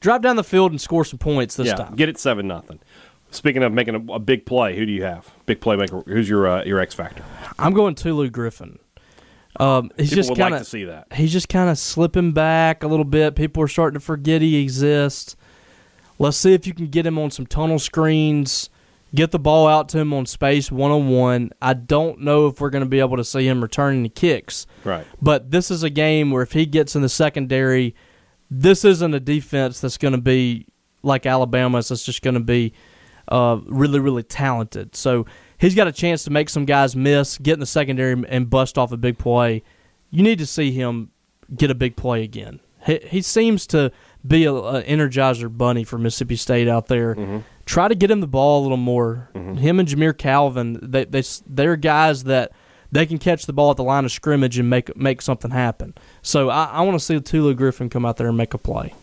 drive 0.00 0.22
down 0.22 0.36
the 0.36 0.44
field 0.44 0.70
and 0.70 0.80
score 0.80 1.04
some 1.04 1.18
points 1.18 1.56
this 1.56 1.66
yeah, 1.68 1.74
time. 1.74 1.96
get 1.96 2.08
it 2.08 2.18
seven 2.18 2.46
nothing. 2.46 2.78
Speaking 3.30 3.64
of 3.64 3.72
making 3.72 3.96
a, 3.96 4.12
a 4.12 4.18
big 4.20 4.46
play, 4.46 4.76
who 4.76 4.86
do 4.86 4.92
you 4.92 5.02
have? 5.02 5.32
Big 5.46 5.60
playmaker. 5.60 6.06
Who's 6.06 6.28
your 6.28 6.46
uh, 6.46 6.64
your 6.64 6.78
X 6.78 6.94
factor? 6.94 7.24
I'm 7.58 7.72
going 7.72 7.96
Tulu 7.96 8.30
Griffin. 8.30 8.78
Um, 9.58 9.90
he's 9.96 10.10
People 10.10 10.16
just 10.16 10.30
would 10.30 10.38
kind 10.38 10.52
like 10.52 10.58
to 10.58 10.62
of 10.62 10.66
see 10.66 10.84
that. 10.84 11.12
he's 11.14 11.32
just 11.32 11.48
kind 11.48 11.70
of 11.70 11.78
slipping 11.78 12.32
back 12.32 12.82
a 12.82 12.86
little 12.88 13.04
bit. 13.04 13.36
People 13.36 13.62
are 13.62 13.68
starting 13.68 13.98
to 13.98 14.04
forget 14.04 14.42
he 14.42 14.60
exists. 14.62 15.36
Let's 16.18 16.36
see 16.36 16.54
if 16.54 16.66
you 16.66 16.74
can 16.74 16.88
get 16.88 17.06
him 17.06 17.18
on 17.18 17.30
some 17.30 17.46
tunnel 17.46 17.78
screens, 17.78 18.68
get 19.14 19.30
the 19.30 19.38
ball 19.38 19.66
out 19.68 19.88
to 19.90 19.98
him 19.98 20.12
on 20.12 20.26
space 20.26 20.72
one 20.72 20.90
on 20.90 21.08
one. 21.08 21.50
I 21.62 21.74
don't 21.74 22.20
know 22.20 22.46
if 22.48 22.60
we're 22.60 22.70
going 22.70 22.84
to 22.84 22.88
be 22.88 23.00
able 23.00 23.16
to 23.16 23.24
see 23.24 23.46
him 23.46 23.62
returning 23.62 24.02
the 24.02 24.08
kicks, 24.08 24.66
Right. 24.82 25.06
but 25.22 25.50
this 25.50 25.70
is 25.70 25.82
a 25.82 25.90
game 25.90 26.30
where 26.30 26.42
if 26.42 26.52
he 26.52 26.66
gets 26.66 26.96
in 26.96 27.02
the 27.02 27.08
secondary, 27.08 27.94
this 28.50 28.84
isn't 28.84 29.14
a 29.14 29.20
defense 29.20 29.80
that's 29.80 29.98
going 29.98 30.12
to 30.12 30.20
be 30.20 30.66
like 31.02 31.26
Alabama's. 31.26 31.88
That's 31.88 32.04
just 32.04 32.22
going 32.22 32.34
to 32.34 32.40
be 32.40 32.72
uh, 33.28 33.60
really, 33.66 34.00
really 34.00 34.22
talented. 34.22 34.94
So 34.96 35.26
he's 35.58 35.74
got 35.74 35.86
a 35.86 35.92
chance 35.92 36.24
to 36.24 36.30
make 36.30 36.48
some 36.48 36.64
guys 36.64 36.94
miss, 36.96 37.38
get 37.38 37.54
in 37.54 37.60
the 37.60 37.66
secondary, 37.66 38.22
and 38.28 38.50
bust 38.50 38.76
off 38.78 38.90
a 38.92 38.96
big 38.96 39.18
play. 39.18 39.62
You 40.10 40.22
need 40.22 40.38
to 40.38 40.46
see 40.46 40.72
him 40.72 41.10
get 41.56 41.70
a 41.70 41.74
big 41.74 41.96
play 41.96 42.22
again. 42.22 42.60
He, 42.86 43.00
he 43.04 43.22
seems 43.22 43.66
to 43.68 43.92
be 44.26 44.44
a, 44.44 44.52
a 44.52 44.82
energizer 44.82 45.54
bunny 45.54 45.84
for 45.84 45.98
Mississippi 45.98 46.36
State 46.36 46.68
out 46.68 46.86
there. 46.88 47.14
Mm-hmm. 47.14 47.38
Try 47.66 47.88
to 47.88 47.94
get 47.94 48.10
him 48.10 48.20
the 48.20 48.26
ball 48.26 48.60
a 48.60 48.62
little 48.62 48.76
more. 48.76 49.30
Him 49.34 49.80
and 49.80 49.88
Jamire 49.88 50.16
Calvin, 50.16 50.78
they 50.82 51.04
they 51.04 51.22
they're 51.46 51.76
guys 51.76 52.24
that 52.24 52.52
they 52.92 53.06
can 53.06 53.18
catch 53.18 53.46
the 53.46 53.52
ball 53.52 53.70
at 53.70 53.76
the 53.76 53.82
line 53.82 54.04
of 54.04 54.12
scrimmage 54.12 54.58
and 54.58 54.68
make 54.70 54.94
make 54.96 55.22
something 55.22 55.50
happen. 55.50 55.94
So 56.22 56.50
I, 56.50 56.64
I 56.66 56.80
want 56.82 56.98
to 56.98 57.04
see 57.04 57.18
Tulu 57.20 57.54
Griffin 57.54 57.88
come 57.88 58.04
out 58.04 58.18
there 58.18 58.28
and 58.28 58.36
make 58.36 58.54
a 58.54 58.58
play. 58.58 58.94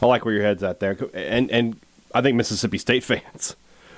I 0.00 0.06
like 0.06 0.24
where 0.24 0.34
your 0.34 0.42
head's 0.42 0.62
at 0.62 0.80
there, 0.80 0.96
and 1.12 1.50
and 1.50 1.80
I 2.14 2.22
think 2.22 2.36
Mississippi 2.36 2.78
State 2.78 3.04
fans 3.04 3.56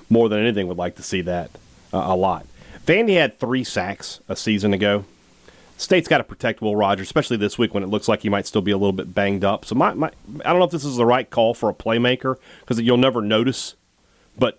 more 0.08 0.28
than 0.28 0.40
anything 0.40 0.68
would 0.68 0.78
like 0.78 0.96
to 0.96 1.02
see 1.02 1.20
that 1.22 1.50
uh, 1.92 2.02
a 2.06 2.16
lot. 2.16 2.46
Vandy 2.86 3.14
had 3.14 3.38
three 3.38 3.64
sacks 3.64 4.20
a 4.28 4.36
season 4.36 4.72
ago. 4.72 5.04
State's 5.76 6.08
got 6.08 6.18
to 6.18 6.24
protect 6.24 6.62
Will 6.62 6.74
Rogers, 6.74 7.06
especially 7.06 7.36
this 7.36 7.58
week 7.58 7.74
when 7.74 7.82
it 7.82 7.88
looks 7.88 8.08
like 8.08 8.22
he 8.22 8.28
might 8.28 8.46
still 8.46 8.62
be 8.62 8.70
a 8.70 8.78
little 8.78 8.92
bit 8.92 9.14
banged 9.14 9.44
up. 9.44 9.64
So 9.64 9.74
my, 9.74 9.92
my 9.92 10.10
I 10.44 10.50
don't 10.50 10.58
know 10.58 10.64
if 10.64 10.70
this 10.70 10.84
is 10.84 10.96
the 10.96 11.04
right 11.04 11.28
call 11.28 11.54
for 11.54 11.68
a 11.68 11.74
playmaker 11.74 12.36
because 12.60 12.80
you'll 12.80 12.96
never 12.96 13.20
notice. 13.20 13.74
But 14.38 14.58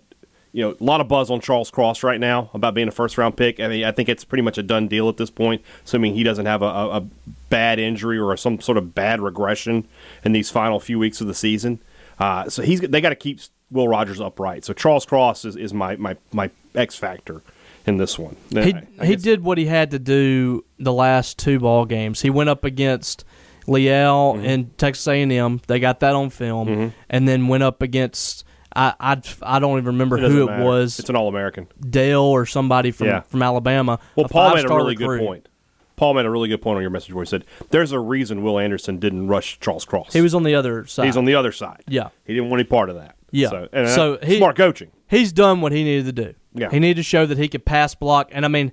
you 0.52 0.62
know, 0.62 0.76
a 0.80 0.84
lot 0.84 1.00
of 1.00 1.08
buzz 1.08 1.30
on 1.30 1.40
Charles 1.40 1.70
Cross 1.70 2.02
right 2.02 2.20
now 2.20 2.50
about 2.54 2.74
being 2.74 2.88
a 2.88 2.92
first 2.92 3.18
round 3.18 3.36
pick. 3.36 3.58
I 3.58 3.68
mean, 3.68 3.84
I 3.84 3.92
think 3.92 4.08
it's 4.08 4.24
pretty 4.24 4.42
much 4.42 4.58
a 4.58 4.62
done 4.62 4.86
deal 4.86 5.08
at 5.08 5.16
this 5.16 5.30
point, 5.30 5.62
assuming 5.84 6.14
he 6.14 6.22
doesn't 6.22 6.46
have 6.46 6.62
a, 6.62 6.66
a, 6.66 7.06
bad 7.50 7.78
injury 7.78 8.18
or 8.18 8.36
some 8.36 8.60
sort 8.60 8.76
of 8.76 8.94
bad 8.94 9.20
regression 9.20 9.88
in 10.22 10.32
these 10.32 10.50
final 10.50 10.78
few 10.78 10.98
weeks 10.98 11.20
of 11.20 11.26
the 11.26 11.34
season. 11.34 11.80
Uh, 12.18 12.48
so 12.48 12.62
he's 12.62 12.80
they 12.80 13.00
got 13.00 13.08
to 13.08 13.16
keep 13.16 13.40
Will 13.70 13.88
Rogers 13.88 14.20
upright. 14.20 14.64
So 14.64 14.72
Charles 14.72 15.06
Cross 15.06 15.44
is, 15.44 15.56
is 15.56 15.72
my, 15.72 15.96
my, 15.96 16.16
my 16.32 16.50
X 16.74 16.96
factor 16.96 17.42
in 17.88 17.96
this 17.96 18.18
one. 18.18 18.36
He 18.50 18.74
I- 18.74 18.82
I 19.00 19.06
he 19.06 19.16
did 19.16 19.42
what 19.42 19.58
he 19.58 19.66
had 19.66 19.90
to 19.92 19.98
do 19.98 20.64
the 20.78 20.92
last 20.92 21.38
two 21.38 21.58
ball 21.58 21.84
games. 21.84 22.20
He 22.22 22.30
went 22.30 22.48
up 22.50 22.64
against 22.64 23.24
Liel 23.66 24.34
Mm-hmm. 24.36 24.44
and 24.46 24.78
Texas 24.78 25.06
A&M. 25.08 25.60
They 25.66 25.80
got 25.80 26.00
that 26.00 26.14
on 26.14 26.30
film, 26.30 26.92
and 27.10 27.28
then 27.28 27.48
went 27.48 27.62
up 27.62 27.82
against 27.82 28.44
I 28.74 28.94
I, 29.00 29.20
I 29.42 29.58
don't 29.58 29.72
even 29.78 29.86
remember 29.86 30.18
It 30.18 30.30
who 30.30 30.44
it 30.44 30.50
matter. 30.50 30.64
was, 30.64 30.98
It's 30.98 31.08
an 31.08 31.16
All 31.16 31.28
American. 31.28 31.68
Dale 31.88 32.20
or 32.22 32.46
somebody 32.46 32.90
from 32.90 33.06
Yeah. 33.08 33.20
from 33.20 33.42
Alabama. 33.42 33.98
Well, 34.16 34.28
Paul 34.28 34.54
made 34.54 34.64
a 34.64 34.68
really 34.68 34.94
recruit. 34.96 35.18
good 35.18 35.26
point. 35.26 35.48
Paul 35.96 36.14
made 36.14 36.26
a 36.26 36.30
really 36.30 36.48
good 36.48 36.62
point 36.62 36.76
on 36.76 36.82
your 36.82 36.90
message 36.92 37.12
where 37.12 37.24
he 37.24 37.28
said, 37.28 37.44
"There's 37.70 37.90
a 37.92 37.98
reason 37.98 38.42
Will 38.42 38.58
Anderson 38.58 38.98
didn't 38.98 39.26
rush 39.26 39.58
Charles 39.58 39.84
Cross. 39.84 40.12
He 40.12 40.20
was 40.20 40.32
on 40.34 40.44
the 40.44 40.54
other 40.54 40.86
side. 40.86 41.06
he's 41.06 41.16
on 41.16 41.24
the 41.24 41.34
other 41.34 41.50
side. 41.50 41.82
Yeah. 41.88 42.10
he 42.24 42.34
didn't 42.34 42.50
want 42.50 42.60
any 42.60 42.68
part 42.68 42.88
of 42.88 42.96
that. 42.96 43.16
Yeah. 43.32 43.48
so, 43.48 43.68
and 43.72 43.88
So 43.88 44.18
he- 44.22 44.38
smart 44.38 44.56
coaching. 44.56 44.90
He's 45.08 45.32
done 45.32 45.60
what 45.60 45.72
he 45.72 45.82
needed 45.82 46.14
to 46.16 46.24
do. 46.24 46.34
Yeah. 46.60 46.70
He 46.70 46.78
needed 46.78 46.96
to 46.96 47.02
show 47.02 47.26
that 47.26 47.38
he 47.38 47.48
could 47.48 47.64
pass 47.64 47.94
block, 47.94 48.28
and 48.32 48.44
I 48.44 48.48
mean. 48.48 48.72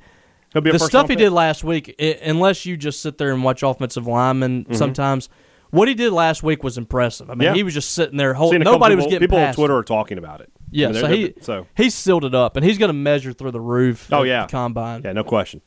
The 0.54 0.80
stuff 0.80 1.10
he 1.10 1.16
pick. 1.16 1.18
did 1.18 1.32
last 1.32 1.66
week, 1.66 1.94
i 2.00 2.18
unless 2.24 2.66
you 2.66 2.78
just 2.78 3.02
sit 3.02 3.18
there 3.18 3.34
and 3.34 3.44
watch 3.44 3.62
offensive 3.62 4.08
linemen 4.08 4.64
Mm-hmm. 4.64 4.76
sometimes, 4.76 5.28
what 5.72 5.90
he 5.90 5.94
did 5.94 6.14
last 6.14 6.44
week 6.44 6.64
was 6.64 6.78
impressive. 6.78 7.30
I 7.30 7.34
mean, 7.34 7.48
Yeah. 7.48 7.54
he 7.56 7.64
was 7.64 7.74
just 7.74 7.92
sitting 7.92 8.16
there 8.16 8.34
holding. 8.36 8.62
Nobody 8.62 8.96
was 8.96 9.06
getting 9.06 9.20
people 9.20 9.38
on 9.40 9.54
Twitter 9.54 9.74
him. 9.74 9.80
are 9.80 9.84
talking 9.84 10.18
about 10.18 10.40
it. 10.40 10.50
Yeah, 10.72 10.88
I 10.88 10.92
mean, 10.94 11.02
so 11.02 11.08
he 11.08 11.34
so 11.42 11.68
he 11.76 11.90
sealed 11.90 12.24
it 12.24 12.34
up, 12.34 12.56
and 12.56 12.66
he's 12.66 12.78
going 12.78 12.88
to 12.88 12.94
measure 12.94 13.34
through 13.34 13.52
the 13.52 13.60
roof. 13.60 14.08
Oh, 14.14 14.24
yeah. 14.24 14.46
the 14.46 14.52
combine. 14.52 15.02
yeah, 15.04 15.12
no 15.12 15.26
question. 15.26 15.62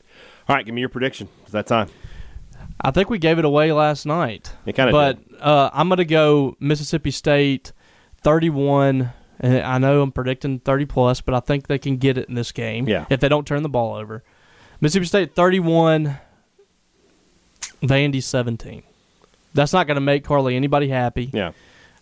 All 0.47 0.55
right, 0.55 0.65
give 0.65 0.73
me 0.73 0.81
your 0.81 0.89
prediction. 0.89 1.29
It's 1.43 1.51
that 1.51 1.67
time. 1.67 1.89
I 2.81 2.89
think 2.89 3.11
we 3.11 3.19
gave 3.19 3.37
it 3.37 3.45
away 3.45 3.71
last 3.71 4.07
night. 4.07 4.53
You 4.65 4.73
kinda 4.73 4.91
but 4.91 5.19
uh, 5.39 5.69
I'm 5.71 5.87
going 5.89 5.97
to 5.97 6.05
go 6.05 6.55
Mississippi 6.59 7.11
State, 7.11 7.73
31. 8.23 9.11
And 9.39 9.61
I 9.61 9.77
know 9.77 10.01
I'm 10.01 10.11
predicting 10.11 10.59
30 10.59 10.85
plus, 10.85 11.21
but 11.21 11.33
I 11.33 11.39
think 11.39 11.67
they 11.67 11.77
can 11.79 11.97
get 11.97 12.17
it 12.17 12.27
in 12.27 12.35
this 12.35 12.51
game. 12.51 12.87
Yeah. 12.87 13.05
if 13.09 13.19
they 13.19 13.29
don't 13.29 13.47
turn 13.47 13.63
the 13.63 13.69
ball 13.69 13.95
over. 13.95 14.23
Mississippi 14.81 15.05
State 15.05 15.35
31, 15.35 16.17
Vandy 17.81 18.21
17. 18.21 18.83
That's 19.53 19.73
not 19.73 19.87
going 19.87 19.95
to 19.95 20.01
make 20.01 20.23
Carly 20.23 20.55
anybody 20.55 20.89
happy. 20.89 21.29
Yeah, 21.33 21.51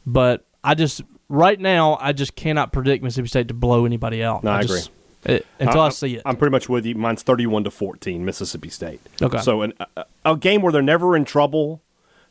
But 0.05 0.45
I 0.63 0.73
just 0.75 1.01
right 1.29 1.59
now 1.59 1.97
I 2.01 2.13
just 2.13 2.35
cannot 2.35 2.73
predict 2.73 3.03
Mississippi 3.03 3.27
State 3.29 3.47
to 3.49 3.53
blow 3.53 3.85
anybody 3.85 4.23
out. 4.23 4.43
No, 4.43 4.51
I 4.51 4.63
just- 4.63 4.91
it- 5.23 5.45
until 5.59 5.81
I, 5.81 5.89
see 5.89 6.15
it. 6.15 6.21
I'm 6.25 6.35
pretty 6.37 6.51
much 6.51 6.69
with 6.69 6.85
you. 6.85 6.95
Mine's 6.95 7.23
31 7.23 7.63
to 7.65 7.71
14, 7.71 8.23
Mississippi 8.23 8.69
State. 8.69 9.01
Okay. 9.21 9.39
So 9.39 9.61
an, 9.63 9.73
a, 9.95 10.05
a 10.25 10.37
game 10.37 10.61
where 10.61 10.71
they're 10.71 10.81
never 10.81 11.15
in 11.15 11.25
trouble, 11.25 11.81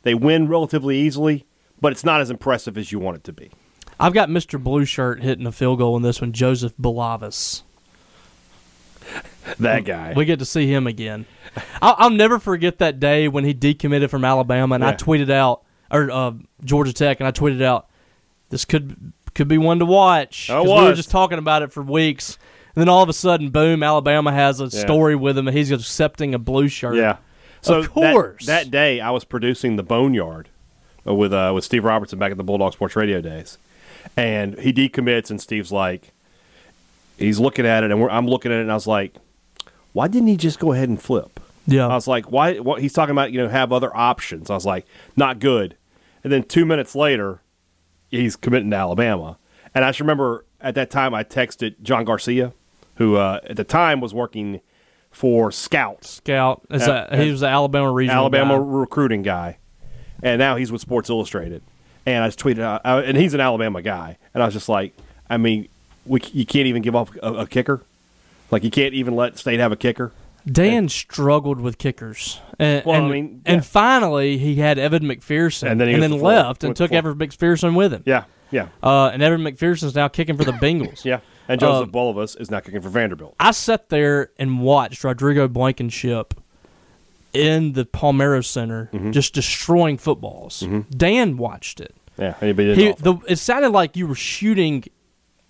they 0.03 0.13
win 0.13 0.47
relatively 0.47 0.97
easily, 0.97 1.45
but 1.79 1.91
it's 1.91 2.03
not 2.03 2.21
as 2.21 2.29
impressive 2.29 2.77
as 2.77 2.91
you 2.91 2.99
want 2.99 3.17
it 3.17 3.23
to 3.25 3.33
be. 3.33 3.51
I've 3.99 4.13
got 4.13 4.29
Mr. 4.29 4.61
Blue 4.61 4.85
Shirt 4.85 5.21
hitting 5.21 5.47
a 5.47 5.51
field 5.51 5.79
goal 5.79 5.95
in 5.97 6.03
this 6.03 6.21
one, 6.21 6.31
Joseph 6.31 6.73
Bulovas. 6.77 7.63
That 9.59 9.85
guy. 9.85 10.13
We 10.15 10.25
get 10.25 10.39
to 10.39 10.45
see 10.45 10.67
him 10.71 10.87
again. 10.87 11.25
I'll, 11.81 11.95
I'll 11.97 12.09
never 12.09 12.37
forget 12.37 12.79
that 12.79 12.99
day 12.99 13.27
when 13.27 13.45
he 13.45 13.53
decommitted 13.53 14.09
from 14.09 14.25
Alabama, 14.25 14.75
and 14.75 14.83
I 14.83 14.93
tweeted 14.93 15.29
out, 15.31 15.63
or 15.89 16.11
uh, 16.11 16.33
Georgia 16.63 16.91
Tech, 16.93 17.19
and 17.19 17.27
I 17.27 17.31
tweeted 17.31 17.61
out, 17.63 17.87
this 18.49 18.65
could 18.65 19.13
could 19.33 19.47
be 19.47 19.57
one 19.57 19.79
to 19.79 19.85
watch. 19.85 20.49
Oh, 20.49 20.61
it 20.61 20.65
'Cause 20.65 20.81
we 20.81 20.87
were 20.89 20.93
just 20.95 21.11
talking 21.11 21.37
about 21.37 21.61
it 21.61 21.71
for 21.71 21.81
weeks, 21.81 22.37
and 22.75 22.81
then 22.81 22.89
all 22.89 23.01
of 23.03 23.09
a 23.09 23.13
sudden, 23.13 23.49
boom! 23.49 23.83
Alabama 23.83 24.31
has 24.33 24.59
a 24.59 24.69
story 24.69 25.15
with 25.15 25.37
him, 25.37 25.47
and 25.47 25.55
he's 25.57 25.71
accepting 25.71 26.33
a 26.35 26.39
blue 26.39 26.67
shirt. 26.67 26.95
Yeah. 26.95 27.17
So 27.61 27.79
Of 27.79 27.91
course. 27.91 28.45
That, 28.45 28.65
that 28.65 28.71
day, 28.71 28.99
I 28.99 29.11
was 29.11 29.23
producing 29.25 29.75
the 29.77 29.83
Boneyard 29.83 30.49
with 31.05 31.33
uh, 31.33 31.51
with 31.55 31.63
Steve 31.63 31.85
Robertson 31.85 32.19
back 32.19 32.31
at 32.31 32.37
the 32.37 32.43
Bulldog 32.43 32.73
Sports 32.73 32.95
Radio 32.95 33.21
days, 33.21 33.57
and 34.15 34.57
he 34.59 34.71
decommits, 34.73 35.29
and 35.29 35.41
Steve's 35.41 35.71
like, 35.71 36.13
he's 37.17 37.39
looking 37.39 37.65
at 37.65 37.83
it, 37.83 37.91
and 37.91 37.99
we're, 38.01 38.09
I'm 38.09 38.27
looking 38.27 38.51
at 38.51 38.59
it, 38.59 38.61
and 38.61 38.71
I 38.71 38.75
was 38.75 38.87
like, 38.87 39.15
why 39.93 40.07
didn't 40.07 40.27
he 40.27 40.37
just 40.37 40.59
go 40.59 40.71
ahead 40.73 40.89
and 40.89 41.01
flip? 41.01 41.39
yeah. 41.65 41.87
I 41.87 41.95
was 41.95 42.07
like, 42.07 42.31
why? 42.31 42.59
What 42.59 42.81
he's 42.81 42.93
talking 42.93 43.11
about? 43.11 43.31
You 43.31 43.41
know, 43.41 43.49
have 43.49 43.73
other 43.73 43.95
options. 43.95 44.49
I 44.49 44.53
was 44.53 44.65
like, 44.65 44.85
not 45.15 45.39
good. 45.39 45.75
And 46.23 46.31
then 46.31 46.43
two 46.43 46.65
minutes 46.65 46.95
later, 46.95 47.41
he's 48.09 48.35
committing 48.35 48.69
to 48.71 48.77
Alabama. 48.77 49.37
And 49.75 49.83
I 49.83 49.89
just 49.89 49.99
remember 49.99 50.45
at 50.61 50.75
that 50.75 50.89
time 50.89 51.13
I 51.13 51.23
texted 51.23 51.81
John 51.81 52.05
Garcia, 52.05 52.53
who 52.95 53.15
uh, 53.17 53.39
at 53.43 53.57
the 53.57 53.63
time 53.63 53.99
was 54.01 54.13
working 54.13 54.61
for 55.11 55.51
Scouts, 55.51 56.09
Scout. 56.09 56.65
Is 56.69 56.83
Uh, 56.83 57.07
that, 57.09 57.19
he 57.19 57.31
was 57.31 57.41
the 57.41 57.47
Alabama 57.47 57.91
regional 57.91 58.21
Alabama 58.21 58.57
guy. 58.57 58.63
recruiting 58.65 59.23
guy, 59.23 59.57
and 60.23 60.39
now 60.39 60.55
he's 60.55 60.71
with 60.71 60.81
Sports 60.81 61.09
Illustrated. 61.09 61.63
And 62.07 62.23
I 62.23 62.27
just 62.29 62.39
tweeted 62.39 62.61
out, 62.61 62.81
uh, 62.85 63.01
and 63.05 63.17
he's 63.17 63.33
an 63.33 63.41
Alabama 63.41 63.81
guy, 63.81 64.17
and 64.33 64.41
I 64.41 64.45
was 64.45 64.53
just 64.53 64.69
like, 64.69 64.93
I 65.29 65.35
mean, 65.35 65.67
we 66.05 66.21
you 66.31 66.45
can't 66.45 66.65
even 66.67 66.81
give 66.81 66.95
up 66.95 67.13
a, 67.21 67.33
a 67.33 67.45
kicker, 67.47 67.83
like 68.49 68.63
you 68.63 68.71
can't 68.71 68.93
even 68.93 69.13
let 69.15 69.37
State 69.37 69.59
have 69.59 69.73
a 69.73 69.75
kicker. 69.75 70.13
Dan 70.49 70.87
struggled 70.87 71.59
with 71.59 71.77
kickers, 71.77 72.39
and, 72.57 72.85
Well, 72.85 72.95
I 72.95 72.99
and, 72.99 73.11
mean, 73.11 73.41
and 73.45 73.65
finally 73.65 74.37
he 74.37 74.55
had 74.55 74.79
Evan 74.79 75.03
McPherson, 75.03 75.69
And 75.69 75.81
then 75.81 75.89
he 75.89 75.99
was 75.99 76.09
the 76.09 76.15
left 76.15 76.63
and 76.63 76.73
took. 76.73 76.93
Evan 76.93 77.15
McPherson 77.15 77.75
with 77.75 77.91
him. 77.91 78.03
Yeah, 78.05 78.23
yeah, 78.51 78.69
Uh, 78.81 79.09
and 79.11 79.21
Evan 79.21 79.41
McPherson's 79.41 79.93
now 79.93 80.07
kicking 80.07 80.37
for 80.37 80.45
the 80.45 80.51
Bengals. 80.63 81.03
yeah. 81.03 81.19
And 81.49 81.59
Joseph 81.59 81.87
Um, 81.87 81.91
Bulovas 81.91 82.39
is 82.39 82.49
now 82.49 82.61
kicking 82.61 82.79
for 82.81 82.87
Vanderbilt. 82.89 83.35
I 83.39 83.51
sat 83.51 83.89
there 83.89 84.31
and 84.39 84.61
watched 84.61 85.03
Rodrigo 85.03 85.49
Blankenship 85.49 86.33
in 87.33 87.73
the 87.73 87.83
Palmeiro 87.85 88.43
Center 88.45 88.89
Mm-hmm. 88.93 89.11
just 89.11 89.33
destroying 89.33 89.97
footballs. 89.97 90.65
Dan 90.89 91.35
watched 91.35 91.81
it. 91.81 91.93
Yeah, 92.17 92.35
anybody 92.41 92.75
He, 92.75 92.91
the, 92.93 93.17
it 93.27 93.37
sounded 93.37 93.69
like 93.69 93.95
you 93.95 94.07
were 94.07 94.15
shooting 94.15 94.83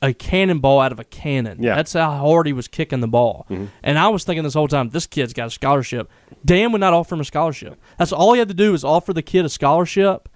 a 0.02 0.14
cannonball 0.14 0.80
out 0.80 0.92
of 0.92 1.00
a 1.00 1.04
cannon. 1.04 1.62
Yeah. 1.64 1.76
That's 1.76 1.94
how 1.94 2.12
hard 2.12 2.46
he 2.46 2.54
was 2.54 2.68
kicking 2.68 3.00
the 3.00 3.08
ball. 3.08 3.48
Mm-hmm. 3.50 3.66
And 3.84 3.98
I 3.98 4.10
was 4.10 4.24
thinking 4.24 4.44
this 4.44 4.54
whole 4.54 4.68
time, 4.68 4.90
this 4.90 5.08
kid's 5.08 5.34
got 5.34 5.48
a 5.48 5.50
scholarship. 5.50 6.10
Dan 6.46 6.72
would 6.72 6.82
not 6.82 6.94
offer 6.94 7.16
him 7.16 7.22
a 7.22 7.26
scholarship. 7.26 7.80
That's 7.98 8.12
all 8.12 8.34
he 8.34 8.40
had 8.40 8.48
to 8.50 8.54
do 8.54 8.74
was 8.74 8.84
offer 8.84 9.12
the 9.14 9.24
kid 9.24 9.44
a 9.46 9.50
scholarship, 9.50 10.30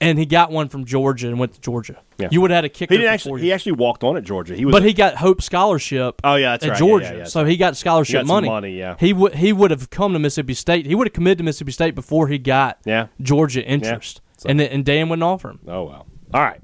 and 0.00 0.16
he 0.18 0.26
got 0.26 0.52
one 0.52 0.68
from 0.68 0.84
Georgia 0.84 1.26
and 1.28 1.38
went 1.40 1.54
to 1.54 1.60
Georgia. 1.60 2.00
Yeah. 2.18 2.28
You 2.30 2.40
would 2.40 2.50
have 2.52 2.58
had 2.58 2.64
a 2.66 2.68
kicker. 2.68 2.94
He 2.94 2.98
didn't 2.98 3.12
actually. 3.12 3.40
He 3.42 3.52
actually 3.52 3.72
walked 3.72 4.04
on 4.04 4.16
at 4.16 4.22
Georgia. 4.24 4.54
He 4.54 4.64
was. 4.64 4.72
but 4.72 4.84
he 4.84 4.92
got 4.92 5.16
Hope 5.16 5.42
scholarship. 5.42 6.20
Oh, 6.22 6.36
yeah, 6.36 6.52
that's 6.52 6.64
at 6.66 6.70
right. 6.70 6.78
Georgia. 6.78 7.06
yeah, 7.12 7.18
yeah. 7.18 7.24
So 7.24 7.44
he 7.44 7.56
got 7.56 7.76
scholarship 7.76 8.20
He 8.22 8.26
got 8.26 8.26
money. 8.26 8.48
money, 8.48 8.78
yeah. 8.78 8.94
He 9.00 9.12
would 9.12 9.34
he 9.34 9.52
would 9.52 9.70
have 9.72 9.90
come 9.90 10.12
to 10.12 10.18
Mississippi 10.20 10.54
State. 10.54 10.86
He 10.86 10.94
would 10.94 11.08
have 11.08 11.14
committed 11.14 11.38
to 11.38 11.44
Mississippi 11.44 11.72
State 11.72 11.94
before 11.96 12.28
he 12.28 12.38
got 12.38 12.78
Yeah. 12.84 13.08
Georgia 13.20 13.64
interest. 13.64 14.20
So- 14.40 14.48
And 14.48 14.58
and 14.60 14.84
Dan 14.86 15.10
wouldn't 15.10 15.22
offer 15.22 15.50
him. 15.50 15.58
Oh 15.68 15.84
well. 15.84 16.06
All 16.32 16.40
right. 16.42 16.60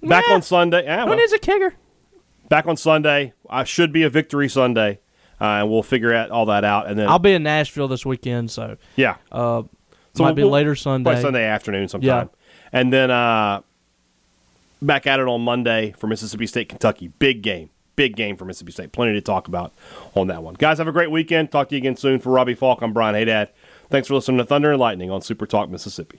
Back 0.00 0.24
Nah. 0.28 0.34
on 0.34 0.42
Sunday. 0.42 0.84
Yeah, 0.84 1.04
well, 1.04 1.18
a 1.18 1.38
kicker? 1.38 1.74
back 2.48 2.66
on 2.66 2.76
Sunday. 2.76 3.32
I 3.50 3.64
should 3.64 3.92
be 3.92 4.04
a 4.04 4.08
victory 4.10 4.48
Sunday, 4.48 5.00
uh, 5.40 5.44
and 5.44 5.70
we'll 5.70 5.82
figure 5.82 6.14
out 6.14 6.30
all 6.30 6.46
that 6.46 6.64
out. 6.64 6.86
And 6.88 6.96
then 6.96 7.08
I'll 7.08 7.18
be 7.18 7.32
in 7.32 7.42
Nashville 7.42 7.88
this 7.88 8.06
weekend, 8.06 8.52
so 8.52 8.76
yeah, 8.94 9.16
uh, 9.32 9.62
So 10.14 10.22
might 10.22 10.34
be 10.36 10.42
we'll- 10.42 10.52
later 10.52 10.76
Sunday. 10.76 11.20
Sunday 11.20 11.44
afternoon 11.44 11.88
sometime. 11.88 12.30
And 12.72 12.92
then 12.92 13.10
uh, 13.10 13.62
back 14.80 15.06
at 15.08 15.18
it 15.18 15.26
on 15.26 15.40
Monday 15.42 15.94
for 15.98 16.06
Mississippi 16.06 16.46
State, 16.46 16.68
Kentucky. 16.68 17.08
Big 17.08 17.42
game. 17.42 17.70
Big 17.96 18.14
game 18.16 18.36
for 18.36 18.44
Mississippi 18.44 18.72
State. 18.72 18.92
Plenty 18.92 19.12
to 19.14 19.20
talk 19.20 19.48
about 19.48 19.72
on 20.14 20.28
that 20.28 20.42
one. 20.44 20.54
Guys, 20.54 20.78
have 20.78 20.88
a 20.88 20.92
great 20.92 21.10
weekend. 21.10 21.50
Talk 21.50 21.68
to 21.70 21.74
you 21.74 21.78
again 21.80 21.96
soon. 21.96 22.18
For 22.20 22.30
Robbie 22.30 22.54
Faulk, 22.54 22.80
I'm 22.82 22.92
Brian 22.92 23.14
Hadad. 23.14 23.50
Thanks 23.90 24.08
for 24.08 24.14
listening 24.14 24.38
to 24.38 24.44
Thunder 24.44 24.70
and 24.72 24.80
Lightning 24.80 25.10
on 25.10 25.20
Super 25.20 25.44
Talk 25.46 25.68
Mississippi. 25.68 26.18